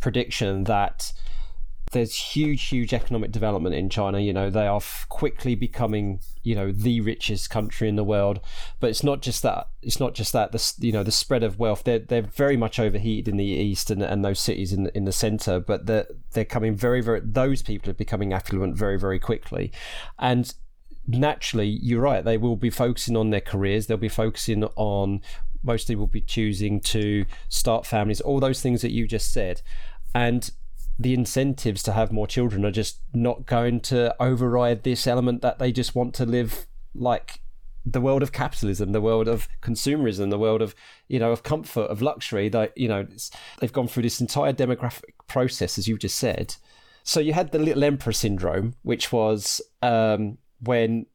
prediction 0.00 0.64
that 0.64 1.12
there's 1.92 2.14
huge, 2.14 2.64
huge 2.64 2.92
economic 2.92 3.30
development 3.30 3.74
in 3.74 3.88
China. 3.88 4.18
You 4.18 4.32
know, 4.32 4.50
they 4.50 4.66
are 4.66 4.76
f- 4.76 5.06
quickly 5.08 5.54
becoming, 5.54 6.20
you 6.42 6.54
know, 6.54 6.72
the 6.72 7.00
richest 7.00 7.50
country 7.50 7.88
in 7.88 7.96
the 7.96 8.04
world. 8.04 8.40
But 8.80 8.90
it's 8.90 9.04
not 9.04 9.22
just 9.22 9.42
that. 9.42 9.68
It's 9.82 10.00
not 10.00 10.14
just 10.14 10.32
that. 10.32 10.52
The 10.52 10.74
you 10.80 10.92
know 10.92 11.02
the 11.02 11.12
spread 11.12 11.42
of 11.42 11.58
wealth. 11.58 11.84
They're 11.84 12.00
they're 12.00 12.22
very 12.22 12.56
much 12.56 12.80
overheated 12.80 13.28
in 13.28 13.36
the 13.36 13.44
east 13.44 13.90
and, 13.90 14.02
and 14.02 14.24
those 14.24 14.40
cities 14.40 14.72
in 14.72 14.88
in 14.88 15.04
the 15.04 15.12
center. 15.12 15.60
But 15.60 15.86
they're 15.86 16.06
they're 16.32 16.44
coming 16.44 16.74
very 16.74 17.00
very. 17.00 17.20
Those 17.22 17.62
people 17.62 17.90
are 17.90 17.94
becoming 17.94 18.32
affluent 18.32 18.76
very 18.76 18.98
very 18.98 19.18
quickly, 19.18 19.72
and 20.18 20.52
naturally, 21.06 21.66
you're 21.68 22.00
right. 22.00 22.24
They 22.24 22.38
will 22.38 22.56
be 22.56 22.70
focusing 22.70 23.16
on 23.16 23.30
their 23.30 23.40
careers. 23.40 23.86
They'll 23.86 23.96
be 23.96 24.08
focusing 24.08 24.64
on. 24.76 25.20
Mostly 25.64 25.94
will 25.94 26.08
be 26.08 26.20
choosing 26.20 26.80
to 26.80 27.24
start 27.48 27.86
families. 27.86 28.20
All 28.20 28.40
those 28.40 28.60
things 28.60 28.82
that 28.82 28.90
you 28.90 29.06
just 29.06 29.32
said, 29.32 29.62
and 30.12 30.50
the 31.02 31.14
incentives 31.14 31.82
to 31.84 31.92
have 31.92 32.12
more 32.12 32.26
children 32.26 32.64
are 32.64 32.70
just 32.70 33.00
not 33.12 33.46
going 33.46 33.80
to 33.80 34.14
override 34.20 34.82
this 34.82 35.06
element 35.06 35.42
that 35.42 35.58
they 35.58 35.72
just 35.72 35.94
want 35.94 36.14
to 36.14 36.26
live 36.26 36.66
like 36.94 37.40
the 37.84 38.00
world 38.00 38.22
of 38.22 38.32
capitalism, 38.32 38.92
the 38.92 39.00
world 39.00 39.26
of 39.26 39.48
consumerism, 39.60 40.30
the 40.30 40.38
world 40.38 40.62
of 40.62 40.74
you 41.08 41.18
know 41.18 41.32
of 41.32 41.42
comfort, 41.42 41.82
of 41.90 42.00
luxury. 42.00 42.48
That 42.48 42.76
you 42.76 42.88
know 42.88 43.06
they've 43.60 43.72
gone 43.72 43.88
through 43.88 44.04
this 44.04 44.20
entire 44.20 44.52
demographic 44.52 45.14
process, 45.26 45.78
as 45.78 45.88
you've 45.88 45.98
just 45.98 46.18
said. 46.18 46.54
So 47.02 47.18
you 47.18 47.32
had 47.32 47.50
the 47.50 47.58
little 47.58 47.82
emperor 47.82 48.12
syndrome, 48.12 48.74
which 48.82 49.10
was 49.10 49.60
um, 49.82 50.38
when 50.60 51.06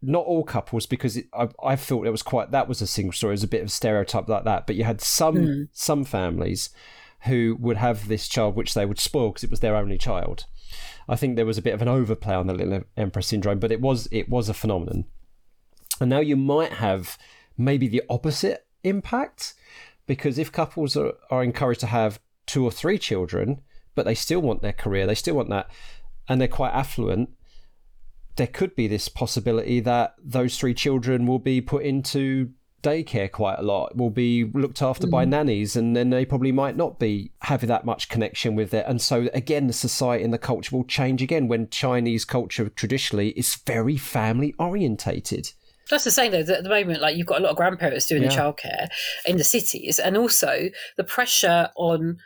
not 0.00 0.24
all 0.24 0.44
couples, 0.44 0.86
because 0.86 1.18
it, 1.18 1.26
I, 1.34 1.48
I 1.62 1.76
thought 1.76 2.06
it 2.06 2.10
was 2.10 2.22
quite 2.22 2.50
that 2.52 2.68
was 2.68 2.80
a 2.80 2.86
single 2.86 3.12
story, 3.12 3.32
it 3.32 3.34
was 3.34 3.44
a 3.44 3.48
bit 3.48 3.60
of 3.62 3.68
a 3.68 3.70
stereotype 3.70 4.28
like 4.28 4.44
that. 4.44 4.66
But 4.66 4.76
you 4.76 4.84
had 4.84 5.00
some 5.00 5.36
mm. 5.36 5.68
some 5.72 6.04
families 6.04 6.70
who 7.26 7.56
would 7.60 7.76
have 7.76 8.08
this 8.08 8.28
child 8.28 8.56
which 8.56 8.74
they 8.74 8.86
would 8.86 8.98
spoil 8.98 9.30
because 9.30 9.44
it 9.44 9.50
was 9.50 9.60
their 9.60 9.76
only 9.76 9.98
child. 9.98 10.46
I 11.08 11.16
think 11.16 11.36
there 11.36 11.46
was 11.46 11.58
a 11.58 11.62
bit 11.62 11.74
of 11.74 11.82
an 11.82 11.88
overplay 11.88 12.34
on 12.34 12.46
the 12.46 12.54
little 12.54 12.82
Empress 12.96 13.28
syndrome, 13.28 13.58
but 13.58 13.70
it 13.70 13.80
was 13.80 14.08
it 14.10 14.28
was 14.28 14.48
a 14.48 14.54
phenomenon. 14.54 15.04
And 16.00 16.10
now 16.10 16.20
you 16.20 16.36
might 16.36 16.74
have 16.74 17.16
maybe 17.56 17.88
the 17.88 18.02
opposite 18.10 18.66
impact 18.84 19.54
because 20.06 20.38
if 20.38 20.52
couples 20.52 20.96
are, 20.96 21.14
are 21.30 21.42
encouraged 21.42 21.80
to 21.80 21.86
have 21.86 22.20
two 22.46 22.64
or 22.64 22.70
three 22.70 22.98
children, 22.98 23.60
but 23.94 24.04
they 24.04 24.14
still 24.14 24.40
want 24.40 24.62
their 24.62 24.72
career, 24.72 25.06
they 25.06 25.14
still 25.14 25.34
want 25.34 25.50
that, 25.50 25.70
and 26.28 26.40
they're 26.40 26.48
quite 26.48 26.72
affluent, 26.72 27.30
there 28.36 28.46
could 28.46 28.76
be 28.76 28.86
this 28.86 29.08
possibility 29.08 29.80
that 29.80 30.14
those 30.22 30.58
three 30.58 30.74
children 30.74 31.26
will 31.26 31.38
be 31.38 31.60
put 31.60 31.82
into 31.84 32.50
daycare 32.86 33.30
quite 33.30 33.58
a 33.58 33.62
lot, 33.62 33.96
will 33.96 34.10
be 34.10 34.44
looked 34.54 34.80
after 34.80 35.06
mm. 35.06 35.10
by 35.10 35.24
nannies, 35.24 35.76
and 35.76 35.96
then 35.96 36.10
they 36.10 36.24
probably 36.24 36.52
might 36.52 36.76
not 36.76 36.98
be 36.98 37.32
having 37.42 37.68
that 37.68 37.84
much 37.84 38.08
connection 38.08 38.54
with 38.54 38.72
it. 38.72 38.84
And 38.86 39.00
so, 39.00 39.28
again, 39.34 39.66
the 39.66 39.72
society 39.72 40.22
and 40.24 40.32
the 40.32 40.38
culture 40.38 40.76
will 40.76 40.84
change 40.84 41.22
again 41.22 41.48
when 41.48 41.68
Chinese 41.70 42.24
culture 42.24 42.68
traditionally 42.68 43.30
is 43.30 43.54
very 43.66 43.96
family 43.96 44.54
orientated. 44.58 45.52
That's 45.90 46.04
the 46.04 46.10
same 46.10 46.32
though. 46.32 46.40
At 46.40 46.64
the 46.64 46.68
moment, 46.68 47.00
like 47.00 47.16
you've 47.16 47.26
got 47.26 47.40
a 47.40 47.44
lot 47.44 47.50
of 47.50 47.56
grandparents 47.56 48.06
doing 48.06 48.22
yeah. 48.22 48.28
the 48.30 48.34
childcare 48.34 48.88
in 49.24 49.36
the 49.36 49.44
cities, 49.44 49.98
and 49.98 50.16
also 50.16 50.68
the 50.96 51.04
pressure 51.04 51.70
on 51.76 52.18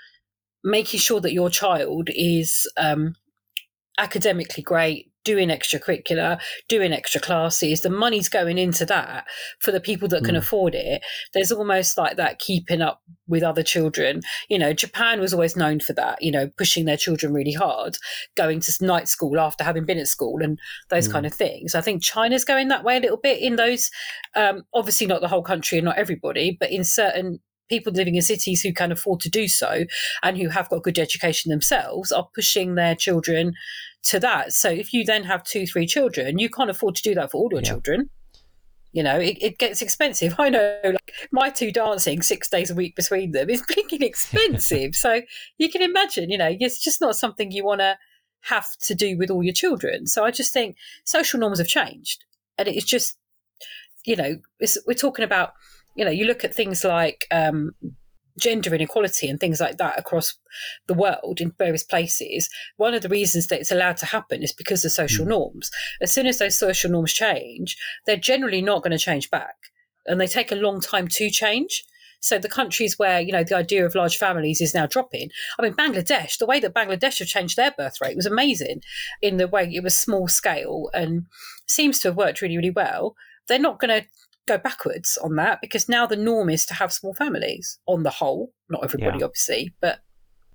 making 0.65 1.01
sure 1.01 1.21
that 1.21 1.33
your 1.33 1.51
child 1.51 2.09
is 2.15 2.71
um, 2.77 3.15
academically 3.99 4.63
great, 4.63 5.10
doing 5.25 5.49
extracurricular, 5.49 6.41
doing 6.69 6.93
extra 6.93 7.21
classes, 7.21 7.83
the 7.83 7.91
money's 7.91 8.29
going 8.29 8.59
into 8.59 8.87
that 8.87 9.27
for 9.61 9.73
the 9.73 9.81
people 9.81 10.09
that 10.09 10.25
can 10.25 10.35
mm. 10.35 10.39
afford 10.39 10.75
it. 10.75 11.03
There's 11.35 11.53
almost 11.53 11.99
like 11.99 12.17
that 12.17 12.39
keeping 12.39 12.81
up 12.81 13.03
with 13.29 13.43
other 13.43 13.63
children. 13.63 14.23
You 14.49 14.59
know, 14.59 14.73
Japan 14.73 15.21
was 15.21 15.33
always 15.33 15.57
known 15.57 15.81
for 15.81 15.93
that, 15.95 16.23
you 16.23 16.31
know, 16.31 16.51
pushing 16.57 16.85
their 16.85 16.97
children 16.97 17.33
really 17.33 17.53
hard, 17.53 17.97
going 18.37 18.61
to 18.61 18.85
night 18.85 19.09
school 19.09 19.39
after 19.39 19.65
having 19.65 19.85
been 19.85 19.99
at 19.99 20.09
school 20.09 20.43
and 20.43 20.59
those 20.89 21.09
mm. 21.09 21.13
kind 21.13 21.27
of 21.27 21.35
things. 21.35 21.75
I 21.75 21.81
think 21.81 22.03
China's 22.03 22.45
going 22.45 22.69
that 22.69 22.85
way 22.85 22.97
a 22.97 23.01
little 23.01 23.19
bit 23.19 23.41
in 23.41 23.57
those, 23.57 23.91
um, 24.35 24.63
obviously 24.75 25.07
not 25.07 25.21
the 25.21 25.29
whole 25.29 25.43
country 25.43 25.79
and 25.79 25.85
not 25.85 25.99
everybody, 25.99 26.57
but 26.59 26.71
in 26.71 26.85
certain 26.85 27.41
people 27.71 27.93
living 27.93 28.17
in 28.17 28.23
cities 28.23 28.61
who 28.61 28.73
can 28.73 28.93
afford 28.93 29.21
to 29.21 29.31
do 29.31 29.49
so 29.49 29.85
and 30.23 30.37
who 30.37 30.49
have 30.49 30.69
got 30.69 30.83
good 30.83 30.99
education 30.99 31.51
themselves 31.51 32.13
are 32.13 32.29
pushing 32.35 32.75
their 32.75 32.95
children 32.95 33.55
to 34.05 34.21
that. 34.21 34.53
So 34.53 34.71
if 34.71 34.93
you 34.93 35.05
then 35.05 35.25
have 35.25 35.45
two, 35.45 35.67
three 35.67 35.87
children, 35.87 36.39
you 36.39 36.49
can't 36.49 36.71
afford 36.71 36.97
to 36.97 37.03
do 37.03 37.15
that 37.15 37.31
for 37.31 37.39
all 37.39 37.49
your 37.51 37.61
yeah. 37.61 37.69
children. 37.69 38.11
You 38.93 39.05
know, 39.05 39.19
it, 39.19 39.39
it, 39.41 39.59
gets 39.59 39.83
expensive. 39.83 40.35
I 40.39 40.49
know, 40.49 40.79
like 40.85 41.13
my 41.31 41.51
two 41.51 41.71
dancing 41.71 42.23
six 42.23 42.49
days 42.49 42.71
a 42.71 42.75
week 42.75 42.97
between 42.97 43.33
them 43.33 43.49
is 43.51 43.63
blinking 43.75 44.03
expensive. 44.03 44.95
so 44.95 45.23
you 45.59 45.71
can 45.71 45.83
imagine, 45.83 46.31
you 46.31 46.39
know, 46.39 46.55
it's 46.59 46.83
just 46.83 47.01
not 47.01 47.17
something 47.17 47.53
you 47.53 47.65
want 47.65 47.81
to 47.81 47.97
have 48.43 48.77
to 48.87 48.95
do 48.95 49.17
with 49.19 49.31
all 49.31 49.43
your 49.43 49.55
children. 49.55 50.07
So 50.07 50.25
I 50.25 50.31
just 50.31 50.53
think 50.53 50.77
social 51.05 51.39
norms 51.39 51.59
have 51.59 51.69
changed, 51.69 52.25
and 52.59 52.67
it's 52.67 52.87
just, 52.87 53.19
you 54.05 54.17
know, 54.17 54.39
we're 54.87 54.95
talking 54.95 55.25
about, 55.25 55.53
you 55.95 56.05
know, 56.05 56.11
you 56.11 56.25
look 56.25 56.43
at 56.43 56.55
things 56.55 56.83
like 56.83 57.27
um, 57.31 57.73
gender 58.39 58.75
inequality 58.75 59.29
and 59.29 59.39
things 59.39 59.61
like 59.61 59.79
that 59.79 59.99
across 59.99 60.35
the 60.87 60.95
world 60.95 61.41
in 61.41 61.53
various 61.59 61.83
places, 61.83 62.49
one 62.77 62.95
of 62.95 63.03
the 63.03 63.09
reasons 63.09 63.47
that 63.49 63.61
it's 63.61 63.73
allowed 63.73 63.97
to 63.99 64.07
happen 64.07 64.43
is 64.43 64.53
because 64.53 64.85
of 64.85 64.93
social 64.93 65.25
mm. 65.25 65.31
norms. 65.31 65.71
As 66.01 66.13
soon 66.13 66.27
as 66.27 66.39
those 66.39 66.59
social 66.59 66.91
norms 66.91 67.13
change, 67.13 67.77
they're 68.07 68.17
generally 68.17 68.63
not 68.63 68.83
going 68.83 68.93
to 68.93 68.99
change 68.99 69.31
back. 69.31 69.55
And 70.07 70.21
they 70.21 70.27
take 70.27 70.51
a 70.51 70.57
long 70.57 70.81
time 70.81 71.09
to 71.09 71.31
change. 71.31 71.85
So 72.21 72.39
the 72.39 72.49
countries 72.49 72.99
where, 72.99 73.21
you 73.21 73.33
know, 73.33 73.45
the 73.45 73.57
idea 73.57 73.85
of 73.87 73.95
large 73.95 74.19
families 74.19 74.61
is 74.61 74.75
now 74.75 74.87
dropping. 74.87 75.31
I 75.59 75.63
mean, 75.63 75.73
Bangladesh, 75.73 76.39
the 76.39 76.47
way 76.47 76.61
that 76.61 76.75
Bangladesh 76.75 77.19
have 77.19 77.29
changed 77.29 77.57
their 77.57 77.71
birth 77.71 78.01
rate 78.01 78.17
was 78.17 78.27
amazing 78.27 78.83
in 79.23 79.39
the 79.39 79.49
way 79.49 79.71
it 79.73 79.83
was 79.83 79.97
small 79.97 80.29
scale 80.29 80.91
and 80.93 81.27
seems 81.67 81.99
to 82.01 82.09
have 82.09 82.17
worked 82.17 82.43
really, 82.43 82.57
really 82.57 82.71
well. 82.71 83.15
They're 83.49 83.59
not 83.59 83.81
going 83.81 84.03
to 84.03 84.07
go 84.51 84.59
backwards 84.59 85.19
on 85.23 85.37
that 85.37 85.61
because 85.61 85.89
now 85.89 86.07
the 86.07 86.17
norm 86.17 86.51
is 86.51 86.67
to 86.67 86.75
have 86.75 86.93
small 86.93 87.15
families 87.15 87.79
on 87.87 88.03
the 88.03 88.11
whole. 88.11 88.53
Not 88.69 88.85
everybody, 88.85 89.19
yeah. 89.19 89.25
obviously, 89.25 89.75
but 89.81 90.01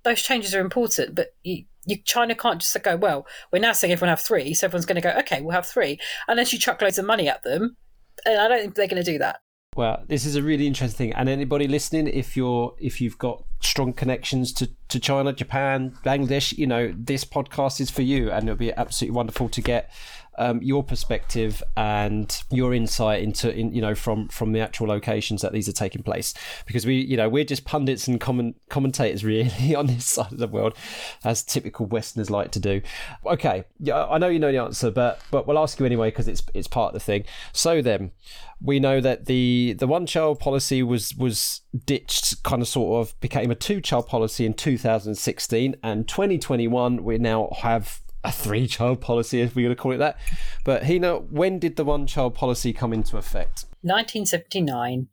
those 0.04 0.22
changes 0.22 0.54
are 0.54 0.60
important. 0.60 1.14
But 1.14 1.28
you, 1.42 1.64
you, 1.86 1.96
China 2.04 2.34
can't 2.34 2.60
just 2.60 2.76
go, 2.82 2.96
well, 2.96 3.26
we're 3.52 3.58
now 3.58 3.72
saying 3.72 3.92
everyone 3.92 4.10
have 4.10 4.20
three, 4.20 4.54
so 4.54 4.66
everyone's 4.66 4.86
going 4.86 5.00
to 5.00 5.02
go, 5.02 5.14
okay, 5.20 5.40
we'll 5.40 5.54
have 5.54 5.66
three, 5.66 5.98
unless 6.28 6.52
you 6.52 6.58
chuck 6.58 6.80
loads 6.80 6.98
of 6.98 7.06
money 7.06 7.28
at 7.28 7.42
them. 7.42 7.76
And 8.24 8.38
I 8.38 8.48
don't 8.48 8.60
think 8.60 8.74
they're 8.74 8.88
going 8.88 9.02
to 9.02 9.10
do 9.12 9.18
that. 9.18 9.40
Well, 9.76 10.02
this 10.08 10.24
is 10.24 10.36
a 10.36 10.42
really 10.42 10.66
interesting 10.66 10.96
thing. 10.96 11.12
And 11.14 11.28
anybody 11.28 11.68
listening, 11.68 12.08
if 12.08 12.34
you're 12.34 12.74
if 12.78 13.00
you've 13.00 13.18
got 13.18 13.44
strong 13.60 13.92
connections 13.92 14.52
to, 14.54 14.70
to 14.88 15.00
China, 15.00 15.32
Japan, 15.32 15.96
Bangladesh, 16.04 16.56
you 16.56 16.66
know, 16.66 16.94
this 16.96 17.24
podcast 17.24 17.80
is 17.80 17.90
for 17.90 18.02
you 18.02 18.30
and 18.30 18.44
it'll 18.44 18.56
be 18.56 18.72
absolutely 18.72 19.16
wonderful 19.16 19.48
to 19.48 19.60
get 19.60 19.90
um, 20.38 20.62
your 20.62 20.82
perspective 20.82 21.62
and 21.76 22.42
your 22.50 22.74
insight 22.74 23.22
into 23.22 23.54
in, 23.54 23.72
you 23.72 23.80
know 23.80 23.94
from 23.94 24.28
from 24.28 24.52
the 24.52 24.60
actual 24.60 24.86
locations 24.86 25.42
that 25.42 25.52
these 25.52 25.68
are 25.68 25.72
taking 25.72 26.02
place. 26.02 26.34
Because 26.66 26.86
we 26.86 26.96
you 26.96 27.16
know 27.16 27.28
we're 27.28 27.44
just 27.44 27.64
pundits 27.64 28.06
and 28.06 28.20
comment, 28.20 28.56
commentators 28.68 29.24
really 29.24 29.74
on 29.76 29.86
this 29.86 30.06
side 30.06 30.32
of 30.32 30.38
the 30.38 30.48
world 30.48 30.74
as 31.24 31.42
typical 31.42 31.86
westerners 31.86 32.30
like 32.30 32.50
to 32.52 32.60
do. 32.60 32.80
Okay 33.24 33.64
yeah 33.78 34.06
i 34.06 34.18
know 34.18 34.28
you 34.28 34.38
know 34.38 34.50
the 34.50 34.58
answer 34.58 34.90
but 34.90 35.20
but 35.30 35.46
we'll 35.46 35.58
ask 35.58 35.78
you 35.78 35.86
anyway 35.86 36.08
because 36.08 36.28
it's 36.28 36.42
it's 36.54 36.68
part 36.68 36.88
of 36.88 36.94
the 36.94 37.04
thing. 37.04 37.24
So 37.52 37.82
then 37.82 38.12
we 38.60 38.80
know 38.80 39.00
that 39.00 39.26
the 39.26 39.74
the 39.78 39.86
one 39.86 40.06
child 40.06 40.40
policy 40.40 40.82
was 40.82 41.14
was 41.14 41.62
ditched 41.84 42.42
kind 42.42 42.62
of 42.62 42.68
sort 42.68 43.06
of 43.06 43.18
became 43.20 43.50
a 43.50 43.54
two 43.54 43.80
child 43.80 44.06
policy 44.06 44.46
in 44.46 44.54
2016 44.54 45.76
and 45.82 46.08
2021 46.08 47.04
we 47.04 47.18
now 47.18 47.50
have 47.58 48.00
a 48.26 48.32
three 48.32 48.66
child 48.66 49.00
policy, 49.00 49.40
if 49.40 49.54
we're 49.54 49.66
going 49.66 49.76
to 49.76 49.80
call 49.80 49.92
it 49.92 49.98
that. 49.98 50.18
But 50.64 50.84
Hina, 50.84 51.18
when 51.18 51.58
did 51.60 51.76
the 51.76 51.84
one 51.84 52.06
child 52.06 52.34
policy 52.34 52.72
come 52.72 52.92
into 52.92 53.16
effect? 53.16 53.66
1979. 53.82 55.06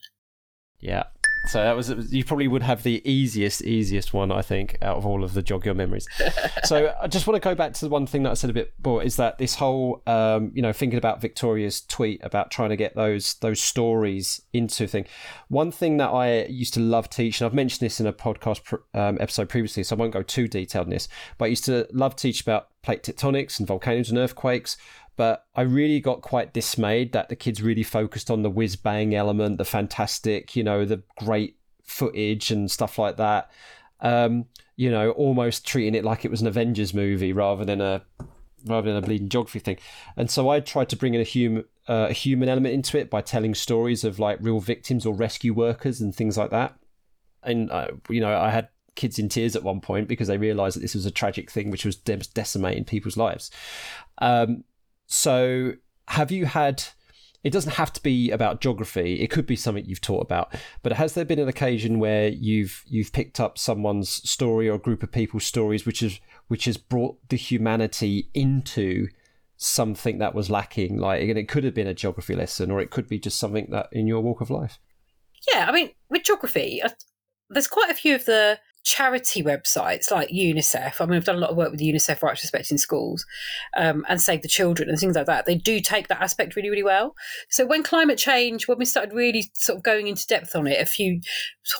Yeah. 0.80 1.04
So 1.46 1.62
that 1.62 1.76
was 1.76 1.90
you 2.14 2.24
probably 2.24 2.48
would 2.48 2.64
have 2.64 2.84
the 2.84 3.02
easiest, 3.10 3.64
easiest 3.64 4.14
one 4.14 4.32
I 4.32 4.42
think 4.42 4.78
out 4.82 4.98
of 4.98 5.06
all 5.06 5.24
of 5.24 5.34
the 5.34 5.42
jog 5.42 5.66
your 5.66 5.74
memories. 5.74 6.08
so 6.64 6.94
I 7.02 7.08
just 7.08 7.28
want 7.28 7.42
to 7.42 7.48
go 7.48 7.54
back 7.54 7.74
to 7.74 7.82
the 7.82 7.90
one 7.90 8.08
thing 8.08 8.24
that 8.24 8.32
I 8.32 8.34
said 8.34 8.50
a 8.50 8.54
bit 8.54 8.74
more 8.84 9.04
is 9.04 9.18
that 9.18 9.38
this 9.38 9.56
whole 9.56 10.02
um, 10.08 10.52
you 10.54 10.62
know 10.62 10.72
thinking 10.72 10.98
about 10.98 11.22
Victoria's 11.22 11.82
tweet 11.82 12.22
about 12.24 12.50
trying 12.50 12.70
to 12.70 12.78
get 12.78 12.96
those 12.96 13.36
those 13.36 13.60
stories 13.60 14.42
into 14.54 14.88
thing. 14.88 15.06
One 15.50 15.72
thing 15.72 15.98
that 15.98 16.10
I 16.10 16.46
used 16.46 16.74
to 16.76 16.80
love 16.80 17.10
teaching, 17.10 17.44
and 17.44 17.52
I've 17.52 17.56
mentioned 17.56 17.86
this 17.86 18.00
in 18.00 18.08
a 18.08 18.14
podcast 18.14 18.64
pr- 18.64 18.76
um, 18.94 19.18
episode 19.20 19.50
previously, 19.50 19.84
so 19.84 19.96
I 19.96 20.00
won't 20.00 20.14
go 20.14 20.24
too 20.24 20.48
detailed 20.48 20.88
in 20.88 20.92
this, 20.92 21.10
but 21.38 21.46
I 21.46 21.48
used 21.50 21.66
to 21.66 21.88
love 21.92 22.16
teach 22.16 22.42
about 22.42 22.70
plate 22.84 23.04
tectonics 23.04 23.60
and 23.60 23.68
volcanoes 23.68 24.10
and 24.10 24.20
earthquakes 24.20 24.78
but 25.16 25.46
I 25.56 25.62
really 25.62 26.00
got 26.00 26.22
quite 26.22 26.54
dismayed 26.54 27.12
that 27.14 27.30
the 27.30 27.36
kids 27.36 27.62
really 27.62 27.84
focused 27.84 28.32
on 28.32 28.42
the 28.42 28.50
whiz 28.50 28.76
bang 28.76 29.14
element, 29.14 29.58
the 29.58 29.66
fantastic, 29.66 30.56
you 30.56 30.64
know, 30.64 30.86
the 30.86 31.04
great 31.18 31.58
footage 31.84 32.52
and 32.52 32.70
stuff 32.70 32.98
like 32.98 33.18
that. 33.18 33.52
Um, 34.00 34.46
you 34.76 34.90
know, 34.90 35.12
almost 35.12 35.68
treating 35.68 35.96
it 35.96 36.04
like 36.04 36.26
it 36.26 36.32
was 36.32 36.42
an 36.42 36.48
Avengers 36.48 36.94
movie 36.94 37.32
rather 37.32 37.64
than 37.64 37.80
a 37.80 38.04
rather 38.66 38.94
than 38.94 39.04
a 39.04 39.06
bleeding 39.06 39.30
geography 39.30 39.60
thing. 39.60 39.78
And 40.18 40.32
so 40.32 40.50
I 40.50 40.60
tried 40.60 40.90
to 40.90 40.96
bring 40.96 41.14
in 41.14 41.22
a 41.22 41.26
human 41.26 41.66
uh, 41.88 42.08
a 42.10 42.14
human 42.14 42.50
element 42.50 42.74
into 42.74 42.98
it 42.98 43.10
by 43.10 43.22
telling 43.22 43.54
stories 43.54 44.04
of 44.04 44.18
like 44.18 44.40
real 44.42 44.60
victims 44.60 45.06
or 45.06 45.14
rescue 45.14 45.54
workers 45.54 46.02
and 46.02 46.16
things 46.16 46.38
like 46.38 46.50
that. 46.50 46.76
And 47.44 47.70
uh, 47.70 47.88
you 48.10 48.22
know, 48.22 48.36
I 48.36 48.50
had 48.50 48.70
kids 48.96 49.20
in 49.20 49.30
tears 49.30 49.56
at 49.56 49.64
one 49.64 49.82
point 49.82 50.08
because 50.08 50.28
they 50.28 50.38
realised 50.38 50.76
that 50.76 50.82
this 50.82 50.96
was 50.96 51.06
a 51.06 51.12
tragic 51.12 51.52
thing 51.52 51.72
which 51.72 51.86
was 51.86 51.96
decimating 51.96 52.86
people's 52.86 53.18
lives. 53.18 53.52
Um, 54.20 54.64
so, 55.08 55.74
have 56.08 56.32
you 56.32 56.46
had? 56.46 56.84
It 57.44 57.52
doesn't 57.52 57.74
have 57.74 57.92
to 57.94 58.02
be 58.02 58.32
about 58.32 58.62
geography. 58.62 59.20
It 59.20 59.30
could 59.30 59.46
be 59.46 59.58
something 59.58 59.86
you've 59.86 60.00
taught 60.00 60.22
about. 60.22 60.56
But 60.82 60.94
has 60.94 61.14
there 61.14 61.26
been 61.26 61.40
an 61.40 61.50
occasion 61.50 62.00
where 62.00 62.30
you've 62.30 62.84
you've 62.88 63.12
picked 63.12 63.40
up 63.40 63.58
someone's 63.58 64.10
story 64.10 64.70
or 64.70 64.76
a 64.76 64.80
group 64.80 65.04
of 65.04 65.12
people's 65.12 65.46
stories, 65.46 65.86
which 65.86 66.02
is 66.02 66.20
which 66.48 66.66
has 66.66 66.78
brought 66.78 67.18
the 67.30 67.36
humanity 67.36 68.30
into 68.34 69.10
something 69.58 70.20
that 70.20 70.34
was 70.34 70.50
lacking? 70.50 70.98
Like, 70.98 71.22
and 71.22 71.38
it 71.38 71.50
could 71.50 71.66
have 71.66 71.74
been 71.74 71.88
a 71.88 71.94
geography 71.94 72.36
lesson, 72.36 72.72
or 72.72 72.80
it 72.80 72.92
could 72.92 73.08
be 73.08 73.20
just 73.20 73.38
something 73.38 73.68
that 73.72 73.90
in 73.92 74.08
your 74.08 74.22
walk 74.22 74.40
of 74.40 74.50
life. 74.50 74.80
Yeah, 75.52 75.66
I 75.68 75.74
mean, 75.74 75.92
with 76.10 76.24
geography, 76.24 76.82
there's 77.50 77.68
quite 77.68 77.92
a 77.92 77.96
few 77.96 78.16
of 78.16 78.24
the 78.26 78.58
charity 78.84 79.42
websites 79.42 80.12
like 80.12 80.30
UNICEF. 80.30 81.00
I 81.00 81.06
mean, 81.06 81.12
we've 81.12 81.24
done 81.24 81.38
a 81.38 81.40
lot 81.40 81.52
of 81.52 81.58
work 81.58 81.72
with 81.72 81.80
UNICEF 81.80 82.22
Rights 82.22 82.44
Respecting 82.44 82.78
Schools 82.78 83.26
um, 83.76 84.06
and 84.10 84.22
Save 84.22 84.42
the 84.42 84.48
Children 84.48 84.90
and 84.90 85.00
things 85.00 85.16
like 85.16 85.26
that. 85.26 85.46
They 85.46 85.56
do 85.56 85.80
take 85.80 86.10
that 86.10 86.22
aspect 86.22 86.56
really, 86.56 86.70
really 86.70 86.84
well. 86.84 87.16
So 87.50 87.66
when 87.66 87.84
climate 87.84 88.18
change, 88.18 88.68
when 88.68 88.78
we 88.78 88.86
started 88.86 89.14
really 89.14 89.50
sort 89.54 89.78
of 89.78 89.84
going 89.84 90.08
into 90.08 90.28
depth 90.28 90.56
on 90.56 90.68
it 90.68 90.82
a 90.82 90.86
few, 90.86 91.22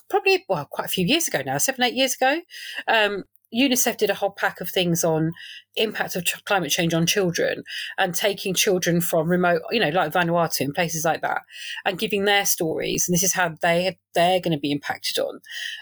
probably, 0.10 0.46
well, 0.48 0.66
quite 0.72 0.86
a 0.86 0.92
few 0.92 1.06
years 1.06 1.28
ago 1.28 1.42
now, 1.46 1.58
seven, 1.58 1.84
eight 1.84 1.94
years 1.94 2.16
ago, 2.16 2.42
um, 2.88 3.24
UNICEF 3.54 3.98
did 3.98 4.10
a 4.10 4.16
whole 4.16 4.32
pack 4.32 4.62
of 4.62 4.70
things 4.70 5.04
on 5.04 5.32
impact 5.76 6.16
of 6.16 6.26
ch- 6.26 6.44
climate 6.46 6.72
change 6.72 6.94
on 6.94 7.06
children 7.06 7.64
and 7.98 8.16
taking 8.16 8.54
children 8.54 9.02
from 9.02 9.28
remote, 9.30 9.62
you 9.72 9.80
know, 9.80 9.90
like 9.90 10.12
Vanuatu 10.12 10.62
and 10.62 10.74
places 10.74 11.06
like 11.06 11.22
that, 11.22 11.42
and 11.86 12.00
giving 12.00 12.26
their 12.26 12.46
stories. 12.46 13.08
And 13.08 13.14
this 13.14 13.24
is 13.24 13.34
how 13.34 13.56
they 13.62 13.98
they're 14.16 14.40
going 14.40 14.52
to 14.52 14.60
be 14.60 14.72
impacted 14.72 15.20
on. 15.20 15.40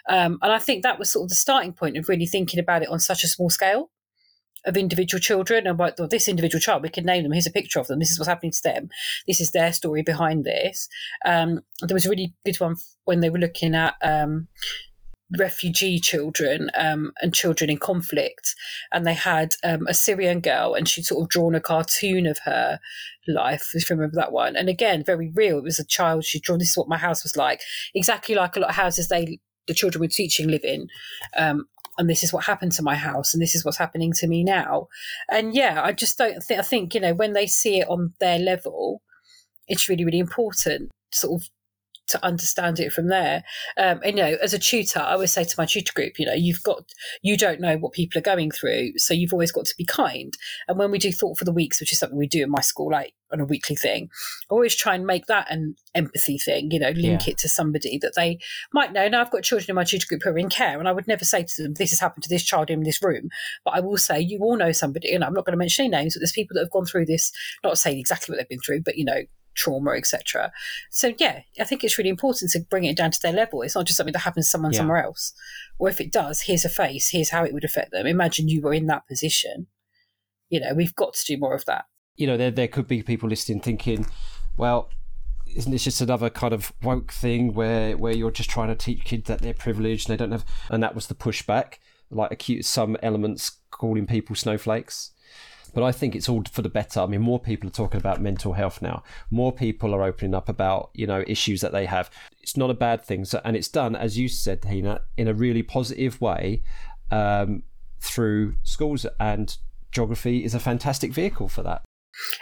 Um, 0.09 0.39
and 0.41 0.51
I 0.51 0.59
think 0.59 0.83
that 0.83 0.99
was 0.99 1.11
sort 1.11 1.25
of 1.25 1.29
the 1.29 1.35
starting 1.35 1.73
point 1.73 1.97
of 1.97 2.09
really 2.09 2.25
thinking 2.25 2.59
about 2.59 2.83
it 2.83 2.89
on 2.89 2.99
such 2.99 3.23
a 3.23 3.27
small 3.27 3.49
scale. 3.49 3.89
of 4.65 4.77
individual 4.77 5.19
children 5.19 5.65
and 5.65 5.79
like, 5.79 5.97
well, 5.97 6.07
this 6.07 6.27
individual 6.27 6.59
child, 6.59 6.83
we 6.83 6.89
can 6.89 7.05
name 7.05 7.23
them. 7.23 7.31
Here's 7.31 7.47
a 7.47 7.51
picture 7.51 7.79
of 7.79 7.87
them. 7.87 7.99
This 7.99 8.11
is 8.11 8.19
what's 8.19 8.29
happening 8.29 8.51
to 8.51 8.63
them. 8.63 8.89
This 9.27 9.41
is 9.41 9.51
their 9.51 9.73
story 9.73 10.03
behind 10.03 10.43
this. 10.45 10.87
Um, 11.25 11.61
there 11.81 11.95
was 11.95 12.05
a 12.05 12.09
really 12.09 12.33
good 12.45 12.59
one 12.59 12.75
when 13.05 13.21
they 13.21 13.29
were 13.29 13.39
looking 13.39 13.75
at 13.75 13.95
um, 14.03 14.47
refugee 15.37 15.99
children 15.99 16.69
um, 16.75 17.13
and 17.21 17.33
children 17.33 17.69
in 17.69 17.77
conflict. 17.77 18.55
And 18.91 19.05
they 19.05 19.13
had 19.13 19.55
um, 19.63 19.87
a 19.87 19.93
Syrian 19.93 20.39
girl, 20.39 20.73
and 20.73 20.87
she'd 20.87 21.05
sort 21.05 21.23
of 21.23 21.29
drawn 21.29 21.55
a 21.55 21.61
cartoon 21.61 22.25
of 22.25 22.39
her 22.45 22.79
life, 23.27 23.71
if 23.73 23.89
you 23.89 23.95
remember 23.95 24.15
that 24.15 24.31
one. 24.31 24.55
And 24.55 24.69
again, 24.69 25.03
very 25.03 25.31
real. 25.33 25.59
It 25.59 25.63
was 25.63 25.79
a 25.79 25.85
child 25.85 26.25
she'd 26.25 26.43
drawn. 26.43 26.59
This 26.59 26.71
is 26.71 26.77
what 26.77 26.89
my 26.89 26.97
house 26.97 27.23
was 27.23 27.37
like, 27.37 27.61
exactly 27.93 28.35
like 28.35 28.55
a 28.55 28.59
lot 28.59 28.69
of 28.69 28.75
houses 28.75 29.07
they 29.07 29.39
the 29.67 29.73
children 29.73 30.01
we're 30.01 30.07
teaching 30.07 30.47
live 30.47 30.63
in. 30.63 30.87
Um, 31.37 31.67
and 31.97 32.09
this 32.09 32.23
is 32.23 32.33
what 32.33 32.45
happened 32.45 32.71
to 32.73 32.83
my 32.83 32.95
house, 32.95 33.33
and 33.33 33.41
this 33.41 33.53
is 33.53 33.63
what's 33.63 33.77
happening 33.77 34.13
to 34.13 34.27
me 34.27 34.43
now. 34.43 34.87
And 35.29 35.53
yeah, 35.53 35.81
I 35.83 35.91
just 35.91 36.17
don't 36.17 36.41
think. 36.41 36.59
I 36.59 36.63
think 36.63 36.95
you 36.95 37.01
know 37.01 37.13
when 37.13 37.33
they 37.33 37.47
see 37.47 37.79
it 37.79 37.89
on 37.89 38.13
their 38.19 38.39
level, 38.39 39.01
it's 39.67 39.87
really 39.89 40.05
really 40.05 40.19
important. 40.19 40.89
Sort 41.11 41.41
of 41.41 41.49
to 42.11 42.25
understand 42.25 42.79
it 42.79 42.93
from 42.93 43.07
there. 43.07 43.43
Um, 43.77 43.99
and 44.03 44.17
you 44.17 44.23
know, 44.23 44.37
as 44.41 44.53
a 44.53 44.59
tutor, 44.59 44.99
I 44.99 45.13
always 45.13 45.31
say 45.31 45.43
to 45.43 45.55
my 45.57 45.65
tutor 45.65 45.93
group, 45.93 46.19
you 46.19 46.25
know, 46.25 46.33
you've 46.33 46.63
got 46.63 46.83
you 47.21 47.37
don't 47.37 47.59
know 47.59 47.77
what 47.77 47.93
people 47.93 48.19
are 48.19 48.23
going 48.23 48.51
through, 48.51 48.97
so 48.97 49.13
you've 49.13 49.33
always 49.33 49.51
got 49.51 49.65
to 49.65 49.75
be 49.77 49.85
kind. 49.85 50.37
And 50.67 50.77
when 50.77 50.91
we 50.91 50.99
do 50.99 51.11
thought 51.11 51.37
for 51.37 51.45
the 51.45 51.51
weeks, 51.51 51.79
which 51.79 51.91
is 51.91 51.99
something 51.99 52.17
we 52.17 52.27
do 52.27 52.43
in 52.43 52.51
my 52.51 52.61
school, 52.61 52.91
like 52.91 53.13
on 53.31 53.39
a 53.39 53.45
weekly 53.45 53.75
thing, 53.75 54.09
I 54.49 54.53
always 54.53 54.75
try 54.75 54.95
and 54.95 55.05
make 55.05 55.25
that 55.27 55.47
an 55.49 55.75
empathy 55.95 56.37
thing. 56.37 56.71
You 56.71 56.79
know, 56.79 56.89
link 56.89 57.27
yeah. 57.27 57.31
it 57.31 57.37
to 57.39 57.49
somebody 57.49 57.97
that 57.99 58.13
they 58.15 58.39
might 58.73 58.93
know. 58.93 59.07
Now, 59.07 59.21
I've 59.21 59.31
got 59.31 59.43
children 59.43 59.69
in 59.69 59.75
my 59.75 59.83
tutor 59.83 60.07
group 60.07 60.21
who 60.23 60.31
are 60.31 60.37
in 60.37 60.49
care, 60.49 60.79
and 60.79 60.87
I 60.87 60.91
would 60.91 61.07
never 61.07 61.25
say 61.25 61.43
to 61.43 61.63
them, 61.63 61.73
"This 61.75 61.91
has 61.91 61.99
happened 61.99 62.23
to 62.23 62.29
this 62.29 62.43
child 62.43 62.69
in 62.69 62.83
this 62.83 63.01
room," 63.01 63.29
but 63.65 63.71
I 63.75 63.79
will 63.79 63.97
say, 63.97 64.19
"You 64.19 64.39
all 64.41 64.57
know 64.57 64.71
somebody." 64.71 65.13
And 65.13 65.23
I'm 65.23 65.33
not 65.33 65.45
going 65.45 65.53
to 65.53 65.57
mention 65.57 65.85
any 65.85 65.91
names, 65.91 66.15
but 66.15 66.19
there's 66.19 66.31
people 66.31 66.55
that 66.55 66.61
have 66.61 66.71
gone 66.71 66.85
through 66.85 67.05
this. 67.05 67.31
Not 67.63 67.77
saying 67.77 67.99
exactly 67.99 68.31
what 68.31 68.37
they've 68.37 68.49
been 68.49 68.59
through, 68.59 68.81
but 68.81 68.97
you 68.97 69.05
know, 69.05 69.21
trauma, 69.53 69.91
etc. 69.91 70.51
So 70.89 71.13
yeah, 71.17 71.41
I 71.59 71.63
think 71.63 71.83
it's 71.83 71.97
really 71.97 72.09
important 72.09 72.51
to 72.51 72.59
bring 72.59 72.85
it 72.85 72.97
down 72.97 73.11
to 73.11 73.21
their 73.21 73.33
level. 73.33 73.61
It's 73.61 73.75
not 73.75 73.85
just 73.85 73.97
something 73.97 74.13
that 74.13 74.19
happens 74.19 74.47
to 74.47 74.51
someone 74.51 74.71
yeah. 74.71 74.79
somewhere 74.79 75.03
else. 75.03 75.33
Or 75.79 75.89
if 75.89 75.99
it 75.99 76.11
does, 76.11 76.41
here's 76.41 76.65
a 76.65 76.69
face, 76.69 77.09
here's 77.09 77.29
how 77.29 77.43
it 77.43 77.53
would 77.53 77.63
affect 77.63 77.91
them. 77.91 78.07
Imagine 78.07 78.47
you 78.47 78.61
were 78.61 78.73
in 78.73 78.87
that 78.87 79.07
position. 79.07 79.67
You 80.49 80.59
know, 80.59 80.73
we've 80.73 80.95
got 80.95 81.13
to 81.13 81.25
do 81.25 81.37
more 81.37 81.55
of 81.55 81.65
that. 81.65 81.85
You 82.15 82.27
know, 82.27 82.37
there 82.37 82.51
there 82.51 82.67
could 82.67 82.87
be 82.87 83.03
people 83.03 83.29
listening 83.29 83.61
thinking, 83.61 84.05
well, 84.57 84.89
isn't 85.55 85.71
this 85.71 85.83
just 85.83 86.01
another 86.01 86.29
kind 86.29 86.53
of 86.53 86.71
woke 86.81 87.11
thing 87.11 87.53
where 87.53 87.97
where 87.97 88.15
you're 88.15 88.31
just 88.31 88.49
trying 88.49 88.69
to 88.69 88.75
teach 88.75 89.03
kids 89.03 89.27
that 89.27 89.39
they're 89.39 89.53
privileged 89.53 90.09
and 90.09 90.13
they 90.13 90.23
don't 90.23 90.31
have 90.31 90.45
and 90.69 90.83
that 90.83 90.95
was 90.95 91.07
the 91.07 91.15
pushback, 91.15 91.75
like 92.09 92.31
acute 92.31 92.65
some 92.65 92.97
elements 93.01 93.59
calling 93.69 94.05
people 94.05 94.35
snowflakes. 94.35 95.11
But 95.73 95.83
I 95.83 95.91
think 95.91 96.15
it's 96.15 96.27
all 96.27 96.43
for 96.51 96.61
the 96.61 96.69
better. 96.69 96.99
I 96.99 97.05
mean, 97.05 97.21
more 97.21 97.39
people 97.39 97.69
are 97.69 97.73
talking 97.73 97.99
about 97.99 98.21
mental 98.21 98.53
health 98.53 98.81
now. 98.81 99.03
More 99.29 99.51
people 99.51 99.93
are 99.93 100.03
opening 100.03 100.35
up 100.35 100.49
about 100.49 100.91
you 100.93 101.07
know 101.07 101.23
issues 101.27 101.61
that 101.61 101.71
they 101.71 101.85
have. 101.85 102.09
It's 102.41 102.57
not 102.57 102.69
a 102.69 102.75
bad 102.75 103.03
thing. 103.03 103.25
So, 103.25 103.41
and 103.45 103.55
it's 103.55 103.69
done, 103.69 103.95
as 103.95 104.17
you 104.17 104.27
said, 104.27 104.63
Hina, 104.63 105.01
in 105.17 105.27
a 105.27 105.33
really 105.33 105.63
positive 105.63 106.19
way 106.19 106.63
um, 107.11 107.63
through 107.99 108.55
schools. 108.63 109.05
And 109.19 109.55
geography 109.91 110.43
is 110.43 110.53
a 110.53 110.59
fantastic 110.59 111.13
vehicle 111.13 111.49
for 111.49 111.63
that. 111.63 111.83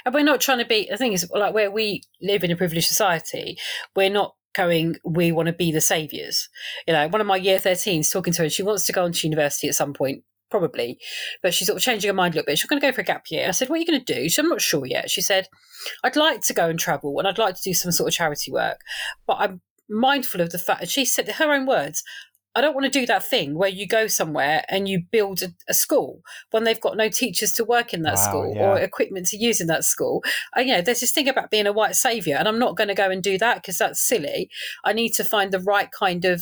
And 0.06 0.14
we're 0.14 0.24
not 0.24 0.42
trying 0.42 0.60
to 0.60 0.66
be. 0.66 0.88
The 0.90 0.98
thing 0.98 1.14
is, 1.14 1.30
like 1.34 1.54
where 1.54 1.72
we 1.72 2.04
live 2.22 2.44
in 2.44 2.52
a 2.52 2.56
privileged 2.56 2.88
society, 2.88 3.58
we're 3.96 4.10
not 4.10 4.36
going, 4.56 4.96
we 5.04 5.32
want 5.32 5.48
to 5.48 5.54
be 5.54 5.72
the 5.72 5.82
saviours. 5.82 6.50
You 6.88 6.94
know, 6.94 7.08
one 7.08 7.22
of 7.22 7.28
my 7.28 7.38
year 7.38 7.60
13s 7.60 8.12
talking 8.12 8.34
to 8.34 8.44
her, 8.44 8.50
she 8.50 8.64
wants 8.64 8.86
to 8.86 8.94
go 8.94 9.06
on 9.06 9.12
to 9.12 9.28
university 9.28 9.68
at 9.68 9.76
some 9.76 9.94
point 9.94 10.24
probably. 10.50 10.98
But 11.42 11.54
she's 11.54 11.68
sort 11.68 11.78
of 11.78 11.84
changing 11.84 12.10
her 12.10 12.14
mind 12.14 12.34
a 12.34 12.38
little 12.38 12.48
bit. 12.48 12.58
She's 12.58 12.70
going 12.70 12.82
to 12.82 12.88
go 12.88 12.92
for 12.92 13.02
a 13.02 13.06
gap 13.06 13.26
year. 13.30 13.48
I 13.48 13.52
said, 13.52 13.70
What 13.70 13.78
are 13.78 13.80
you 13.80 13.88
going 13.88 14.04
to 14.04 14.14
do? 14.14 14.24
She 14.24 14.30
said, 14.30 14.44
I'm 14.44 14.50
not 14.50 14.62
sure 14.62 14.86
yet. 14.86 15.10
She 15.10 15.22
said, 15.22 15.48
I'd 16.04 16.16
like 16.16 16.42
to 16.42 16.54
go 16.54 16.70
and 16.70 16.80
travel 16.80 17.18
and 17.20 17.28
I'd 17.28 17.38
like 17.38 17.56
to 17.56 17.62
do 17.64 17.74
some 17.74 17.92
sort 17.92 18.10
of 18.10 18.14
charity 18.14 18.52
work. 18.52 18.82
But 19.28 19.38
I'm 19.40 19.62
mindful 19.90 20.42
of 20.42 20.52
the 20.52 20.60
fact, 20.60 20.82
and 20.82 20.90
she 20.90 21.06
said 21.06 21.28
her 21.28 21.54
own 21.54 21.66
words, 21.66 22.04
I 22.56 22.62
don't 22.62 22.74
want 22.74 22.92
to 22.92 23.00
do 23.00 23.06
that 23.06 23.24
thing 23.24 23.56
where 23.56 23.70
you 23.70 23.88
go 23.88 24.08
somewhere 24.08 24.66
and 24.70 24.90
you 24.90 25.04
build 25.12 25.44
a, 25.44 25.54
a 25.70 25.74
school 25.74 26.22
when 26.50 26.64
they've 26.64 26.82
got 26.82 26.98
no 26.98 27.08
teachers 27.08 27.54
to 27.54 27.64
work 27.64 27.94
in 27.94 28.02
that 28.02 28.16
wow, 28.16 28.28
school 28.28 28.54
yeah. 28.56 28.72
or 28.72 28.80
equipment 28.80 29.28
to 29.28 29.38
use 29.38 29.62
in 29.62 29.68
that 29.68 29.84
school. 29.84 30.24
Uh, 30.58 30.62
you 30.62 30.74
know, 30.74 30.82
there's 30.82 31.02
this 31.02 31.12
thing 31.12 31.30
about 31.30 31.52
being 31.52 31.68
a 31.68 31.72
white 31.72 31.96
savior, 31.96 32.36
and 32.36 32.48
I'm 32.48 32.60
not 32.60 32.76
going 32.76 32.88
to 32.88 32.96
go 32.96 33.12
and 33.12 33.22
do 33.22 33.38
that 33.38 33.58
because 33.58 33.78
that's 33.78 34.06
silly. 34.06 34.50
I 34.84 34.94
need 34.94 35.12
to 35.14 35.24
find 35.24 35.52
the 35.52 35.60
right 35.60 35.90
kind 35.92 36.26
of 36.26 36.42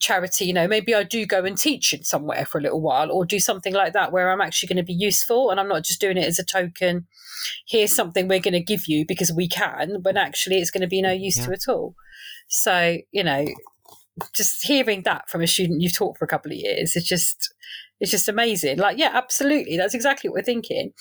charity, 0.00 0.46
you 0.46 0.52
know, 0.52 0.66
maybe 0.66 0.94
I 0.94 1.02
do 1.02 1.24
go 1.26 1.44
and 1.44 1.56
teach 1.56 1.92
in 1.92 2.02
somewhere 2.02 2.44
for 2.44 2.58
a 2.58 2.62
little 2.62 2.80
while 2.80 3.10
or 3.12 3.24
do 3.24 3.38
something 3.38 3.74
like 3.74 3.92
that 3.92 4.12
where 4.12 4.30
I'm 4.30 4.40
actually 4.40 4.68
going 4.68 4.78
to 4.78 4.82
be 4.82 4.94
useful 4.94 5.50
and 5.50 5.60
I'm 5.60 5.68
not 5.68 5.84
just 5.84 6.00
doing 6.00 6.16
it 6.16 6.24
as 6.24 6.38
a 6.38 6.44
token, 6.44 7.06
here's 7.68 7.94
something 7.94 8.26
we're 8.26 8.40
going 8.40 8.54
to 8.54 8.62
give 8.62 8.88
you 8.88 9.04
because 9.06 9.32
we 9.32 9.48
can, 9.48 10.00
but 10.02 10.16
actually 10.16 10.56
it's 10.56 10.70
going 10.70 10.80
to 10.80 10.88
be 10.88 11.02
no 11.02 11.12
use 11.12 11.36
yeah. 11.36 11.46
to 11.46 11.52
at 11.52 11.68
all. 11.68 11.94
So, 12.48 12.98
you 13.12 13.22
know, 13.22 13.46
just 14.34 14.64
hearing 14.64 15.02
that 15.02 15.28
from 15.28 15.42
a 15.42 15.46
student 15.46 15.80
you've 15.80 15.96
taught 15.96 16.18
for 16.18 16.24
a 16.24 16.28
couple 16.28 16.52
of 16.52 16.58
years, 16.58 16.96
it's 16.96 17.08
just 17.08 17.52
it's 18.00 18.10
just 18.10 18.28
amazing. 18.28 18.78
Like, 18.78 18.98
yeah, 18.98 19.10
absolutely. 19.12 19.76
That's 19.76 19.94
exactly 19.94 20.30
what 20.30 20.36
we're 20.36 20.42
thinking. 20.42 20.92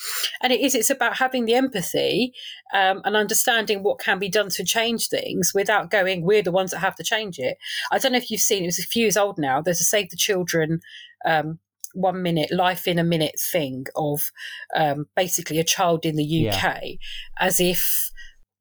And 0.43 0.51
it 0.51 0.59
is, 0.59 0.75
it's 0.75 0.89
about 0.89 1.15
having 1.15 1.45
the 1.45 1.53
empathy 1.53 2.33
um, 2.73 3.01
and 3.05 3.15
understanding 3.15 3.83
what 3.83 3.99
can 3.99 4.19
be 4.19 4.27
done 4.27 4.49
to 4.49 4.65
change 4.65 5.07
things 5.07 5.53
without 5.55 5.89
going, 5.89 6.23
we're 6.23 6.43
the 6.43 6.51
ones 6.51 6.71
that 6.71 6.79
have 6.79 6.97
to 6.97 7.03
change 7.03 7.39
it. 7.39 7.57
I 7.91 7.99
don't 7.99 8.11
know 8.11 8.17
if 8.17 8.29
you've 8.29 8.41
seen, 8.41 8.63
it 8.63 8.67
was 8.67 8.79
a 8.79 8.83
few 8.83 9.03
years 9.03 9.15
old 9.15 9.37
now, 9.37 9.61
there's 9.61 9.79
a 9.79 9.85
Save 9.85 10.09
the 10.09 10.17
Children 10.17 10.81
um, 11.25 11.59
one 11.93 12.21
minute, 12.21 12.51
life 12.51 12.85
in 12.85 12.99
a 12.99 13.03
minute 13.03 13.39
thing 13.39 13.85
of 13.95 14.31
um, 14.75 15.07
basically 15.15 15.57
a 15.57 15.63
child 15.63 16.05
in 16.05 16.17
the 16.17 16.49
UK 16.49 16.81
yeah. 16.83 16.95
as 17.39 17.61
if 17.61 18.11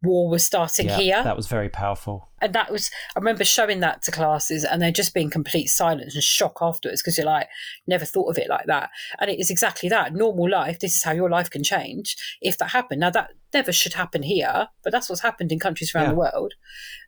war 0.03 0.31
was 0.31 0.45
starting 0.45 0.87
yeah, 0.87 0.97
here. 0.97 1.25
That 1.25 1.37
was 1.37 1.49
very 1.49 1.69
powerful. 1.69 2.29
And 2.41 2.53
that 2.55 2.71
was, 2.71 2.91
I 3.17 3.19
remember 3.19 3.45
showing 3.45 3.81
that 3.81 4.03
to 4.03 4.13
classes 4.13 4.65
and 4.65 4.81
they're 4.81 4.93
just 4.93 5.13
being 5.13 5.29
complete 5.29 5.67
silence 5.67 6.15
and 6.15 6.23
shock 6.23 6.59
afterwards 6.61 7.03
because 7.03 7.19
you're 7.19 7.27
like, 7.27 7.49
never 7.87 8.05
thought 8.05 8.31
of 8.31 8.39
it 8.39 8.49
like 8.49 8.67
that. 8.67 8.91
And 9.19 9.29
it 9.29 9.41
is 9.41 9.51
exactly 9.51 9.89
that. 9.89 10.15
Normal 10.15 10.49
life, 10.49 10.79
this 10.79 10.95
is 10.95 11.03
how 11.03 11.13
your 11.13 11.29
life 11.29 11.51
can 11.51 11.65
change 11.65 12.17
if 12.41 12.57
that 12.59 12.71
happened. 12.71 13.01
Now, 13.01 13.11
that 13.11 13.31
never 13.53 13.73
should 13.73 13.95
happen 13.95 14.23
here, 14.23 14.69
but 14.85 14.93
that's 14.93 15.09
what's 15.09 15.23
happened 15.23 15.51
in 15.51 15.59
countries 15.59 15.93
around 15.95 16.05
yeah. 16.05 16.11
the 16.11 16.17
world. 16.17 16.55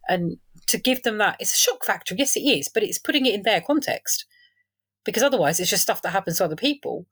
And 0.08 0.38
to 0.66 0.78
give 0.78 1.04
them 1.04 1.18
that, 1.18 1.36
it's 1.38 1.54
a 1.54 1.58
shock 1.58 1.84
factor. 1.84 2.16
Yes, 2.16 2.36
it 2.36 2.40
is, 2.40 2.68
but 2.68 2.82
it's 2.82 2.98
putting 2.98 3.24
it 3.24 3.34
in 3.34 3.42
their 3.42 3.60
context 3.60 4.24
because 5.04 5.22
otherwise 5.22 5.60
it's 5.60 5.70
just 5.70 5.82
stuff 5.82 6.02
that 6.02 6.10
happens 6.10 6.38
to 6.38 6.44
other 6.44 6.56
people, 6.56 7.06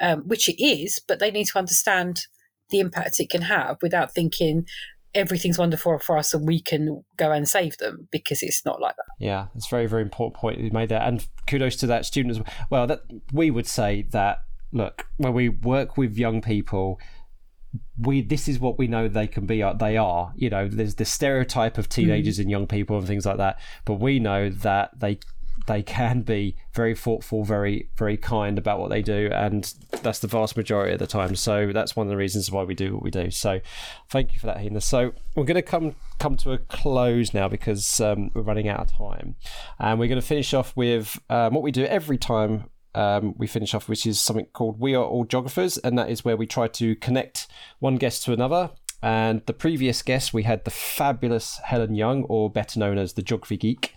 um, 0.00 0.28
which 0.28 0.50
it 0.50 0.62
is, 0.62 1.00
but 1.08 1.18
they 1.18 1.30
need 1.30 1.46
to 1.46 1.58
understand 1.58 2.26
the 2.70 2.80
impact 2.80 3.20
it 3.20 3.30
can 3.30 3.42
have 3.42 3.76
without 3.82 4.14
thinking 4.14 4.66
everything's 5.14 5.58
wonderful 5.58 5.98
for 5.98 6.18
us 6.18 6.34
and 6.34 6.46
we 6.46 6.60
can 6.60 7.04
go 7.16 7.30
and 7.30 7.48
save 7.48 7.76
them 7.78 8.08
because 8.10 8.42
it's 8.42 8.64
not 8.64 8.80
like 8.80 8.96
that. 8.96 9.06
Yeah, 9.18 9.46
it's 9.54 9.68
very, 9.68 9.86
very 9.86 10.02
important 10.02 10.34
point 10.34 10.58
you 10.58 10.70
made 10.70 10.88
there. 10.88 11.02
And 11.02 11.26
kudos 11.46 11.76
to 11.76 11.86
that 11.88 12.06
student 12.06 12.36
as 12.36 12.54
well. 12.70 12.86
That 12.86 13.02
we 13.32 13.50
would 13.50 13.66
say 13.66 14.06
that 14.10 14.38
look, 14.72 15.06
when 15.16 15.32
we 15.32 15.48
work 15.48 15.96
with 15.96 16.18
young 16.18 16.42
people, 16.42 17.00
we 17.98 18.22
this 18.22 18.48
is 18.48 18.58
what 18.58 18.78
we 18.78 18.86
know 18.86 19.08
they 19.08 19.26
can 19.26 19.46
be 19.46 19.62
uh, 19.62 19.72
they 19.72 19.96
are 19.96 20.32
you 20.36 20.48
know 20.48 20.68
there's 20.68 20.94
the 20.94 21.04
stereotype 21.04 21.76
of 21.76 21.88
teenagers 21.88 22.38
mm. 22.38 22.42
and 22.42 22.50
young 22.50 22.66
people 22.68 22.98
and 22.98 23.06
things 23.06 23.26
like 23.26 23.38
that 23.38 23.58
but 23.84 23.94
we 23.94 24.20
know 24.20 24.48
that 24.48 24.90
they 24.98 25.18
they 25.66 25.82
can 25.82 26.22
be 26.22 26.56
very 26.72 26.94
thoughtful, 26.94 27.44
very 27.44 27.88
very 27.96 28.16
kind 28.16 28.58
about 28.58 28.78
what 28.78 28.90
they 28.90 29.02
do, 29.02 29.30
and 29.32 29.72
that's 30.02 30.18
the 30.18 30.28
vast 30.28 30.56
majority 30.56 30.92
of 30.92 30.98
the 30.98 31.06
time. 31.06 31.36
So 31.36 31.72
that's 31.72 31.96
one 31.96 32.06
of 32.06 32.10
the 32.10 32.16
reasons 32.16 32.50
why 32.50 32.64
we 32.64 32.74
do 32.74 32.94
what 32.94 33.02
we 33.02 33.10
do. 33.10 33.30
So 33.30 33.60
thank 34.08 34.34
you 34.34 34.40
for 34.40 34.46
that, 34.46 34.58
Hina. 34.58 34.80
So 34.80 35.12
we're 35.34 35.44
going 35.44 35.54
to 35.56 35.62
come 35.62 35.94
come 36.18 36.36
to 36.38 36.52
a 36.52 36.58
close 36.58 37.34
now 37.34 37.48
because 37.48 38.00
um, 38.00 38.30
we're 38.34 38.42
running 38.42 38.68
out 38.68 38.80
of 38.80 38.92
time, 38.92 39.36
and 39.78 39.98
we're 39.98 40.08
going 40.08 40.20
to 40.20 40.26
finish 40.26 40.54
off 40.54 40.76
with 40.76 41.18
um, 41.30 41.54
what 41.54 41.62
we 41.62 41.72
do 41.72 41.84
every 41.84 42.18
time 42.18 42.70
um, 42.94 43.34
we 43.36 43.46
finish 43.46 43.74
off, 43.74 43.88
which 43.88 44.06
is 44.06 44.20
something 44.20 44.46
called 44.52 44.78
We 44.78 44.94
Are 44.94 45.04
All 45.04 45.24
Geographers, 45.24 45.78
and 45.78 45.98
that 45.98 46.10
is 46.10 46.24
where 46.24 46.36
we 46.36 46.46
try 46.46 46.68
to 46.68 46.94
connect 46.96 47.48
one 47.80 47.96
guest 47.96 48.24
to 48.24 48.32
another. 48.32 48.70
And 49.04 49.42
the 49.44 49.52
previous 49.52 50.00
guest, 50.00 50.32
we 50.32 50.44
had 50.44 50.64
the 50.64 50.70
fabulous 50.70 51.58
Helen 51.58 51.94
Young, 51.94 52.24
or 52.24 52.48
better 52.48 52.80
known 52.80 52.96
as 52.96 53.12
the 53.12 53.20
Geography 53.20 53.58
Geek, 53.58 53.92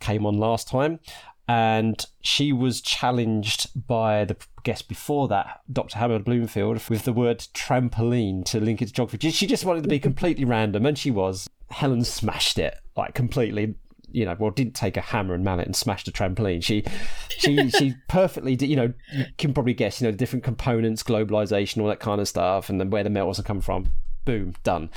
came 0.00 0.26
on 0.26 0.36
last 0.36 0.68
time. 0.68 1.00
And 1.48 2.04
she 2.20 2.52
was 2.52 2.82
challenged 2.82 3.86
by 3.86 4.26
the 4.26 4.36
guest 4.62 4.86
before 4.86 5.28
that, 5.28 5.62
Dr. 5.72 5.96
Hannah 5.96 6.18
Bloomfield, 6.18 6.86
with 6.90 7.04
the 7.04 7.12
word 7.14 7.38
trampoline 7.54 8.44
to 8.44 8.60
link 8.60 8.82
it 8.82 8.88
to 8.88 8.92
geography. 8.92 9.30
She 9.30 9.46
just 9.46 9.64
wanted 9.64 9.84
to 9.84 9.88
be 9.88 9.98
completely 9.98 10.44
random, 10.44 10.84
and 10.84 10.98
she 10.98 11.10
was. 11.10 11.48
Helen 11.70 12.04
smashed 12.04 12.58
it, 12.58 12.76
like 12.96 13.14
completely 13.14 13.76
you 14.12 14.24
know, 14.26 14.36
well, 14.38 14.50
didn't 14.50 14.74
take 14.74 14.96
a 14.96 15.00
hammer 15.00 15.34
and 15.34 15.44
mallet 15.44 15.66
and 15.66 15.76
smash 15.76 16.02
the 16.02 16.10
trampoline. 16.10 16.62
She, 16.62 16.84
she, 17.30 17.70
she 17.78 17.94
perfectly 18.08 18.56
did. 18.56 18.68
You 18.68 18.76
know, 18.76 18.92
you 19.12 19.24
can 19.38 19.54
probably 19.54 19.72
guess. 19.72 20.00
You 20.00 20.08
know, 20.08 20.10
the 20.10 20.18
different 20.18 20.44
components, 20.44 21.02
globalization, 21.02 21.80
all 21.80 21.88
that 21.88 22.00
kind 22.00 22.20
of 22.20 22.28
stuff, 22.28 22.68
and 22.68 22.78
then 22.78 22.90
where 22.90 23.04
the 23.04 23.10
metals 23.10 23.38
are 23.38 23.44
coming 23.44 23.62
from 23.62 23.92
boom, 24.24 24.54
done. 24.62 24.90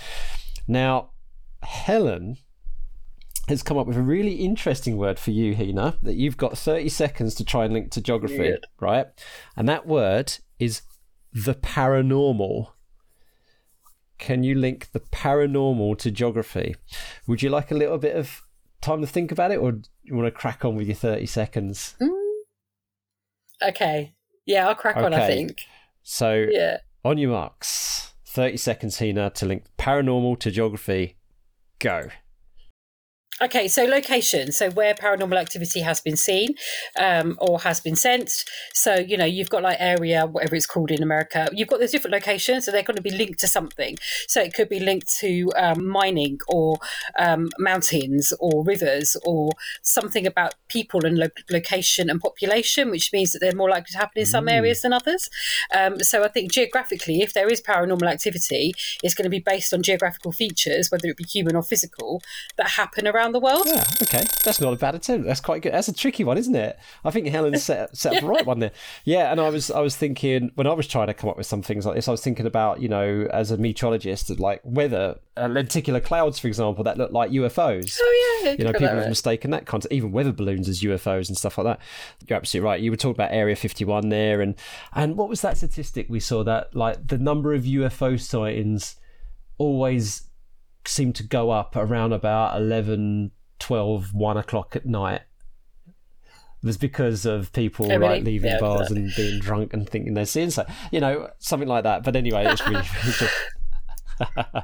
Now, 0.68 1.12
Helen 1.62 2.38
has 3.48 3.62
come 3.64 3.78
up 3.78 3.88
with 3.88 3.98
a 3.98 4.02
really 4.02 4.36
interesting 4.36 4.96
word 4.98 5.20
for 5.20 5.32
you, 5.32 5.56
Hina, 5.56 5.98
that 6.02 6.16
you've 6.16 6.38
got 6.38 6.58
30 6.58 6.88
seconds 6.90 7.36
to 7.36 7.46
try 7.46 7.66
and 7.66 7.74
link 7.74 7.92
to 7.92 8.02
geography, 8.02 8.56
right? 8.80 9.08
And 9.58 9.68
that 9.68 9.86
word 9.86 10.38
is 10.60 10.82
the 11.34 11.54
paranormal. 11.54 12.70
Can 14.18 14.44
you 14.44 14.56
link 14.56 14.92
the 14.94 15.02
paranormal 15.02 15.98
to 16.00 16.12
geography? 16.12 16.76
Would 17.28 17.42
you 17.42 17.50
like 17.50 17.72
a 17.72 17.76
little 17.76 17.98
bit 17.98 18.16
of 18.16 18.44
time 18.80 19.02
to 19.02 19.08
think 19.08 19.32
about 19.32 19.52
it, 19.52 19.58
or 19.58 19.74
do 19.74 19.90
you 20.04 20.16
want 20.16 20.28
to 20.28 20.32
crack 20.32 20.64
on 20.64 20.76
with 20.76 20.88
your 20.88 20.96
30 20.96 21.26
seconds? 21.26 21.96
Mm. 22.02 22.10
Okay. 23.70 24.14
Yeah, 24.46 24.68
I'll 24.68 24.76
crack 24.76 24.98
on, 24.98 25.14
I 25.14 25.26
Okay. 25.26 25.36
think. 25.36 25.66
So, 26.04 26.48
Yeah. 26.50 26.78
on 27.04 27.18
your 27.18 27.32
marks, 27.32 28.13
30 28.34 28.58
seconds, 28.58 28.98
here 28.98 29.14
now 29.14 29.30
to 29.30 29.46
link 29.46 29.64
paranormal 29.78 30.40
to 30.40 30.50
geography. 30.50 31.18
Go. 31.78 32.10
Okay, 33.42 33.68
so 33.68 33.84
location, 33.86 34.52
so 34.52 34.70
where 34.70 34.94
paranormal 34.94 35.40
activity 35.40 35.82
has 35.82 36.00
been 36.00 36.16
seen 36.16 36.54
um, 37.00 37.36
or 37.42 37.60
has 37.62 37.80
been 37.80 37.96
sensed. 37.96 38.50
So, 38.74 38.96
you 38.96 39.18
know, 39.18 39.26
you've 39.26 39.50
got 39.50 39.64
like 39.64 39.78
area, 39.80 40.28
whatever 40.28 40.56
it's 40.56 40.68
called 40.68 40.92
in 40.92 41.02
America, 41.02 41.50
you've 41.52 41.68
got 41.68 41.80
those 41.80 41.92
different 41.92 42.14
locations, 42.14 42.66
so 42.66 42.72
they're 42.72 42.84
going 42.84 42.96
to 42.96 43.02
be 43.02 43.10
linked 43.10 43.40
to 43.40 43.48
something. 43.48 43.98
So 44.28 44.40
it 44.40 44.54
could 44.54 44.70
be 44.70 44.80
linked 44.80 45.12
to 45.18 45.52
um, 45.58 45.88
mining 45.88 46.38
or 46.48 46.78
um, 47.18 47.50
mountains 47.58 48.32
or 48.40 48.64
rivers 48.64 49.18
or 49.26 49.52
something 49.82 50.28
about 50.28 50.54
people 50.68 51.04
and 51.04 51.18
lo- 51.18 51.28
location 51.50 52.12
and 52.12 52.22
population, 52.22 52.92
which 52.92 53.12
means 53.12 53.32
that 53.32 53.40
they're 53.40 53.56
more 53.56 53.70
likely 53.70 53.92
to 53.94 53.98
happen 53.98 54.20
in 54.20 54.26
some 54.28 54.44
Mm. 54.46 54.52
areas 54.52 54.82
than 54.82 54.92
others. 54.94 55.30
Um, 55.74 56.00
so 56.04 56.24
I 56.24 56.28
think 56.28 56.52
geographically, 56.52 57.22
if 57.22 57.34
there 57.34 57.48
is 57.48 57.62
paranormal 57.62 58.12
activity, 58.12 58.74
it's 59.02 59.16
going 59.16 59.24
to 59.24 59.30
be 59.30 59.40
based 59.40 59.74
on 59.74 59.82
geographical 59.82 60.34
features, 60.34 60.92
whether 60.92 61.08
it 61.08 61.18
be 61.18 61.24
human 61.24 61.56
or 61.56 61.64
physical, 61.64 62.22
that 62.58 62.72
happen 62.72 63.08
around 63.08 63.23
the 63.32 63.40
world. 63.40 63.66
Yeah, 63.66 63.84
okay. 64.02 64.24
That's 64.44 64.60
not 64.60 64.74
a 64.74 64.76
bad 64.76 64.96
attempt. 64.96 65.26
That's 65.26 65.40
quite 65.40 65.62
good. 65.62 65.74
That's 65.74 65.88
a 65.88 65.94
tricky 65.94 66.24
one, 66.24 66.38
isn't 66.38 66.56
it? 66.56 66.78
I 67.04 67.12
think 67.12 67.28
Helen 67.28 67.58
set, 67.58 67.96
set 67.96 68.16
up 68.16 68.22
the 68.22 68.28
right 68.28 68.46
one 68.46 68.60
there. 68.60 68.72
Yeah, 69.06 69.32
and 69.32 69.40
I 69.40 69.50
was 69.50 69.72
I 69.72 69.80
was 69.80 69.96
thinking 69.96 70.52
when 70.56 70.68
I 70.68 70.74
was 70.74 70.88
trying 70.88 71.08
to 71.08 71.14
come 71.14 71.30
up 71.30 71.38
with 71.38 71.46
some 71.46 71.62
things 71.62 71.86
like 71.86 71.96
this, 71.96 72.08
I 72.08 72.12
was 72.12 72.22
thinking 72.22 72.46
about 72.46 72.82
you 72.82 72.90
know 72.90 73.28
as 73.32 73.52
a 73.52 73.58
meteorologist, 73.58 74.30
like 74.40 74.62
weather, 74.64 75.20
uh, 75.38 75.48
lenticular 75.48 76.00
clouds, 76.00 76.40
for 76.40 76.48
example, 76.48 76.84
that 76.84 76.98
look 76.98 77.12
like 77.12 77.32
UFOs. 77.32 77.98
Oh 78.02 78.42
yeah, 78.44 78.52
You 78.52 78.66
know, 78.66 78.74
people 78.74 78.88
have 78.88 79.10
mistaken 79.10 79.52
that 79.52 79.66
concept, 79.66 79.94
even 79.94 80.12
weather 80.12 80.32
balloons 80.32 80.68
as 80.68 80.82
UFOs 80.82 81.30
and 81.30 81.38
stuff 81.38 81.58
like 81.58 81.66
that. 81.66 81.80
You're 82.28 82.38
absolutely 82.38 82.66
right. 82.66 82.82
You 82.82 82.92
were 82.92 82.98
talking 82.98 83.16
about 83.16 83.32
Area 83.32 83.56
51 83.56 84.10
there, 84.10 84.42
and 84.42 84.56
and 84.94 85.18
what 85.18 85.30
was 85.30 85.42
that 85.42 85.58
statistic 85.58 86.08
we 86.10 86.20
saw 86.20 86.44
that 86.44 86.76
like 86.76 87.08
the 87.08 87.18
number 87.18 87.54
of 87.54 87.64
UFO 87.64 88.20
sightings 88.20 88.96
always 89.58 90.24
seemed 90.86 91.16
to 91.16 91.24
go 91.24 91.50
up 91.52 91.76
around 91.76 92.14
about 92.14 92.58
11, 92.58 93.32
12, 93.60 94.14
1 94.14 94.38
o'clock 94.38 94.76
at 94.76 94.86
night. 94.86 95.22
It 95.88 96.68
was 96.68 96.78
because 96.78 97.26
of 97.26 97.52
people 97.52 97.88
Oh, 97.92 97.98
really? 97.98 98.00
like 98.16 98.24
leaving 98.24 98.52
Yeah, 98.52 98.60
bars 98.60 98.90
and 98.90 99.12
being 99.16 99.40
drunk 99.40 99.74
and 99.74 99.88
thinking 99.90 100.14
they're 100.14 100.26
seeing 100.26 100.50
so 100.50 100.66
you 100.94 101.02
know 101.02 101.30
something 101.40 101.68
like 101.68 101.84
that. 101.84 102.04
But 102.04 102.16
anyway, 102.16 102.46
it's 102.46 102.66
really, 102.66 102.84
really 104.20 104.64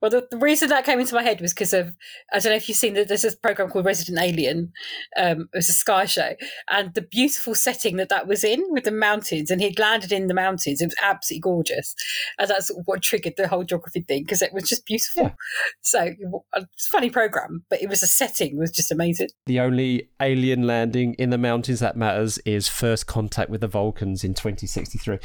Well, 0.00 0.10
the, 0.10 0.26
the 0.30 0.38
reason 0.38 0.68
that 0.68 0.84
came 0.84 1.00
into 1.00 1.14
my 1.14 1.22
head 1.22 1.40
was 1.40 1.52
because 1.52 1.72
of 1.72 1.94
I 2.32 2.38
don't 2.38 2.52
know 2.52 2.56
if 2.56 2.68
you've 2.68 2.78
seen 2.78 2.94
that 2.94 3.08
there's 3.08 3.22
this 3.22 3.34
program 3.34 3.68
called 3.68 3.84
Resident 3.84 4.18
Alien. 4.20 4.72
Um, 5.16 5.48
it 5.52 5.56
was 5.56 5.68
a 5.68 5.72
Sky 5.72 6.04
show, 6.04 6.34
and 6.70 6.94
the 6.94 7.02
beautiful 7.02 7.54
setting 7.54 7.96
that 7.96 8.08
that 8.08 8.26
was 8.26 8.44
in 8.44 8.64
with 8.68 8.84
the 8.84 8.92
mountains, 8.92 9.50
and 9.50 9.60
he'd 9.60 9.78
landed 9.78 10.12
in 10.12 10.28
the 10.28 10.34
mountains. 10.34 10.80
It 10.80 10.86
was 10.86 10.94
absolutely 11.02 11.40
gorgeous, 11.40 11.94
and 12.38 12.48
that's 12.48 12.70
what 12.84 13.02
triggered 13.02 13.34
the 13.36 13.48
whole 13.48 13.64
geography 13.64 14.04
thing 14.06 14.22
because 14.22 14.42
it 14.42 14.52
was 14.52 14.68
just 14.68 14.86
beautiful. 14.86 15.24
Yeah. 15.24 15.32
So 15.80 16.14
it's 16.56 16.88
a 16.88 16.90
funny 16.90 17.10
program, 17.10 17.64
but 17.68 17.82
it 17.82 17.88
was 17.88 18.02
a 18.02 18.06
setting 18.06 18.58
was 18.58 18.70
just 18.70 18.92
amazing. 18.92 19.28
the 19.46 19.60
only 19.60 20.08
alien 20.20 20.66
landing 20.66 21.14
in 21.14 21.30
the 21.30 21.38
mountains 21.38 21.80
that 21.80 21.96
matters 21.96 22.38
is 22.38 22.68
first 22.68 23.06
contact 23.06 23.50
with 23.50 23.60
the 23.60 23.68
Vulcans 23.68 24.24
in 24.24 24.34
2063, 24.34 25.18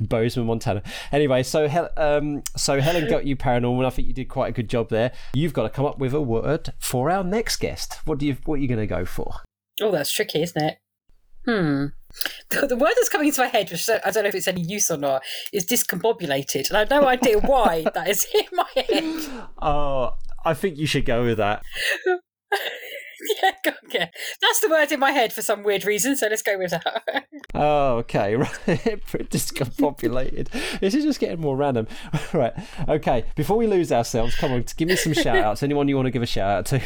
Bozeman, 0.00 0.46
Montana. 0.46 0.82
Anyway, 1.12 1.42
so 1.42 1.88
um, 1.96 2.42
so 2.56 2.80
Helen 2.80 3.08
got 3.08 3.26
you 3.30 3.36
paranormal. 3.36 3.86
I 3.86 3.90
think 3.90 4.08
you 4.08 4.14
did 4.14 4.28
quite 4.28 4.48
a 4.48 4.52
good 4.52 4.68
job 4.68 4.90
there. 4.90 5.12
You've 5.32 5.54
got 5.54 5.62
to 5.62 5.70
come 5.70 5.86
up 5.86 5.98
with 5.98 6.12
a 6.12 6.20
word 6.20 6.74
for 6.78 7.10
our 7.10 7.24
next 7.24 7.56
guest. 7.56 8.00
What 8.04 8.18
do 8.18 8.26
you 8.26 8.36
what 8.44 8.56
are 8.56 8.62
you 8.62 8.68
going 8.68 8.80
to 8.80 8.86
go 8.86 9.06
for? 9.06 9.36
Oh, 9.80 9.90
that's 9.90 10.12
tricky, 10.12 10.42
isn't 10.42 10.62
it? 10.62 10.78
Hmm. 11.44 11.86
The, 12.50 12.66
the 12.68 12.76
word 12.76 12.92
that's 12.96 13.08
coming 13.08 13.28
into 13.28 13.40
my 13.40 13.46
head, 13.46 13.70
which 13.70 13.88
I 13.88 14.10
don't 14.10 14.24
know 14.24 14.28
if 14.28 14.34
it's 14.34 14.48
any 14.48 14.62
use 14.62 14.90
or 14.90 14.96
not, 14.96 15.22
is 15.52 15.64
discombobulated, 15.64 16.68
and 16.68 16.76
I 16.76 16.80
have 16.80 16.90
no 16.90 17.06
idea 17.06 17.38
why 17.38 17.86
that 17.94 18.08
is 18.08 18.26
in 18.34 18.46
my 18.52 18.66
head. 18.74 19.46
Oh, 19.62 20.14
I 20.44 20.54
think 20.54 20.78
you 20.78 20.86
should 20.86 21.04
go 21.04 21.24
with 21.24 21.36
that. 21.36 21.62
yeah, 23.42 23.50
go- 23.64 23.98
that's 24.40 24.60
the 24.60 24.68
word 24.68 24.92
in 24.92 25.00
my 25.00 25.12
head 25.12 25.32
for 25.32 25.42
some 25.42 25.62
weird 25.62 25.84
reason. 25.84 26.16
So 26.16 26.26
let's 26.28 26.42
go 26.42 26.58
with 26.58 26.70
that. 26.72 27.26
Oh, 27.52 27.96
okay, 27.98 28.36
right. 28.36 28.48
Discombobulated. 29.28 30.48
This 30.78 30.94
is 30.94 31.04
just 31.04 31.18
getting 31.18 31.40
more 31.40 31.56
random. 31.56 31.88
Right. 32.32 32.52
Okay. 32.88 33.24
Before 33.34 33.56
we 33.56 33.66
lose 33.66 33.90
ourselves, 33.90 34.36
come 34.36 34.52
on, 34.52 34.64
give 34.76 34.86
me 34.88 34.94
some 34.94 35.12
shout 35.14 35.36
outs. 35.36 35.62
Anyone 35.64 35.88
you 35.88 35.96
want 35.96 36.06
to 36.06 36.10
give 36.12 36.22
a 36.22 36.26
shout 36.26 36.48
out 36.50 36.66
to? 36.66 36.80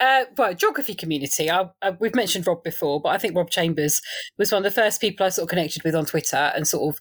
Uh, 0.00 0.24
well, 0.36 0.54
geography 0.54 0.94
community. 0.94 1.50
I, 1.50 1.70
I, 1.82 1.90
we've 1.90 2.14
mentioned 2.14 2.46
Rob 2.46 2.62
before, 2.62 3.00
but 3.00 3.08
I 3.08 3.18
think 3.18 3.34
Rob 3.34 3.50
Chambers 3.50 4.00
was 4.36 4.52
one 4.52 4.64
of 4.64 4.72
the 4.72 4.80
first 4.80 5.00
people 5.00 5.26
I 5.26 5.30
sort 5.30 5.44
of 5.44 5.48
connected 5.48 5.82
with 5.82 5.96
on 5.96 6.06
Twitter 6.06 6.52
and 6.54 6.68
sort 6.68 6.94
of, 6.94 7.00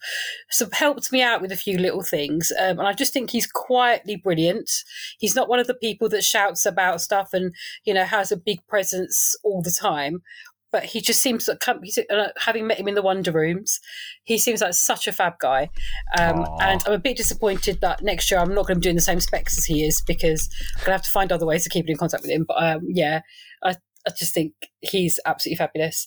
sort 0.49 0.71
of 0.71 0.73
helped 0.73 1.11
me 1.11 1.21
out 1.21 1.39
with 1.39 1.51
a 1.51 1.55
few 1.57 1.77
little 1.77 2.01
things. 2.01 2.51
Um, 2.59 2.79
and 2.79 2.87
I 2.87 2.93
just 2.93 3.13
think 3.13 3.29
he's 3.29 3.45
quietly 3.45 4.15
brilliant. 4.15 4.71
He's 5.19 5.35
not 5.35 5.47
one 5.47 5.59
of 5.59 5.67
the 5.67 5.75
people 5.75 6.09
that 6.09 6.23
shouts 6.23 6.65
about 6.65 7.01
stuff 7.01 7.33
and 7.33 7.53
you 7.85 7.93
know 7.93 8.03
has 8.03 8.31
a 8.31 8.37
big 8.37 8.65
presence 8.67 9.35
all 9.43 9.61
the 9.61 9.71
time. 9.71 10.23
But 10.71 10.83
he 10.83 11.01
just 11.01 11.21
seems 11.21 11.49
come. 11.61 11.81
He's, 11.83 11.97
uh, 11.97 12.29
having 12.37 12.67
met 12.67 12.79
him 12.79 12.87
in 12.87 12.95
the 12.95 13.01
Wonder 13.01 13.31
Rooms, 13.31 13.79
he 14.23 14.37
seems 14.37 14.61
like 14.61 14.73
such 14.73 15.07
a 15.07 15.11
fab 15.11 15.39
guy. 15.39 15.69
Um, 16.17 16.45
and 16.61 16.83
I'm 16.85 16.93
a 16.93 16.99
bit 16.99 17.17
disappointed 17.17 17.79
that 17.81 18.03
next 18.03 18.29
year 18.29 18.39
I'm 18.39 18.53
not 18.53 18.67
going 18.67 18.75
to 18.75 18.79
be 18.79 18.83
doing 18.83 18.95
the 18.95 19.01
same 19.01 19.19
specs 19.19 19.57
as 19.57 19.65
he 19.65 19.85
is 19.85 20.01
because 20.05 20.49
I'm 20.75 20.79
going 20.79 20.85
to 20.85 20.91
have 20.93 21.03
to 21.03 21.09
find 21.09 21.31
other 21.31 21.45
ways 21.45 21.63
to 21.63 21.69
keep 21.69 21.89
in 21.89 21.97
contact 21.97 22.23
with 22.23 22.31
him. 22.31 22.45
But 22.47 22.61
um, 22.61 22.81
yeah, 22.89 23.21
I, 23.63 23.75
I 24.05 24.11
just 24.17 24.33
think 24.33 24.53
he's 24.81 25.19
absolutely 25.25 25.57
fabulous. 25.57 26.05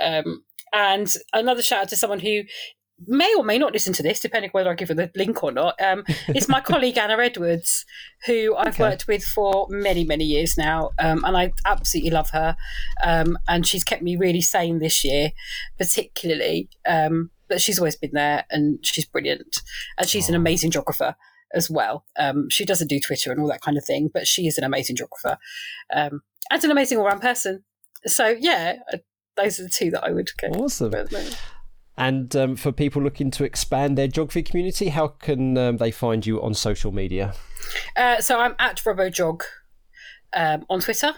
Um, 0.00 0.44
and 0.74 1.14
another 1.32 1.62
shout 1.62 1.82
out 1.82 1.88
to 1.90 1.96
someone 1.96 2.20
who 2.20 2.42
may 3.06 3.32
or 3.36 3.44
may 3.44 3.58
not 3.58 3.72
listen 3.72 3.92
to 3.94 4.02
this, 4.02 4.20
depending 4.20 4.50
whether 4.52 4.70
I 4.70 4.74
give 4.74 4.88
her 4.88 4.94
the 4.94 5.10
link 5.14 5.42
or 5.42 5.52
not. 5.52 5.80
Um, 5.80 6.04
it's 6.28 6.48
my 6.48 6.60
colleague 6.60 6.98
Anna 6.98 7.16
Edwards, 7.18 7.84
who 8.26 8.54
I've 8.56 8.74
Okay. 8.74 8.82
worked 8.82 9.06
with 9.08 9.24
for 9.24 9.66
many, 9.70 10.04
many 10.04 10.24
years 10.24 10.56
now, 10.56 10.90
um, 10.98 11.24
and 11.24 11.36
I 11.36 11.52
absolutely 11.66 12.10
love 12.10 12.30
her. 12.30 12.56
Um, 13.02 13.38
and 13.48 13.66
she's 13.66 13.84
kept 13.84 14.02
me 14.02 14.16
really 14.16 14.40
sane 14.40 14.78
this 14.78 15.04
year, 15.04 15.30
particularly. 15.78 16.68
Um, 16.86 17.30
but 17.48 17.60
she's 17.60 17.78
always 17.78 17.96
been 17.96 18.12
there, 18.14 18.44
and 18.50 18.78
she's 18.84 19.04
brilliant, 19.04 19.60
and 19.98 20.08
she's 20.08 20.28
an 20.28 20.34
amazing 20.34 20.70
geographer 20.70 21.16
as 21.54 21.68
well. 21.68 22.06
Um, 22.18 22.48
she 22.48 22.64
doesn't 22.64 22.88
do 22.88 22.98
Twitter 22.98 23.30
and 23.30 23.38
all 23.40 23.48
that 23.48 23.60
kind 23.60 23.76
of 23.76 23.84
thing, 23.84 24.08
but 24.12 24.26
she 24.26 24.46
is 24.46 24.56
an 24.56 24.64
amazing 24.64 24.96
geographer 24.96 25.36
um, 25.94 26.22
and 26.50 26.64
an 26.64 26.70
amazing 26.70 26.96
all-round 26.96 27.20
person. 27.20 27.62
So 28.06 28.34
yeah, 28.40 28.76
uh, 28.90 28.98
those 29.36 29.60
are 29.60 29.64
the 29.64 29.68
two 29.68 29.90
that 29.90 30.02
I 30.02 30.12
would 30.12 30.30
go. 30.40 30.48
Awesome. 30.48 30.92
with. 30.92 31.38
And 31.96 32.34
um, 32.36 32.56
for 32.56 32.72
people 32.72 33.02
looking 33.02 33.30
to 33.32 33.44
expand 33.44 33.98
their 33.98 34.08
geography 34.08 34.42
community, 34.42 34.88
how 34.88 35.08
can 35.08 35.58
um, 35.58 35.76
they 35.76 35.90
find 35.90 36.24
you 36.26 36.42
on 36.42 36.54
social 36.54 36.90
media? 36.90 37.34
Uh, 37.96 38.20
so 38.20 38.40
I'm 38.40 38.54
at 38.58 38.78
RobboGeog 38.78 39.42
um, 40.34 40.64
on 40.70 40.80
Twitter. 40.80 41.12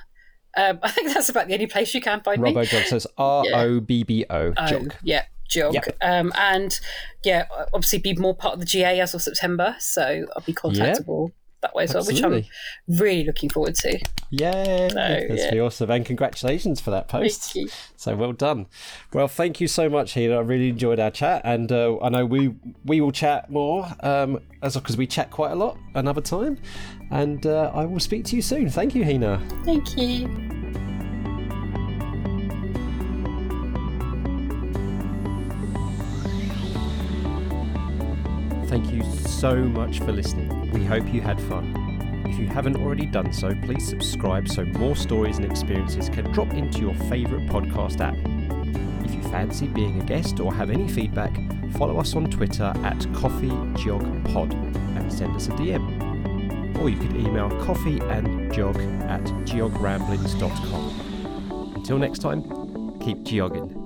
Um, 0.57 0.79
I 0.83 0.91
think 0.91 1.13
that's 1.15 1.29
about 1.29 1.47
the 1.49 1.55
only 1.55 1.67
place 1.67 1.95
you 1.95 2.01
can 2.01 2.21
find 2.23 2.43
me. 2.43 2.53
RobboGeog 2.53 2.85
says 2.87 3.07
R 3.17 3.45
O 3.55 3.81
B 3.81 4.03
B 4.03 4.25
O 4.29 4.53
Oh, 4.57 4.67
Jog. 4.67 4.95
yeah, 5.03 5.25
Jog. 5.49 5.75
Yep. 5.75 5.97
Um, 6.03 6.33
and 6.37 6.79
yeah, 7.25 7.47
obviously 7.73 8.01
be 8.01 8.15
more 8.15 8.35
part 8.35 8.55
of 8.55 8.61
the 8.61 8.67
GA 8.67 9.01
as 9.01 9.15
of 9.15 9.23
September, 9.23 9.77
so 9.79 10.27
I'll 10.35 10.43
be 10.43 10.53
contactable 10.55 11.31
that 11.65 11.75
way 11.75 11.85
as 11.85 11.95
well, 11.95 12.05
which 12.05 12.23
I'm 12.23 12.45
really 12.87 13.25
looking 13.25 13.49
forward 13.49 13.75
to. 13.77 13.99
Yay! 14.31 14.91
That's 14.93 15.55
yeah. 15.55 15.61
awesome. 15.61 15.91
And 15.91 16.05
congratulations 16.05 16.81
for 16.81 16.91
that 16.91 17.09
post. 17.09 17.53
Thank 17.55 17.67
you. 17.67 17.73
So 17.97 18.15
well 18.15 18.33
done. 18.33 18.67
Well, 19.13 19.29
thank 19.29 19.61
you 19.61 19.69
so 19.69 19.89
much, 19.89 20.15
Hina. 20.15 20.37
I 20.37 20.41
really 20.41 20.69
enjoyed 20.69 21.01
our 21.01 21.11
chat, 21.11 21.43
and 21.45 21.73
uh, 21.73 21.99
I 22.01 22.11
know 22.11 22.27
we 22.27 22.55
we 22.85 23.01
will 23.01 23.13
chat 23.13 23.51
more 23.51 23.89
um, 24.01 24.41
as 24.63 24.75
because 24.75 24.97
we 24.97 25.07
chat 25.07 25.31
quite 25.31 25.53
a 25.53 25.57
lot 25.57 25.79
another 25.95 26.21
time. 26.21 26.59
And 27.11 27.47
uh, 27.47 27.71
I 27.75 27.85
will 27.85 28.01
speak 28.01 28.25
to 28.27 28.37
you 28.37 28.43
soon. 28.43 28.69
Thank 28.71 28.95
you, 28.95 29.05
Hina. 29.05 29.41
Thank 29.65 29.97
you. 29.97 30.94
Thank 38.75 38.91
you 38.93 39.05
so 39.29 39.55
much 39.55 40.01
for 40.01 40.11
listening. 40.11 40.73
We 40.73 40.85
hope 40.85 41.15
you 41.15 41.21
had 41.21 41.41
fun. 41.43 42.25
If 42.29 42.41
you 42.41 42.49
haven't 42.49 42.77
already 42.77 43.07
done 43.07 43.33
so, 43.33 43.55
please 43.63 43.87
subscribe 43.87 44.49
so 44.49 44.65
more 44.65 44.97
stories 44.97 45.37
and 45.37 45.49
experiences 45.49 46.09
can 46.09 46.25
drop 46.33 46.53
into 46.55 46.81
your 46.81 46.95
favourite 47.09 47.47
podcast 47.47 48.01
app. 48.01 48.17
If 49.05 49.15
you 49.15 49.23
fancy 49.31 49.69
being 49.69 50.01
a 50.01 50.05
guest 50.05 50.41
or 50.41 50.53
have 50.53 50.71
any 50.71 50.89
feedback, 50.89 51.33
follow 51.75 52.01
us 52.01 52.17
on 52.17 52.29
Twitter 52.29 52.73
at 52.83 52.99
CoffeeGeogPod 52.99 54.53
and 54.97 55.13
send 55.13 55.37
us 55.37 55.47
a 55.47 55.53
DM. 55.53 56.77
Or 56.81 56.89
you 56.89 56.99
could 56.99 57.15
email 57.15 57.51
coffeeandgeog 57.51 59.09
at 59.09 59.23
geogramblings.com. 59.47 61.75
Until 61.77 61.99
next 61.99 62.19
time, 62.19 62.43
keep 62.99 63.19
geogging. 63.19 63.84